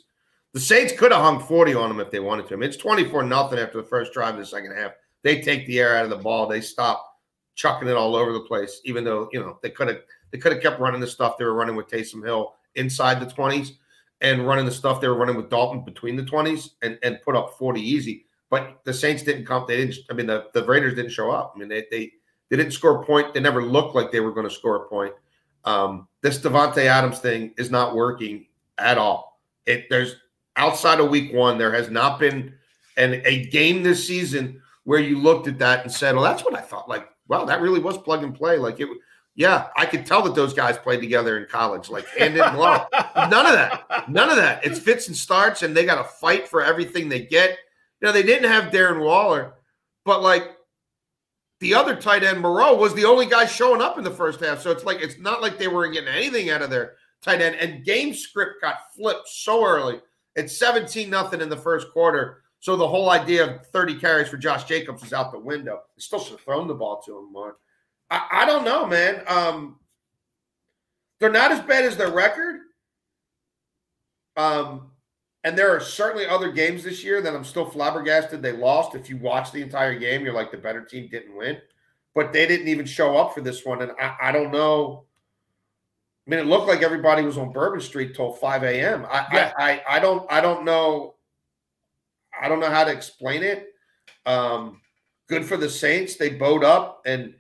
The 0.55 0.61
Saints 0.61 0.95
could 0.99 1.13
have 1.13 1.21
hung 1.21 1.39
40 1.39 1.75
on 1.75 1.91
them 1.91 2.01
if 2.01 2.11
they 2.11 2.21
wanted 2.21 2.49
to. 2.49 2.55
I 2.55 2.57
mean, 2.57 2.71
it's 2.71 2.79
24 2.79 3.25
nothing 3.25 3.59
after 3.59 3.83
the 3.83 3.89
first 3.89 4.15
drive 4.15 4.35
of 4.35 4.41
the 4.41 4.47
second 4.47 4.75
half. 4.75 4.93
They 5.23 5.43
take 5.43 5.67
the 5.67 5.81
air 5.81 5.99
out 5.99 6.05
of 6.05 6.11
the 6.11 6.17
ball. 6.17 6.47
They 6.47 6.63
stop 6.63 7.05
chucking 7.57 7.89
it 7.89 7.97
all 7.97 8.17
over 8.17 8.33
the 8.33 8.41
place, 8.41 8.81
even 8.87 9.05
though, 9.05 9.29
you 9.33 9.41
know, 9.41 9.59
they 9.63 9.71
could 9.71 9.89
have 9.89 9.99
they 10.31 10.39
could 10.39 10.53
have 10.53 10.63
kept 10.63 10.81
running 10.81 11.03
the 11.03 11.07
stuff 11.07 11.37
they 11.37 11.45
were 11.45 11.53
running 11.53 11.77
with 11.77 11.89
Taysom 11.89 12.25
Hill 12.25 12.55
inside 12.75 13.21
the 13.21 13.27
20s 13.27 13.73
and 14.25 14.47
running 14.47 14.65
the 14.65 14.73
stuff 14.73 15.01
they 15.01 15.07
were 15.07 15.15
running 15.15 15.37
with 15.37 15.51
Dalton 15.51 15.85
between 15.85 16.17
the 16.17 16.23
20s 16.23 16.71
and, 16.83 16.99
and 17.03 17.21
put 17.23 17.37
up 17.37 17.57
40 17.59 17.81
easy. 17.81 18.27
But 18.51 18.81
the 18.85 18.93
Saints 18.93 19.23
didn't 19.23 19.45
come. 19.45 19.65
They 19.69 19.77
didn't, 19.77 19.97
I 20.11 20.15
mean, 20.15 20.27
the, 20.27 20.47
the 20.55 20.65
Raiders 20.65 20.95
didn't 20.95 21.13
show 21.13 21.31
up. 21.31 21.53
I 21.55 21.59
mean, 21.59 21.69
they, 21.69 21.85
they, 21.91 22.11
they 22.49 22.57
didn't 22.57 22.73
score 22.73 23.03
a 23.03 23.05
point. 23.05 23.35
They 23.35 23.41
never 23.41 23.63
looked 23.63 23.95
like 23.95 24.11
they 24.11 24.21
were 24.21 24.33
going 24.33 24.49
to 24.49 24.55
score 24.55 24.77
a 24.77 24.89
point. 24.89 25.13
Um, 25.65 26.09
this 26.23 26.39
Davante 26.39 26.87
Adams 26.87 27.19
thing 27.19 27.53
is 27.59 27.71
not 27.71 27.95
working 27.95 28.47
at 28.79 28.99
all. 28.99 29.41
It 29.67 29.87
there's 29.89 30.17
outside 30.57 31.01
of 31.01 31.11
week 31.11 31.33
one, 31.33 31.59
there 31.59 31.73
has 31.73 31.91
not 31.91 32.19
been 32.19 32.55
an, 32.97 33.23
a 33.25 33.47
game 33.47 33.83
this 33.83 34.07
season 34.07 34.61
where 34.85 35.01
you 35.01 35.19
looked 35.19 35.49
at 35.49 35.59
that 35.59 35.83
and 35.83 35.93
said, 35.93 36.15
"Well, 36.15 36.25
that's 36.25 36.45
what 36.45 36.55
I 36.55 36.61
thought." 36.61 36.89
Like, 36.89 37.09
wow, 37.29 37.45
that 37.47 37.63
really 37.63 37.81
was 37.81 37.97
plug 37.99 38.23
and 38.23 38.35
play. 38.35 38.59
Like 38.59 38.79
it, 38.81 38.89
yeah, 39.37 39.69
I 39.77 39.87
could 39.87 40.07
tell 40.07 40.23
that 40.23 40.35
those 40.35 40.55
guys 40.55 40.79
played 40.79 41.01
together 41.01 41.39
in 41.39 41.47
college, 41.49 41.89
like 41.89 42.07
hand 42.09 42.37
in 42.37 42.55
glove. 42.55 42.87
None 42.93 43.47
of 43.47 43.53
that. 43.53 44.05
None 44.09 44.31
of 44.31 44.37
that. 44.37 44.65
It's 44.65 44.79
fits 44.79 45.09
and 45.09 45.17
starts, 45.17 45.63
and 45.63 45.77
they 45.77 45.85
got 45.85 45.97
to 45.97 46.05
fight 46.05 46.47
for 46.47 46.63
everything 46.63 47.09
they 47.09 47.27
get. 47.27 47.59
Know, 48.01 48.13
they 48.13 48.23
didn't 48.23 48.51
have 48.51 48.73
Darren 48.73 49.03
Waller, 49.03 49.55
but 50.05 50.23
like 50.23 50.57
the 51.61 51.75
other 51.75 51.97
tight 51.97 52.23
end, 52.23 52.41
Moreau, 52.41 52.77
was 52.77 52.95
the 52.95 53.07
only 53.07 53.27
guy 53.27 53.47
showing 53.47 53.81
up 53.81 53.97
in 53.97 54.05
the 54.05 54.11
first 54.11 54.41
half. 54.41 54.61
So 54.61 54.71
it's 54.71 54.85
like 54.85 55.01
it's 55.01 55.19
not 55.19 55.41
like 55.41 55.59
they 55.59 55.69
weren't 55.69 55.95
getting 55.95 56.15
anything 56.15 56.51
out 56.51 56.63
of 56.63 56.71
their 56.71 56.97
tight 57.23 57.41
end. 57.41 57.57
And 57.57 57.85
game 57.85 58.13
script 58.13 58.61
got 58.61 58.77
flipped 58.95 59.29
so 59.29 59.67
early. 59.67 60.01
It's 60.37 60.59
17 60.59 61.09
nothing 61.09 61.41
in 61.41 61.49
the 61.49 61.57
first 61.57 61.91
quarter. 61.91 62.43
So 62.61 62.77
the 62.77 62.87
whole 62.87 63.11
idea 63.11 63.47
of 63.47 63.67
30 63.69 63.99
carries 63.99 64.29
for 64.29 64.37
Josh 64.37 64.65
Jacobs 64.65 65.03
is 65.03 65.13
out 65.13 65.33
the 65.33 65.39
window. 65.39 65.81
They 65.97 66.01
still 66.01 66.21
should 66.21 66.33
have 66.33 66.41
thrown 66.41 66.69
the 66.69 66.75
ball 66.75 67.03
to 67.07 67.19
him 67.19 67.33
more. 67.33 67.57
I, 68.15 68.43
I 68.43 68.47
don't 68.47 68.65
know, 68.65 68.87
man. 68.87 69.23
Um, 69.27 69.77
they're 71.19 71.33
not 71.33 71.51
as 71.51 71.61
bad 71.61 71.85
as 71.85 71.97
their 71.97 72.13
record. 72.13 72.61
Um, 74.37 74.91
and 75.43 75.59
there 75.59 75.75
are 75.75 75.81
certainly 75.81 76.27
other 76.27 76.53
games 76.53 76.85
this 76.85 77.03
year 77.03 77.21
that 77.21 77.35
I'm 77.35 77.45
still 77.45 77.69
flabbergasted 77.69 78.41
they 78.41 78.53
lost. 78.53 78.95
If 78.95 79.11
you 79.11 79.17
watch 79.19 79.53
the 79.53 79.63
entire 79.63 79.99
game, 79.99 80.25
you're 80.25 80.35
like 80.35 80.51
the 80.51 80.57
better 80.57 80.85
team 80.85 81.09
didn't 81.11 81.37
win, 81.37 81.59
but 82.15 82.33
they 82.33 82.47
didn't 82.47 82.69
even 82.69 82.87
show 82.87 83.17
up 83.17 83.35
for 83.35 83.41
this 83.41 83.65
one. 83.65 83.83
And 83.83 83.93
I, 84.01 84.17
I 84.23 84.33
don't 84.33 84.53
know. 84.53 85.05
I 86.27 86.31
mean, 86.31 86.41
it 86.41 86.47
looked 86.47 86.69
like 86.69 86.83
everybody 86.83 87.23
was 87.23 87.37
on 87.37 87.53
Bourbon 87.53 87.81
Street 87.81 88.15
till 88.15 88.33
5 88.33 88.63
a.m. 88.63 89.07
I, 89.11 89.27
yeah. 89.33 89.53
I, 89.59 89.73
I, 89.73 89.83
I 89.97 89.99
don't 89.99 90.33
I 90.33 90.41
don't 90.41 90.65
know. 90.65 91.17
I 92.41 92.49
don't 92.49 92.61
know 92.61 92.71
how 92.71 92.85
to 92.85 92.93
explain 92.93 93.43
it. 93.43 93.69
Um, 94.25 94.81
good 95.29 95.45
for 95.45 95.57
the 95.57 95.69
Saints. 95.69 96.17
They 96.17 96.31
bowed 96.31 96.65
up 96.65 97.03
and 97.05 97.35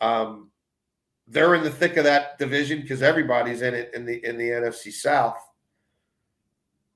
um, 0.00 0.50
they're 1.26 1.54
in 1.54 1.62
the 1.62 1.70
thick 1.70 1.96
of 1.96 2.04
that 2.04 2.38
division 2.38 2.80
because 2.80 3.02
everybody's 3.02 3.62
in 3.62 3.74
it 3.74 3.90
in 3.94 4.06
the 4.06 4.24
in 4.24 4.38
the 4.38 4.48
NFC 4.48 4.92
South. 4.92 5.36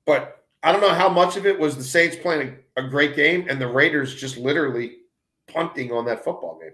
But 0.05 0.43
I 0.61 0.71
don't 0.71 0.81
know 0.81 0.93
how 0.93 1.09
much 1.09 1.37
of 1.37 1.45
it 1.45 1.59
was 1.59 1.77
the 1.77 1.83
Saints 1.83 2.15
playing 2.15 2.57
a, 2.77 2.83
a 2.83 2.89
great 2.89 3.15
game 3.15 3.45
and 3.49 3.61
the 3.61 3.67
Raiders 3.67 4.15
just 4.15 4.37
literally 4.37 4.97
punting 5.47 5.91
on 5.91 6.05
that 6.05 6.23
football 6.23 6.59
game. 6.59 6.73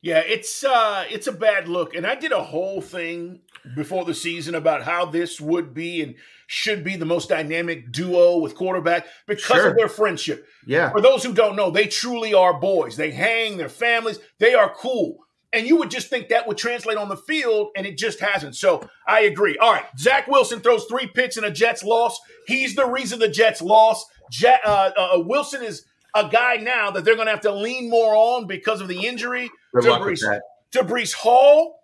Yeah, 0.00 0.18
it's 0.18 0.62
uh 0.62 1.04
it's 1.10 1.26
a 1.26 1.32
bad 1.32 1.68
look. 1.68 1.94
And 1.94 2.06
I 2.06 2.14
did 2.14 2.30
a 2.30 2.42
whole 2.42 2.80
thing 2.80 3.40
before 3.74 4.04
the 4.04 4.14
season 4.14 4.54
about 4.54 4.84
how 4.84 5.06
this 5.06 5.40
would 5.40 5.74
be 5.74 6.02
and 6.02 6.14
should 6.46 6.84
be 6.84 6.96
the 6.96 7.04
most 7.04 7.28
dynamic 7.28 7.90
duo 7.90 8.38
with 8.38 8.54
quarterback 8.54 9.06
because 9.26 9.44
sure. 9.44 9.70
of 9.70 9.76
their 9.76 9.88
friendship. 9.88 10.46
Yeah. 10.66 10.90
For 10.90 11.00
those 11.00 11.24
who 11.24 11.34
don't 11.34 11.56
know, 11.56 11.70
they 11.70 11.86
truly 11.86 12.32
are 12.32 12.60
boys. 12.60 12.96
They 12.96 13.10
hang, 13.10 13.56
their 13.56 13.68
families, 13.68 14.20
they 14.38 14.54
are 14.54 14.72
cool. 14.72 15.18
And 15.52 15.66
you 15.66 15.76
would 15.76 15.90
just 15.90 16.08
think 16.08 16.28
that 16.28 16.46
would 16.46 16.58
translate 16.58 16.98
on 16.98 17.08
the 17.08 17.16
field, 17.16 17.70
and 17.74 17.86
it 17.86 17.96
just 17.96 18.20
hasn't. 18.20 18.54
So 18.54 18.86
I 19.06 19.20
agree. 19.20 19.56
All 19.56 19.72
right, 19.72 19.86
Zach 19.98 20.28
Wilson 20.28 20.60
throws 20.60 20.84
three 20.84 21.06
picks 21.06 21.38
in 21.38 21.44
a 21.44 21.50
Jets 21.50 21.82
loss. 21.82 22.18
He's 22.46 22.74
the 22.74 22.86
reason 22.86 23.18
the 23.18 23.28
Jets 23.28 23.62
lost. 23.62 24.06
Jet, 24.30 24.60
uh, 24.64 24.90
uh, 24.96 25.08
uh 25.14 25.20
Wilson 25.20 25.62
is 25.62 25.86
a 26.14 26.28
guy 26.28 26.56
now 26.56 26.90
that 26.90 27.04
they're 27.04 27.14
going 27.14 27.26
to 27.26 27.32
have 27.32 27.40
to 27.42 27.52
lean 27.52 27.88
more 27.88 28.14
on 28.14 28.46
because 28.46 28.80
of 28.80 28.88
the 28.88 29.06
injury 29.06 29.50
Good 29.74 29.84
to 29.84 29.90
Breece, 29.90 30.40
to 30.72 30.78
Breece 30.80 31.14
Hall. 31.14 31.80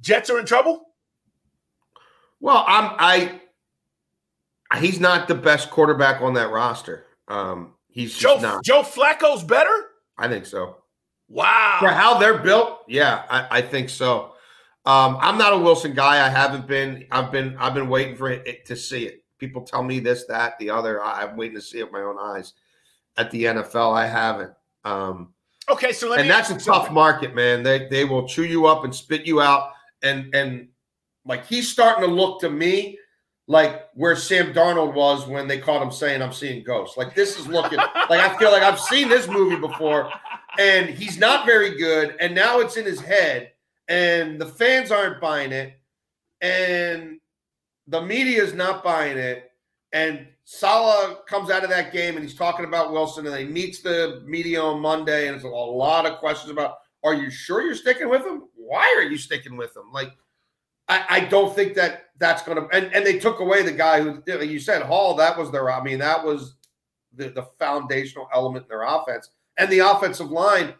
Jets 0.00 0.30
are 0.30 0.38
in 0.38 0.46
trouble. 0.46 0.86
Well, 2.40 2.64
I'm 2.66 2.94
I. 2.98 3.40
He's 4.78 5.00
not 5.00 5.28
the 5.28 5.34
best 5.34 5.70
quarterback 5.70 6.20
on 6.20 6.34
that 6.34 6.50
roster. 6.50 7.06
Um, 7.26 7.74
he's 7.88 8.16
Joe, 8.16 8.38
not. 8.38 8.64
Joe 8.64 8.82
Flacco's 8.82 9.42
better. 9.42 9.72
I 10.16 10.28
think 10.28 10.46
so. 10.46 10.77
Wow. 11.28 11.76
For 11.80 11.88
how 11.88 12.18
they're 12.18 12.38
built, 12.38 12.80
yeah, 12.88 13.24
I, 13.30 13.58
I 13.58 13.62
think 13.62 13.90
so. 13.90 14.34
Um, 14.86 15.18
I'm 15.20 15.36
not 15.36 15.52
a 15.52 15.58
Wilson 15.58 15.92
guy. 15.92 16.24
I 16.24 16.30
haven't 16.30 16.66
been. 16.66 17.04
I've 17.10 17.30
been. 17.30 17.56
I've 17.58 17.74
been 17.74 17.88
waiting 17.88 18.16
for 18.16 18.30
it 18.30 18.64
to 18.66 18.76
see 18.76 19.04
it. 19.04 19.22
People 19.38 19.62
tell 19.62 19.82
me 19.82 20.00
this, 20.00 20.24
that, 20.26 20.58
the 20.58 20.70
other. 20.70 21.02
I, 21.02 21.24
am 21.24 21.36
waiting 21.36 21.56
to 21.56 21.62
see 21.62 21.78
it 21.78 21.84
with 21.84 21.92
my 21.92 22.00
own 22.00 22.16
eyes. 22.18 22.54
At 23.18 23.30
the 23.30 23.44
NFL, 23.44 23.94
I 23.94 24.06
haven't. 24.06 24.52
Um, 24.84 25.34
okay, 25.68 25.92
so 25.92 26.14
and 26.14 26.30
that's 26.30 26.50
a 26.50 26.54
tough 26.54 26.64
something. 26.64 26.94
market, 26.94 27.34
man. 27.34 27.62
They 27.62 27.88
they 27.88 28.04
will 28.04 28.26
chew 28.26 28.44
you 28.44 28.66
up 28.66 28.84
and 28.84 28.94
spit 28.94 29.26
you 29.26 29.42
out. 29.42 29.72
And 30.02 30.34
and 30.34 30.68
like 31.26 31.44
he's 31.46 31.70
starting 31.70 32.08
to 32.08 32.10
look 32.10 32.40
to 32.40 32.48
me 32.48 32.98
like 33.48 33.88
where 33.94 34.14
Sam 34.14 34.52
Darnold 34.52 34.94
was 34.94 35.26
when 35.26 35.48
they 35.48 35.58
caught 35.58 35.82
him 35.82 35.90
saying, 35.90 36.22
"I'm 36.22 36.32
seeing 36.32 36.62
ghosts." 36.62 36.96
Like 36.96 37.14
this 37.14 37.38
is 37.38 37.46
looking 37.46 37.78
like 37.78 38.20
I 38.20 38.36
feel 38.38 38.52
like 38.52 38.62
I've 38.62 38.80
seen 38.80 39.08
this 39.08 39.26
movie 39.26 39.56
before, 39.56 40.10
and 40.58 40.90
he's 40.90 41.18
not 41.18 41.46
very 41.46 41.78
good. 41.78 42.16
And 42.20 42.34
now 42.34 42.58
it's 42.58 42.76
in 42.76 42.84
his 42.84 43.00
head, 43.00 43.52
and 43.86 44.40
the 44.40 44.46
fans 44.46 44.90
aren't 44.90 45.20
buying 45.20 45.52
it, 45.52 45.80
and 46.40 47.20
the 47.86 48.02
media 48.02 48.42
is 48.42 48.52
not 48.52 48.84
buying 48.84 49.16
it. 49.16 49.50
And 49.92 50.26
Saleh 50.44 51.26
comes 51.26 51.50
out 51.50 51.64
of 51.64 51.70
that 51.70 51.92
game 51.92 52.16
and 52.16 52.22
he's 52.22 52.34
talking 52.34 52.66
about 52.66 52.92
Wilson, 52.92 53.26
and 53.26 53.36
he 53.36 53.44
meets 53.44 53.80
the 53.80 54.22
media 54.26 54.60
on 54.60 54.80
Monday, 54.80 55.28
and 55.28 55.36
it's 55.36 55.44
a 55.44 55.48
lot 55.48 56.04
of 56.04 56.18
questions 56.18 56.50
about, 56.50 56.78
"Are 57.04 57.14
you 57.14 57.30
sure 57.30 57.62
you're 57.62 57.74
sticking 57.74 58.10
with 58.10 58.26
him? 58.26 58.48
Why 58.54 58.94
are 58.98 59.02
you 59.08 59.16
sticking 59.16 59.56
with 59.56 59.74
him?" 59.74 59.90
Like, 59.92 60.12
I, 60.88 61.04
I 61.08 61.20
don't 61.20 61.54
think 61.54 61.74
that 61.74 62.06
that's 62.18 62.42
going 62.42 62.58
to. 62.58 62.76
And, 62.76 62.92
and 62.92 63.06
they 63.06 63.18
took 63.18 63.40
away 63.40 63.62
the 63.62 63.72
guy 63.72 64.02
who 64.02 64.22
you 64.26 64.58
said 64.58 64.82
Hall. 64.82 65.14
That 65.14 65.38
was 65.38 65.50
their. 65.50 65.70
I 65.70 65.82
mean, 65.82 65.98
that 66.00 66.22
was 66.22 66.56
the 67.14 67.30
the 67.30 67.44
foundational 67.58 68.28
element 68.34 68.64
in 68.64 68.68
their 68.68 68.82
offense 68.82 69.30
and 69.58 69.70
the 69.70 69.80
offensive 69.80 70.30
line, 70.30 70.74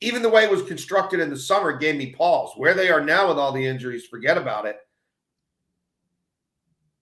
even 0.00 0.22
the 0.22 0.28
way 0.28 0.44
it 0.44 0.50
was 0.50 0.62
constructed 0.62 1.20
in 1.20 1.28
the 1.28 1.36
summer, 1.36 1.76
gave 1.76 1.96
me 1.96 2.12
pause. 2.12 2.52
Where 2.56 2.74
they 2.74 2.90
are 2.90 3.04
now 3.04 3.28
with 3.28 3.38
all 3.38 3.52
the 3.52 3.66
injuries, 3.66 4.06
forget 4.06 4.38
about 4.38 4.66
it. 4.66 4.78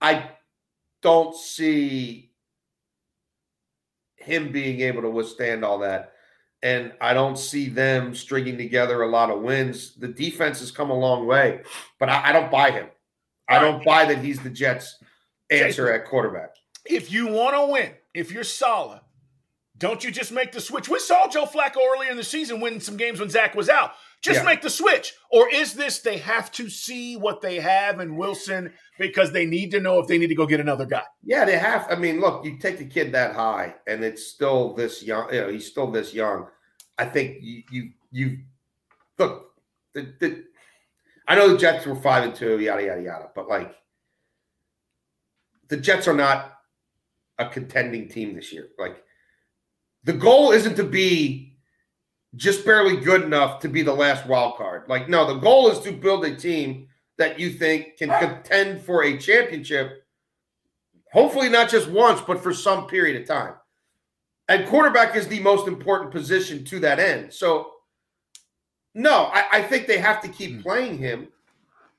I 0.00 0.30
don't 1.02 1.36
see 1.36 2.30
him 4.16 4.52
being 4.52 4.80
able 4.80 5.02
to 5.02 5.10
withstand 5.10 5.64
all 5.64 5.78
that. 5.80 6.12
And 6.62 6.92
I 7.00 7.14
don't 7.14 7.38
see 7.38 7.68
them 7.68 8.14
stringing 8.14 8.58
together 8.58 9.02
a 9.02 9.08
lot 9.08 9.30
of 9.30 9.40
wins. 9.40 9.94
The 9.94 10.08
defense 10.08 10.60
has 10.60 10.70
come 10.70 10.90
a 10.90 10.98
long 10.98 11.26
way, 11.26 11.62
but 11.98 12.10
I, 12.10 12.28
I 12.28 12.32
don't 12.32 12.50
buy 12.50 12.70
him. 12.70 12.88
I 13.48 13.58
don't 13.58 13.84
buy 13.84 14.04
that 14.04 14.22
he's 14.22 14.40
the 14.40 14.50
Jets' 14.50 15.02
answer 15.50 15.90
at 15.90 16.06
quarterback. 16.06 16.50
If 16.84 17.10
you 17.10 17.28
want 17.28 17.56
to 17.56 17.72
win, 17.72 17.92
if 18.14 18.30
you're 18.30 18.44
solid, 18.44 19.00
don't 19.80 20.04
you 20.04 20.10
just 20.10 20.30
make 20.30 20.52
the 20.52 20.60
switch? 20.60 20.88
We 20.88 20.98
saw 20.98 21.26
Joe 21.26 21.46
Flacco 21.46 21.78
earlier 21.78 22.10
in 22.10 22.18
the 22.18 22.22
season 22.22 22.60
win 22.60 22.80
some 22.80 22.98
games 22.98 23.18
when 23.18 23.30
Zach 23.30 23.54
was 23.54 23.70
out. 23.70 23.92
Just 24.20 24.40
yeah. 24.40 24.44
make 24.44 24.60
the 24.60 24.68
switch. 24.68 25.14
Or 25.30 25.48
is 25.48 25.72
this 25.72 26.00
they 26.00 26.18
have 26.18 26.52
to 26.52 26.68
see 26.68 27.16
what 27.16 27.40
they 27.40 27.56
have 27.56 27.98
in 27.98 28.16
Wilson 28.16 28.74
because 28.98 29.32
they 29.32 29.46
need 29.46 29.70
to 29.70 29.80
know 29.80 29.98
if 29.98 30.06
they 30.06 30.18
need 30.18 30.26
to 30.26 30.34
go 30.34 30.46
get 30.46 30.60
another 30.60 30.84
guy? 30.84 31.04
Yeah, 31.24 31.46
they 31.46 31.58
have. 31.58 31.86
I 31.90 31.96
mean, 31.96 32.20
look, 32.20 32.44
you 32.44 32.58
take 32.58 32.78
a 32.80 32.84
kid 32.84 33.12
that 33.12 33.34
high 33.34 33.74
and 33.86 34.04
it's 34.04 34.26
still 34.26 34.74
this 34.74 35.02
young, 35.02 35.32
you 35.32 35.40
know, 35.40 35.48
he's 35.48 35.66
still 35.66 35.90
this 35.90 36.12
young. 36.12 36.46
I 36.98 37.06
think 37.06 37.38
you 37.40 37.62
you, 37.70 37.90
you 38.12 38.38
look 39.18 39.52
the, 39.94 40.12
the 40.20 40.44
I 41.26 41.36
know 41.36 41.48
the 41.48 41.56
Jets 41.56 41.86
were 41.86 41.96
five 41.96 42.24
and 42.24 42.34
two, 42.34 42.60
yada 42.60 42.84
yada 42.84 43.02
yada, 43.02 43.30
but 43.34 43.48
like 43.48 43.74
the 45.68 45.78
Jets 45.78 46.06
are 46.06 46.14
not 46.14 46.58
a 47.38 47.48
contending 47.48 48.10
team 48.10 48.34
this 48.34 48.52
year. 48.52 48.68
Like 48.78 49.02
the 50.04 50.12
goal 50.12 50.52
isn't 50.52 50.76
to 50.76 50.84
be 50.84 51.56
just 52.36 52.64
barely 52.64 52.96
good 52.96 53.22
enough 53.22 53.60
to 53.60 53.68
be 53.68 53.82
the 53.82 53.92
last 53.92 54.26
wild 54.26 54.56
card. 54.56 54.84
Like, 54.88 55.08
no, 55.08 55.26
the 55.26 55.40
goal 55.40 55.70
is 55.70 55.80
to 55.80 55.92
build 55.92 56.24
a 56.24 56.34
team 56.36 56.86
that 57.18 57.38
you 57.38 57.50
think 57.50 57.96
can 57.98 58.08
contend 58.18 58.82
for 58.82 59.04
a 59.04 59.18
championship, 59.18 60.04
hopefully 61.12 61.48
not 61.48 61.68
just 61.68 61.88
once, 61.88 62.20
but 62.20 62.42
for 62.42 62.54
some 62.54 62.86
period 62.86 63.20
of 63.20 63.28
time. 63.28 63.54
And 64.48 64.66
quarterback 64.68 65.14
is 65.16 65.28
the 65.28 65.40
most 65.40 65.68
important 65.68 66.10
position 66.12 66.64
to 66.66 66.80
that 66.80 66.98
end. 66.98 67.32
So 67.32 67.72
No, 68.94 69.26
I, 69.32 69.44
I 69.52 69.62
think 69.62 69.86
they 69.86 69.98
have 69.98 70.20
to 70.22 70.28
keep 70.28 70.56
Hmm. 70.56 70.62
playing 70.62 70.98
him, 70.98 71.28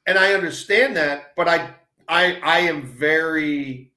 and 0.07 0.17
I 0.17 0.33
understand 0.33 0.97
that. 0.97 1.33
But 1.37 1.47
I, 1.47 1.73
I, 2.09 2.39
I 2.43 2.59
am 2.61 2.83
very. 2.83 3.90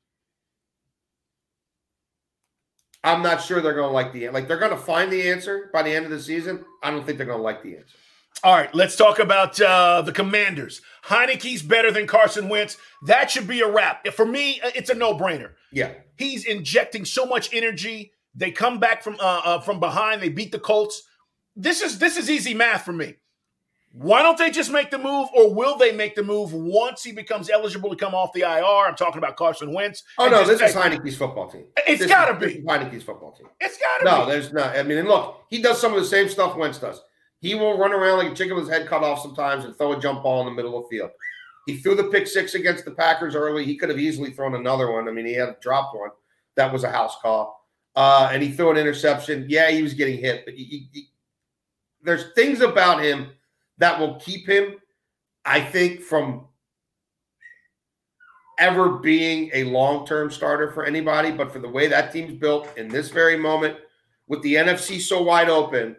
I'm 3.05 3.23
not 3.23 3.43
sure 3.43 3.61
they're 3.61 3.75
going 3.75 3.89
to 3.89 3.93
like 3.95 4.13
the 4.13 4.29
like. 4.31 4.49
They're 4.49 4.59
going 4.59 4.71
to 4.71 4.77
find 4.77 5.13
the 5.13 5.31
answer 5.31 5.71
by 5.73 5.83
the 5.83 5.91
end 5.91 6.07
of 6.07 6.11
the 6.11 6.21
season. 6.21 6.65
I 6.83 6.91
don't 6.91 7.05
think 7.05 7.19
they're 7.19 7.27
going 7.27 7.39
to 7.39 7.45
like 7.45 7.63
the 7.63 7.77
answer. 7.77 7.97
All 8.43 8.55
right, 8.55 8.75
let's 8.75 8.97
talk 8.97 9.21
about 9.21 9.61
uh, 9.61 10.03
the 10.03 10.11
Commanders. 10.13 10.83
Heinicke's 11.05 11.63
better 11.63 11.93
than 11.93 12.07
Carson 12.07 12.49
Wentz. 12.49 12.77
That 13.07 13.31
should 13.31 13.47
be 13.47 13.61
a 13.61 13.71
wrap. 13.71 14.07
For 14.09 14.27
me, 14.27 14.61
uh, 14.61 14.71
it's 14.75 14.91
a 14.91 14.95
no-brainer. 14.95 15.53
Yeah, 15.73 15.93
He's 16.17 16.45
injecting 16.45 17.05
so 17.05 17.27
much 17.27 17.49
energy. 17.53 18.13
They 18.35 18.51
come 18.51 18.81
back 18.81 19.03
from 19.03 19.17
uh, 19.21 19.43
uh, 19.45 19.61
from 19.61 19.81
behind. 19.81 20.21
They 20.21 20.29
beat 20.29 20.53
the 20.53 20.59
Colts. 20.59 21.03
This 21.55 21.83
is 21.83 21.99
this 21.99 22.17
is 22.17 22.29
easy 22.29 22.55
math 22.55 22.85
for 22.85 22.93
me. 22.93 23.15
Why 23.97 24.23
don't 24.23 24.37
they 24.37 24.51
just 24.51 24.73
make 24.73 24.91
the 24.91 24.99
move, 24.99 25.29
or 25.37 25.55
will 25.55 25.77
they 25.79 25.93
make 25.93 26.17
the 26.17 26.25
move 26.25 26.53
once 26.53 27.05
he 27.05 27.13
becomes 27.13 27.49
eligible 27.49 27.91
to 27.91 27.97
come 27.97 28.13
off 28.13 28.33
the 28.33 28.41
IR? 28.41 28.89
I'm 28.89 28.97
talking 28.97 29.19
about 29.19 29.37
Carson 29.37 29.73
Wentz. 29.73 30.03
Oh 30.19 30.29
no, 30.29 30.45
just 30.45 30.59
this 30.59 30.71
is 30.71 30.77
Heinicke's 30.77 31.17
football 31.17 31.49
team. 31.49 31.67
It's 31.87 32.01
This 32.01 32.09
gotta 32.11 32.45
is- 32.45 32.55
be. 32.57 32.63
Heinicke's 32.63 33.05
football 33.05 33.31
team. 33.33 33.47
It's 33.61 33.79
gotta 33.79 34.05
No, 34.05 34.11
be. 34.11 34.19
No, 34.19 34.27
there's 34.33 34.53
not. 34.53 34.77
I 34.77 34.83
mean, 34.83 34.99
and 34.99 35.07
look, 35.07 35.43
he 35.49 35.63
does 35.63 35.81
some 35.81 35.95
of 35.95 36.01
the 36.01 36.07
same 36.07 36.29
stuff 36.29 36.57
Wentz 36.57 36.79
does. 36.79 37.01
He 37.41 37.55
will 37.55 37.79
run 37.79 37.93
around 37.93 38.19
like 38.19 38.33
a 38.33 38.35
chicken 38.35 38.57
with 38.57 38.65
his 38.69 38.77
head 38.77 38.89
cut 38.89 39.05
off 39.05 39.21
sometimes 39.23 39.65
and 39.65 39.77
throw 39.77 39.93
a 39.93 40.01
jump 40.01 40.25
ball 40.25 40.41
in 40.41 40.47
the 40.47 40.53
middle 40.53 40.77
of 40.77 40.85
the 40.91 40.97
field. 40.97 41.11
He 41.67 41.77
threw 41.77 41.95
the 41.95 42.05
pick 42.05 42.27
six 42.27 42.55
against 42.57 42.85
the 42.85 42.91
Packers 42.91 43.37
early. 43.37 43.65
He 43.65 43.77
could 43.77 43.91
have 43.91 43.99
easily 43.99 44.33
thrown 44.33 44.57
another 44.57 44.91
one. 44.91 45.09
I 45.09 45.13
mean, 45.13 45.25
he 45.27 45.35
had 45.35 45.61
dropped 45.61 45.97
one. 45.97 46.11
That 46.57 46.73
was 46.73 46.83
a 46.83 46.91
house 46.91 47.17
call. 47.23 47.65
Uh, 47.95 48.29
and 48.33 48.43
he 48.43 48.51
threw 48.51 48.71
an 48.73 48.77
interception. 48.77 49.47
Yeah, 49.49 49.71
he 49.71 49.83
was 49.83 49.95
getting 49.95 50.19
hit, 50.19 50.45
but 50.45 50.55
he, 50.55 50.65
he- 50.65 50.89
he- 50.93 51.09
there's 52.03 52.33
things 52.35 52.61
about 52.61 53.01
him 53.03 53.29
that 53.79 53.99
will 53.99 54.17
keep 54.17 54.49
him, 54.49 54.77
I 55.45 55.61
think, 55.61 56.01
from 56.01 56.47
ever 58.59 58.99
being 58.99 59.51
a 59.53 59.65
long-term 59.65 60.31
starter 60.31 60.71
for 60.73 60.85
anybody. 60.85 61.33
But 61.33 61.53
for 61.53 61.59
the 61.59 61.69
way 61.69 61.89
that 61.89 62.13
team's 62.13 62.39
built 62.39 62.69
in 62.77 62.89
this 62.89 63.11
very 63.11 63.37
moment, 63.37 63.77
with 64.27 64.43
the 64.43 64.55
NFC 64.55 65.01
so 65.01 65.23
wide 65.23 65.49
open, 65.49 65.97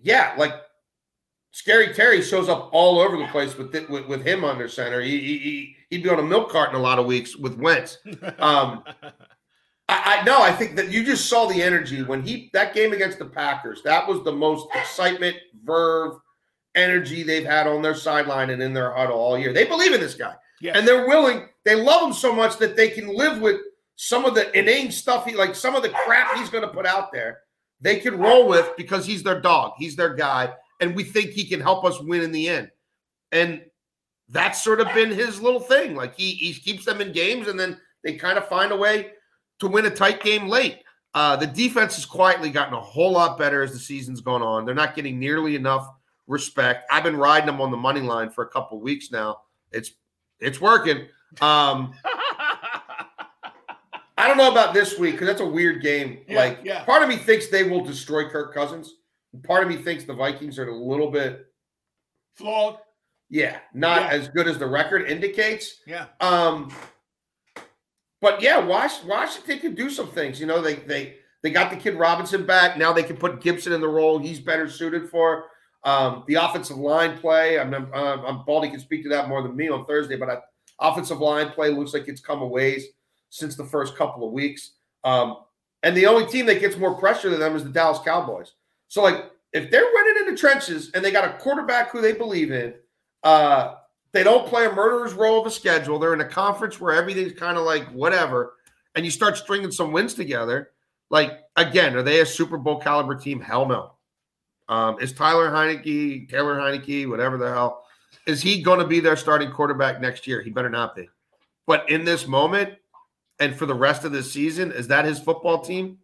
yeah, 0.00 0.34
like 0.36 0.52
Scary 1.52 1.94
Terry 1.94 2.22
shows 2.22 2.48
up 2.48 2.70
all 2.72 2.98
over 2.98 3.16
the 3.16 3.26
place 3.28 3.56
with 3.56 3.74
it, 3.74 3.88
with, 3.88 4.06
with 4.06 4.26
him 4.26 4.42
under 4.44 4.68
center. 4.68 5.00
He, 5.00 5.20
he, 5.20 5.38
he 5.38 5.76
he'd 5.90 6.02
be 6.02 6.08
on 6.08 6.18
a 6.18 6.22
milk 6.22 6.50
cart 6.50 6.70
in 6.70 6.76
a 6.76 6.82
lot 6.82 6.98
of 6.98 7.06
weeks 7.06 7.36
with 7.36 7.58
Wentz. 7.58 7.98
Um, 8.38 8.82
I, 9.88 10.20
I 10.20 10.24
no, 10.24 10.40
I 10.42 10.52
think 10.52 10.76
that 10.76 10.90
you 10.90 11.04
just 11.04 11.26
saw 11.28 11.46
the 11.46 11.62
energy 11.62 12.02
when 12.02 12.22
he 12.22 12.50
that 12.52 12.74
game 12.74 12.92
against 12.92 13.18
the 13.18 13.24
Packers. 13.26 13.82
That 13.82 14.06
was 14.06 14.22
the 14.24 14.32
most 14.32 14.68
excitement, 14.74 15.36
verve, 15.64 16.14
energy 16.74 17.22
they've 17.22 17.44
had 17.44 17.66
on 17.66 17.82
their 17.82 17.94
sideline 17.94 18.50
and 18.50 18.62
in 18.62 18.72
their 18.72 18.92
huddle 18.92 19.18
all 19.18 19.38
year. 19.38 19.52
They 19.52 19.64
believe 19.66 19.92
in 19.92 20.00
this 20.00 20.14
guy, 20.14 20.34
Yes. 20.60 20.76
and 20.76 20.86
they're 20.86 21.06
willing. 21.06 21.48
They 21.64 21.74
love 21.74 22.02
him 22.02 22.12
so 22.12 22.32
much 22.32 22.58
that 22.58 22.76
they 22.76 22.88
can 22.88 23.08
live 23.08 23.40
with 23.40 23.60
some 23.96 24.24
of 24.24 24.34
the 24.34 24.56
inane 24.58 24.90
stuff 24.90 25.26
he 25.26 25.34
like, 25.34 25.54
some 25.54 25.76
of 25.76 25.82
the 25.82 25.90
crap 25.90 26.36
he's 26.36 26.50
going 26.50 26.62
to 26.66 26.72
put 26.72 26.86
out 26.86 27.12
there. 27.12 27.40
They 27.80 27.98
can 27.98 28.18
roll 28.18 28.48
with 28.48 28.70
because 28.76 29.04
he's 29.04 29.22
their 29.22 29.40
dog, 29.40 29.72
he's 29.76 29.96
their 29.96 30.14
guy, 30.14 30.52
and 30.80 30.94
we 30.96 31.04
think 31.04 31.30
he 31.30 31.44
can 31.44 31.60
help 31.60 31.84
us 31.84 32.00
win 32.00 32.22
in 32.22 32.32
the 32.32 32.48
end. 32.48 32.70
And 33.32 33.62
that's 34.28 34.62
sort 34.62 34.80
of 34.80 34.86
been 34.94 35.10
his 35.10 35.40
little 35.40 35.60
thing. 35.60 35.94
Like 35.94 36.16
he 36.16 36.30
he 36.32 36.54
keeps 36.54 36.84
them 36.84 37.00
in 37.00 37.12
games, 37.12 37.48
and 37.48 37.58
then 37.58 37.78
they 38.04 38.14
kind 38.14 38.38
of 38.38 38.48
find 38.48 38.72
a 38.72 38.76
way 38.76 39.10
to 39.62 39.68
win 39.68 39.86
a 39.86 39.90
tight 39.90 40.22
game 40.22 40.48
late. 40.48 40.80
Uh, 41.14 41.36
the 41.36 41.46
defense 41.46 41.94
has 41.96 42.04
quietly 42.06 42.50
gotten 42.50 42.74
a 42.74 42.80
whole 42.80 43.12
lot 43.12 43.38
better 43.38 43.62
as 43.62 43.72
the 43.72 43.78
season's 43.78 44.20
gone 44.20 44.42
on. 44.42 44.64
They're 44.64 44.74
not 44.74 44.94
getting 44.94 45.18
nearly 45.18 45.56
enough 45.56 45.88
respect. 46.26 46.84
I've 46.90 47.02
been 47.04 47.16
riding 47.16 47.46
them 47.46 47.60
on 47.60 47.70
the 47.70 47.76
money 47.76 48.00
line 48.00 48.30
for 48.30 48.44
a 48.44 48.48
couple 48.48 48.80
weeks 48.80 49.10
now. 49.10 49.40
It's 49.72 49.92
it's 50.40 50.60
working. 50.60 51.06
Um, 51.40 51.94
I 54.18 54.28
don't 54.28 54.36
know 54.36 54.50
about 54.50 54.74
this 54.74 54.98
week 54.98 55.12
because 55.12 55.26
that's 55.28 55.40
a 55.40 55.46
weird 55.46 55.82
game. 55.82 56.20
Yeah, 56.28 56.36
like, 56.38 56.60
yeah. 56.64 56.84
part 56.84 57.02
of 57.02 57.08
me 57.08 57.16
thinks 57.16 57.48
they 57.48 57.64
will 57.64 57.82
destroy 57.84 58.28
Kirk 58.28 58.54
Cousins. 58.54 58.94
Part 59.44 59.62
of 59.62 59.68
me 59.68 59.76
thinks 59.76 60.04
the 60.04 60.14
Vikings 60.14 60.58
are 60.58 60.68
a 60.68 60.76
little 60.76 61.10
bit, 61.10 61.46
Flawed. 62.36 62.76
yeah, 63.30 63.58
not 63.74 64.02
Yeah. 64.02 64.08
as 64.08 64.28
good 64.28 64.46
as 64.46 64.58
the 64.58 64.66
record 64.66 65.08
indicates. 65.10 65.80
Yeah. 65.86 66.06
Um, 66.20 66.70
but 68.22 68.40
yeah, 68.40 68.58
Wash, 68.58 69.02
Washington 69.04 69.58
can 69.58 69.74
do 69.74 69.90
some 69.90 70.08
things. 70.08 70.40
You 70.40 70.46
know, 70.46 70.62
they 70.62 70.76
they 70.76 71.16
they 71.42 71.50
got 71.50 71.70
the 71.70 71.76
kid 71.76 71.96
Robinson 71.96 72.46
back. 72.46 72.78
Now 72.78 72.92
they 72.92 73.02
can 73.02 73.16
put 73.16 73.42
Gibson 73.42 73.74
in 73.74 73.82
the 73.82 73.88
role 73.88 74.18
he's 74.18 74.40
better 74.40 74.68
suited 74.68 75.10
for. 75.10 75.46
Um, 75.84 76.22
the 76.28 76.34
offensive 76.34 76.76
line 76.76 77.18
play. 77.18 77.58
I'm, 77.58 77.74
I'm, 77.74 77.92
I'm 77.92 78.44
Baldy 78.46 78.70
can 78.70 78.78
speak 78.78 79.02
to 79.02 79.08
that 79.08 79.28
more 79.28 79.42
than 79.42 79.56
me 79.56 79.68
on 79.68 79.84
Thursday, 79.84 80.16
but 80.16 80.30
I, 80.30 80.38
offensive 80.80 81.18
line 81.18 81.50
play 81.50 81.70
looks 81.70 81.92
like 81.92 82.06
it's 82.06 82.20
come 82.20 82.40
a 82.40 82.46
ways 82.46 82.86
since 83.30 83.56
the 83.56 83.64
first 83.64 83.96
couple 83.96 84.24
of 84.24 84.32
weeks. 84.32 84.74
Um, 85.02 85.38
and 85.82 85.96
the 85.96 86.06
only 86.06 86.26
team 86.26 86.46
that 86.46 86.60
gets 86.60 86.76
more 86.76 86.94
pressure 86.94 87.30
than 87.30 87.40
them 87.40 87.56
is 87.56 87.64
the 87.64 87.70
Dallas 87.70 87.98
Cowboys. 88.04 88.52
So, 88.86 89.02
like, 89.02 89.32
if 89.52 89.70
they're 89.70 89.90
winning 89.92 90.22
in 90.22 90.32
the 90.32 90.38
trenches 90.38 90.92
and 90.94 91.04
they 91.04 91.10
got 91.10 91.24
a 91.24 91.36
quarterback 91.38 91.90
who 91.90 92.00
they 92.00 92.12
believe 92.12 92.52
in, 92.52 92.74
uh, 93.24 93.74
they 94.12 94.22
don't 94.22 94.46
play 94.46 94.66
a 94.66 94.72
murderer's 94.72 95.14
role 95.14 95.40
of 95.40 95.46
a 95.46 95.50
schedule. 95.50 95.98
They're 95.98 96.14
in 96.14 96.20
a 96.20 96.28
conference 96.28 96.80
where 96.80 96.94
everything's 96.94 97.32
kind 97.32 97.56
of 97.56 97.64
like 97.64 97.88
whatever, 97.90 98.54
and 98.94 99.04
you 99.04 99.10
start 99.10 99.36
stringing 99.36 99.70
some 99.70 99.92
wins 99.92 100.14
together. 100.14 100.70
Like, 101.10 101.40
again, 101.56 101.96
are 101.96 102.02
they 102.02 102.20
a 102.20 102.26
Super 102.26 102.58
Bowl 102.58 102.78
caliber 102.78 103.14
team? 103.14 103.40
Hell 103.40 103.66
no. 103.66 103.92
Um, 104.68 104.98
is 105.00 105.12
Tyler 105.12 105.50
Heinicke, 105.50 106.28
Taylor 106.28 106.56
Heinicke, 106.56 107.08
whatever 107.08 107.36
the 107.36 107.48
hell, 107.48 107.84
is 108.26 108.40
he 108.40 108.62
going 108.62 108.78
to 108.78 108.86
be 108.86 109.00
their 109.00 109.16
starting 109.16 109.50
quarterback 109.50 110.00
next 110.00 110.26
year? 110.26 110.40
He 110.40 110.50
better 110.50 110.70
not 110.70 110.94
be. 110.94 111.08
But 111.66 111.88
in 111.90 112.04
this 112.04 112.26
moment, 112.26 112.74
and 113.40 113.56
for 113.56 113.66
the 113.66 113.74
rest 113.74 114.04
of 114.04 114.12
the 114.12 114.22
season, 114.22 114.72
is 114.72 114.88
that 114.88 115.04
his 115.04 115.18
football 115.18 115.60
team? 115.60 115.98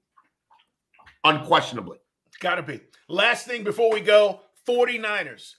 Unquestionably. 1.25 1.99
Gotta 2.41 2.63
be. 2.63 2.81
Last 3.09 3.47
thing 3.47 3.65
before 3.65 3.93
we 3.93 4.01
go 4.01 4.41
49ers. 4.67 5.55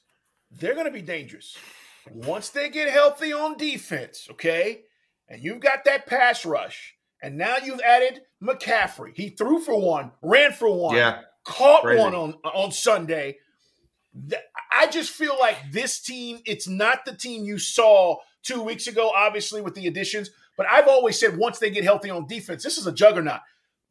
They're 0.51 0.73
going 0.73 0.85
to 0.85 0.91
be 0.91 1.01
dangerous. 1.01 1.57
Once 2.11 2.49
they 2.49 2.69
get 2.69 2.89
healthy 2.89 3.31
on 3.33 3.57
defense, 3.57 4.27
okay? 4.31 4.81
And 5.27 5.43
you've 5.43 5.59
got 5.59 5.83
that 5.85 6.07
pass 6.07 6.45
rush, 6.45 6.95
and 7.21 7.37
now 7.37 7.57
you've 7.63 7.81
added 7.81 8.21
McCaffrey. 8.41 9.15
He 9.15 9.29
threw 9.29 9.59
for 9.59 9.79
one, 9.79 10.11
ran 10.21 10.51
for 10.53 10.69
one, 10.73 10.95
Yeah. 10.95 11.21
caught 11.43 11.83
Crazy. 11.83 12.01
one 12.01 12.15
on, 12.15 12.33
on 12.43 12.71
Sunday. 12.71 13.37
I 14.71 14.87
just 14.87 15.11
feel 15.11 15.37
like 15.39 15.71
this 15.71 15.99
team, 15.99 16.39
it's 16.45 16.67
not 16.67 17.05
the 17.05 17.13
team 17.15 17.43
you 17.45 17.59
saw 17.59 18.17
two 18.43 18.61
weeks 18.61 18.87
ago, 18.87 19.11
obviously, 19.15 19.61
with 19.61 19.75
the 19.75 19.87
additions. 19.87 20.31
But 20.57 20.65
I've 20.69 20.87
always 20.87 21.19
said 21.19 21.37
once 21.37 21.59
they 21.59 21.69
get 21.69 21.83
healthy 21.83 22.09
on 22.09 22.27
defense, 22.27 22.63
this 22.63 22.77
is 22.77 22.87
a 22.87 22.91
juggernaut. 22.91 23.41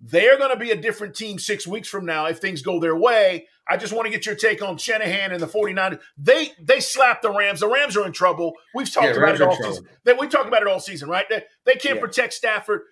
They're 0.01 0.39
going 0.39 0.51
to 0.51 0.57
be 0.57 0.71
a 0.71 0.77
different 0.77 1.17
team 1.17 1.39
six 1.39 1.67
weeks 1.67 1.89
from 1.89 2.07
now 2.07 2.27
if 2.27 2.39
things 2.39 2.63
go 2.63 2.79
their 2.79 2.97
way. 2.97 3.47
I 3.69 3.77
just 3.77 3.93
want 3.93 4.07
to 4.07 4.11
get 4.11 4.25
your 4.25 4.37
take 4.37 4.63
on 4.63 4.79
Shanahan 4.79 5.33
and 5.33 5.41
the 5.43 5.47
49ers. 5.47 6.01
They 6.17 6.53
they 6.61 6.81
slapped 6.81 7.23
the 7.23 7.31
Rams. 7.31 7.61
The 7.61 7.69
Rams 7.69 7.97
are 7.97 8.07
in 8.07 8.13
trouble. 8.13 8.55
We've 8.75 8.91
talked 8.91 9.07
Yeah, 9.07 9.13
about 9.13 9.39
Rams 9.39 9.41
it 9.41 9.47
all 9.49 9.57
season. 9.57 9.89
They, 10.05 10.13
we 10.15 10.29
talked 10.29 10.47
about 10.49 10.63
it 10.63 10.69
all 10.69 10.81
season, 10.81 11.09
right? 11.09 11.27
They, 11.29 11.43
they 11.65 11.75
can't 11.75 11.97
Yeah. 11.97 12.01
protect 12.01 12.33
Stafford. 12.35 12.83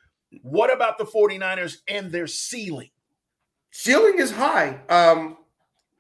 What 0.43 0.75
about 0.75 0.99
the 0.99 1.05
49ers 1.05 1.79
and 1.89 2.11
their 2.11 2.27
ceiling? 2.27 2.91
Ceiling 3.71 4.19
is 4.19 4.33
high. 4.33 4.81
Um, 4.89 5.39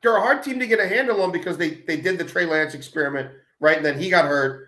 they're 0.02 0.16
a 0.16 0.20
hard 0.20 0.42
team 0.42 0.58
to 0.58 0.66
get 0.66 0.80
a 0.80 0.88
handle 0.88 1.22
on 1.22 1.30
because 1.32 1.56
they 1.56 1.82
they 1.86 1.96
did 2.00 2.18
the 2.18 2.24
Trey 2.24 2.46
Lance 2.46 2.74
experiment, 2.74 3.30
right? 3.60 3.76
And 3.76 3.86
then 3.86 3.98
he 3.98 4.10
got 4.10 4.24
hurt. 4.24 4.65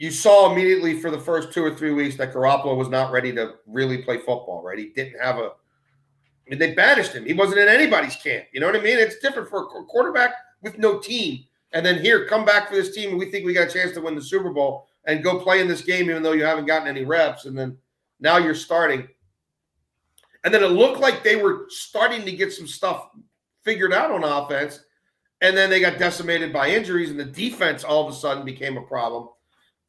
You 0.00 0.10
saw 0.10 0.50
immediately 0.50 0.98
for 0.98 1.10
the 1.10 1.20
first 1.20 1.52
two 1.52 1.62
or 1.62 1.74
three 1.74 1.92
weeks 1.92 2.16
that 2.16 2.32
Garoppolo 2.32 2.74
was 2.74 2.88
not 2.88 3.12
ready 3.12 3.34
to 3.34 3.56
really 3.66 3.98
play 3.98 4.16
football, 4.16 4.62
right? 4.64 4.78
He 4.78 4.86
didn't 4.86 5.20
have 5.20 5.36
a. 5.36 5.50
I 5.50 6.48
mean, 6.48 6.58
they 6.58 6.72
banished 6.72 7.12
him. 7.12 7.26
He 7.26 7.34
wasn't 7.34 7.60
in 7.60 7.68
anybody's 7.68 8.16
camp. 8.16 8.46
You 8.54 8.60
know 8.60 8.66
what 8.66 8.76
I 8.76 8.80
mean? 8.80 8.98
It's 8.98 9.18
different 9.18 9.50
for 9.50 9.64
a 9.64 9.84
quarterback 9.84 10.32
with 10.62 10.78
no 10.78 10.98
team. 11.00 11.44
And 11.74 11.84
then 11.84 12.00
here, 12.00 12.26
come 12.26 12.46
back 12.46 12.70
for 12.70 12.76
this 12.76 12.94
team. 12.94 13.10
and 13.10 13.18
We 13.18 13.30
think 13.30 13.44
we 13.44 13.52
got 13.52 13.68
a 13.68 13.70
chance 13.70 13.92
to 13.92 14.00
win 14.00 14.14
the 14.14 14.22
Super 14.22 14.48
Bowl 14.48 14.86
and 15.04 15.22
go 15.22 15.38
play 15.38 15.60
in 15.60 15.68
this 15.68 15.82
game, 15.82 16.08
even 16.08 16.22
though 16.22 16.32
you 16.32 16.46
haven't 16.46 16.64
gotten 16.64 16.88
any 16.88 17.04
reps. 17.04 17.44
And 17.44 17.56
then 17.56 17.76
now 18.20 18.38
you're 18.38 18.54
starting. 18.54 19.06
And 20.44 20.54
then 20.54 20.64
it 20.64 20.68
looked 20.68 21.00
like 21.00 21.22
they 21.22 21.36
were 21.36 21.66
starting 21.68 22.24
to 22.24 22.32
get 22.32 22.54
some 22.54 22.66
stuff 22.66 23.10
figured 23.64 23.92
out 23.92 24.10
on 24.10 24.24
offense. 24.24 24.80
And 25.42 25.54
then 25.54 25.68
they 25.68 25.78
got 25.78 25.98
decimated 25.98 26.54
by 26.54 26.70
injuries, 26.70 27.10
and 27.10 27.20
the 27.20 27.24
defense 27.26 27.84
all 27.84 28.08
of 28.08 28.14
a 28.14 28.16
sudden 28.16 28.46
became 28.46 28.78
a 28.78 28.82
problem. 28.82 29.28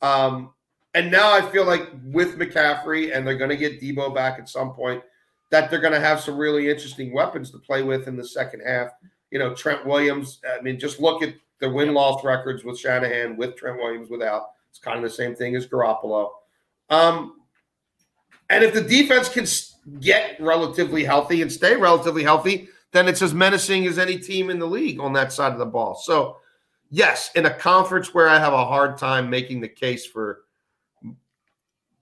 Um, 0.02 0.54
and 0.94 1.12
now 1.12 1.32
I 1.32 1.42
feel 1.52 1.66
like 1.66 1.90
with 2.04 2.38
McCaffrey, 2.38 3.16
and 3.16 3.26
they're 3.26 3.38
going 3.38 3.50
to 3.50 3.58
get 3.58 3.82
Deebo 3.82 4.14
back 4.14 4.40
at 4.40 4.50
some 4.50 4.74
point, 4.74 5.02
that 5.50 5.70
they're 5.70 5.80
going 5.82 5.94
to 5.94 6.00
have 6.00 6.20
some 6.20 6.38
really 6.38 6.70
interesting 6.70 7.14
weapons 7.14 7.52
to 7.52 7.60
play 7.60 7.84
with 7.84 8.08
in 8.08 8.16
the 8.16 8.26
second 8.26 8.62
half. 8.66 8.90
You 9.32 9.40
know, 9.40 9.54
Trent 9.54 9.86
Williams. 9.86 10.40
I 10.46 10.62
mean, 10.62 10.80
just 10.80 11.00
look 11.00 11.24
at 11.24 11.34
the 11.60 11.70
win 11.70 11.94
loss 11.94 12.24
records 12.24 12.64
with 12.64 12.80
Shanahan, 12.80 13.38
with 13.38 13.56
Trent 13.56 13.78
Williams, 13.78 14.10
without. 14.10 14.52
It's 14.70 14.80
kind 14.80 14.98
of 14.98 15.04
the 15.04 15.10
same 15.10 15.36
thing 15.36 15.56
as 15.56 15.68
Garoppolo. 15.68 16.32
Um, 16.90 17.42
and 18.50 18.64
if 18.64 18.74
the 18.74 18.82
defense 18.82 19.30
can 19.30 19.46
get 20.00 20.40
relatively 20.40 21.04
healthy 21.04 21.42
and 21.42 21.52
stay 21.52 21.76
relatively 21.76 22.24
healthy, 22.24 22.68
then 22.92 23.08
it's 23.08 23.22
as 23.22 23.34
menacing 23.34 23.86
as 23.88 23.98
any 23.98 24.18
team 24.18 24.50
in 24.50 24.60
the 24.60 24.66
league 24.66 25.00
on 25.00 25.14
that 25.14 25.32
side 25.32 25.54
of 25.54 25.60
the 25.60 25.66
ball. 25.66 25.96
So, 25.96 26.38
yes, 26.92 27.32
in 27.34 27.48
a 27.48 27.54
conference 27.54 28.14
where 28.14 28.30
I 28.30 28.38
have 28.38 28.54
a 28.54 28.66
hard 28.66 28.98
time 28.98 29.30
making 29.30 29.62
the 29.62 29.68
case 29.68 30.06
for 30.06 30.42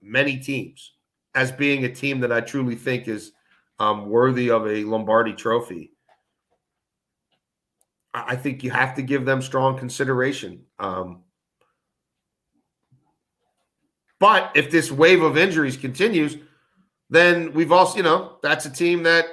many 0.02 0.36
teams 0.36 0.92
as 1.34 1.52
being 1.52 1.84
a 1.84 1.94
team 1.94 2.20
that 2.20 2.32
I 2.32 2.40
truly 2.40 2.74
think 2.74 3.08
is 3.08 3.32
um, 3.78 4.10
worthy 4.10 4.50
of 4.50 4.66
a 4.66 4.84
Lombardi 4.84 5.32
trophy, 5.32 5.92
I 8.12 8.34
think 8.36 8.64
you 8.64 8.70
have 8.72 8.94
to 8.96 9.02
give 9.02 9.24
them 9.24 9.40
strong 9.40 9.78
consideration. 9.78 10.64
Um, 10.78 11.22
but 14.18 14.50
if 14.54 14.70
this 14.70 14.90
wave 14.90 15.22
of 15.22 15.38
injuries 15.38 15.76
continues, 15.76 16.36
then 17.08 17.52
we've 17.52 17.72
also, 17.72 17.96
you 17.96 18.02
know, 18.02 18.38
that's 18.42 18.66
a 18.66 18.70
team 18.70 19.04
that 19.04 19.26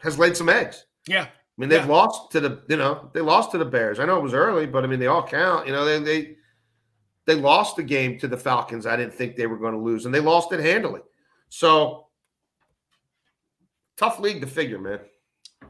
has 0.00 0.18
laid 0.18 0.36
some 0.36 0.48
eggs. 0.48 0.84
Yeah. 1.08 1.26
I 1.56 1.60
mean, 1.60 1.68
they've 1.68 1.80
Yeah. 1.80 1.86
lost 1.92 2.32
to 2.32 2.40
the, 2.40 2.62
you 2.68 2.76
know, 2.76 3.10
they 3.12 3.20
lost 3.20 3.50
to 3.52 3.58
the 3.58 3.64
Bears. 3.64 3.98
I 4.00 4.06
know 4.06 4.16
it 4.16 4.22
was 4.22 4.34
early, 4.34 4.66
but 4.66 4.84
I 4.84 4.86
mean, 4.86 4.98
they 5.00 5.06
all 5.06 5.26
count. 5.26 5.66
You 5.66 5.72
know, 5.72 5.84
they 5.84 5.98
they 5.98 6.36
they 7.26 7.34
lost 7.34 7.76
the 7.76 7.82
game 7.82 8.18
to 8.18 8.26
the 8.28 8.36
Falcons. 8.38 8.86
I 8.86 8.96
didn't 8.96 9.14
think 9.14 9.36
they 9.36 9.46
were 9.46 9.58
going 9.58 9.74
to 9.74 9.78
lose, 9.80 10.06
and 10.06 10.14
they 10.14 10.20
lost 10.20 10.52
it 10.52 10.60
handily. 10.60 11.00
So 11.50 12.08
tough 13.96 14.18
league 14.18 14.40
to 14.40 14.46
figure, 14.46 14.78
man. 14.78 15.00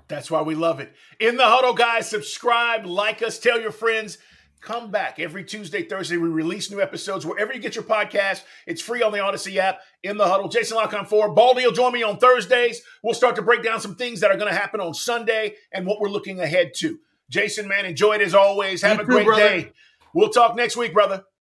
That's 0.09 0.31
why 0.31 0.43
we 0.43 0.55
love 0.55 0.81
it. 0.81 0.95
In 1.21 1.37
the 1.37 1.45
huddle, 1.45 1.75
guys, 1.75 2.09
subscribe, 2.09 2.87
like 2.87 3.23
us, 3.23 3.39
tell 3.39 3.61
your 3.61 3.73
friends. 3.73 4.19
Come 4.63 4.93
back 4.93 5.19
every 5.19 5.43
Tuesday, 5.43 5.83
Thursday. 5.83 6.17
We 6.17 6.29
release 6.29 6.71
new 6.71 6.81
episodes 6.81 7.27
wherever 7.27 7.53
you 7.53 7.59
get 7.59 7.75
your 7.75 7.83
podcast. 7.83 8.45
It's 8.65 8.81
free 8.81 9.03
on 9.03 9.11
the 9.11 9.19
Odyssey 9.19 9.59
app. 9.59 9.81
In 10.05 10.17
the 10.17 10.29
huddle, 10.29 10.49
Jason 10.49 10.77
La 10.77 10.87
Canfora. 10.87 11.35
Baldy 11.35 11.65
will 11.65 11.73
join 11.73 11.93
me 11.93 12.05
on 12.05 12.17
Thursdays. 12.19 12.81
We'll 13.03 13.13
start 13.13 13.35
to 13.37 13.43
break 13.43 13.65
down 13.65 13.81
some 13.81 13.97
things 13.97 14.21
that 14.21 14.31
are 14.31 14.37
going 14.37 14.53
to 14.53 14.57
happen 14.57 14.79
on 14.79 14.95
Sunday 14.95 15.57
and 15.73 15.85
what 15.85 15.99
we're 16.01 16.11
looking 16.11 16.39
ahead 16.39 16.75
to. 16.77 17.01
Jason, 17.29 17.67
man, 17.67 17.85
enjoy 17.85 18.13
it 18.13 18.21
as 18.21 18.37
always. 18.37 18.83
Have 18.83 18.99
You 18.99 19.03
a 19.03 19.07
great 19.07 19.37
day. 19.37 19.73
We'll 20.15 20.29
talk 20.29 20.55
next 20.55 20.77
week, 20.77 20.93
brother. 20.95 21.25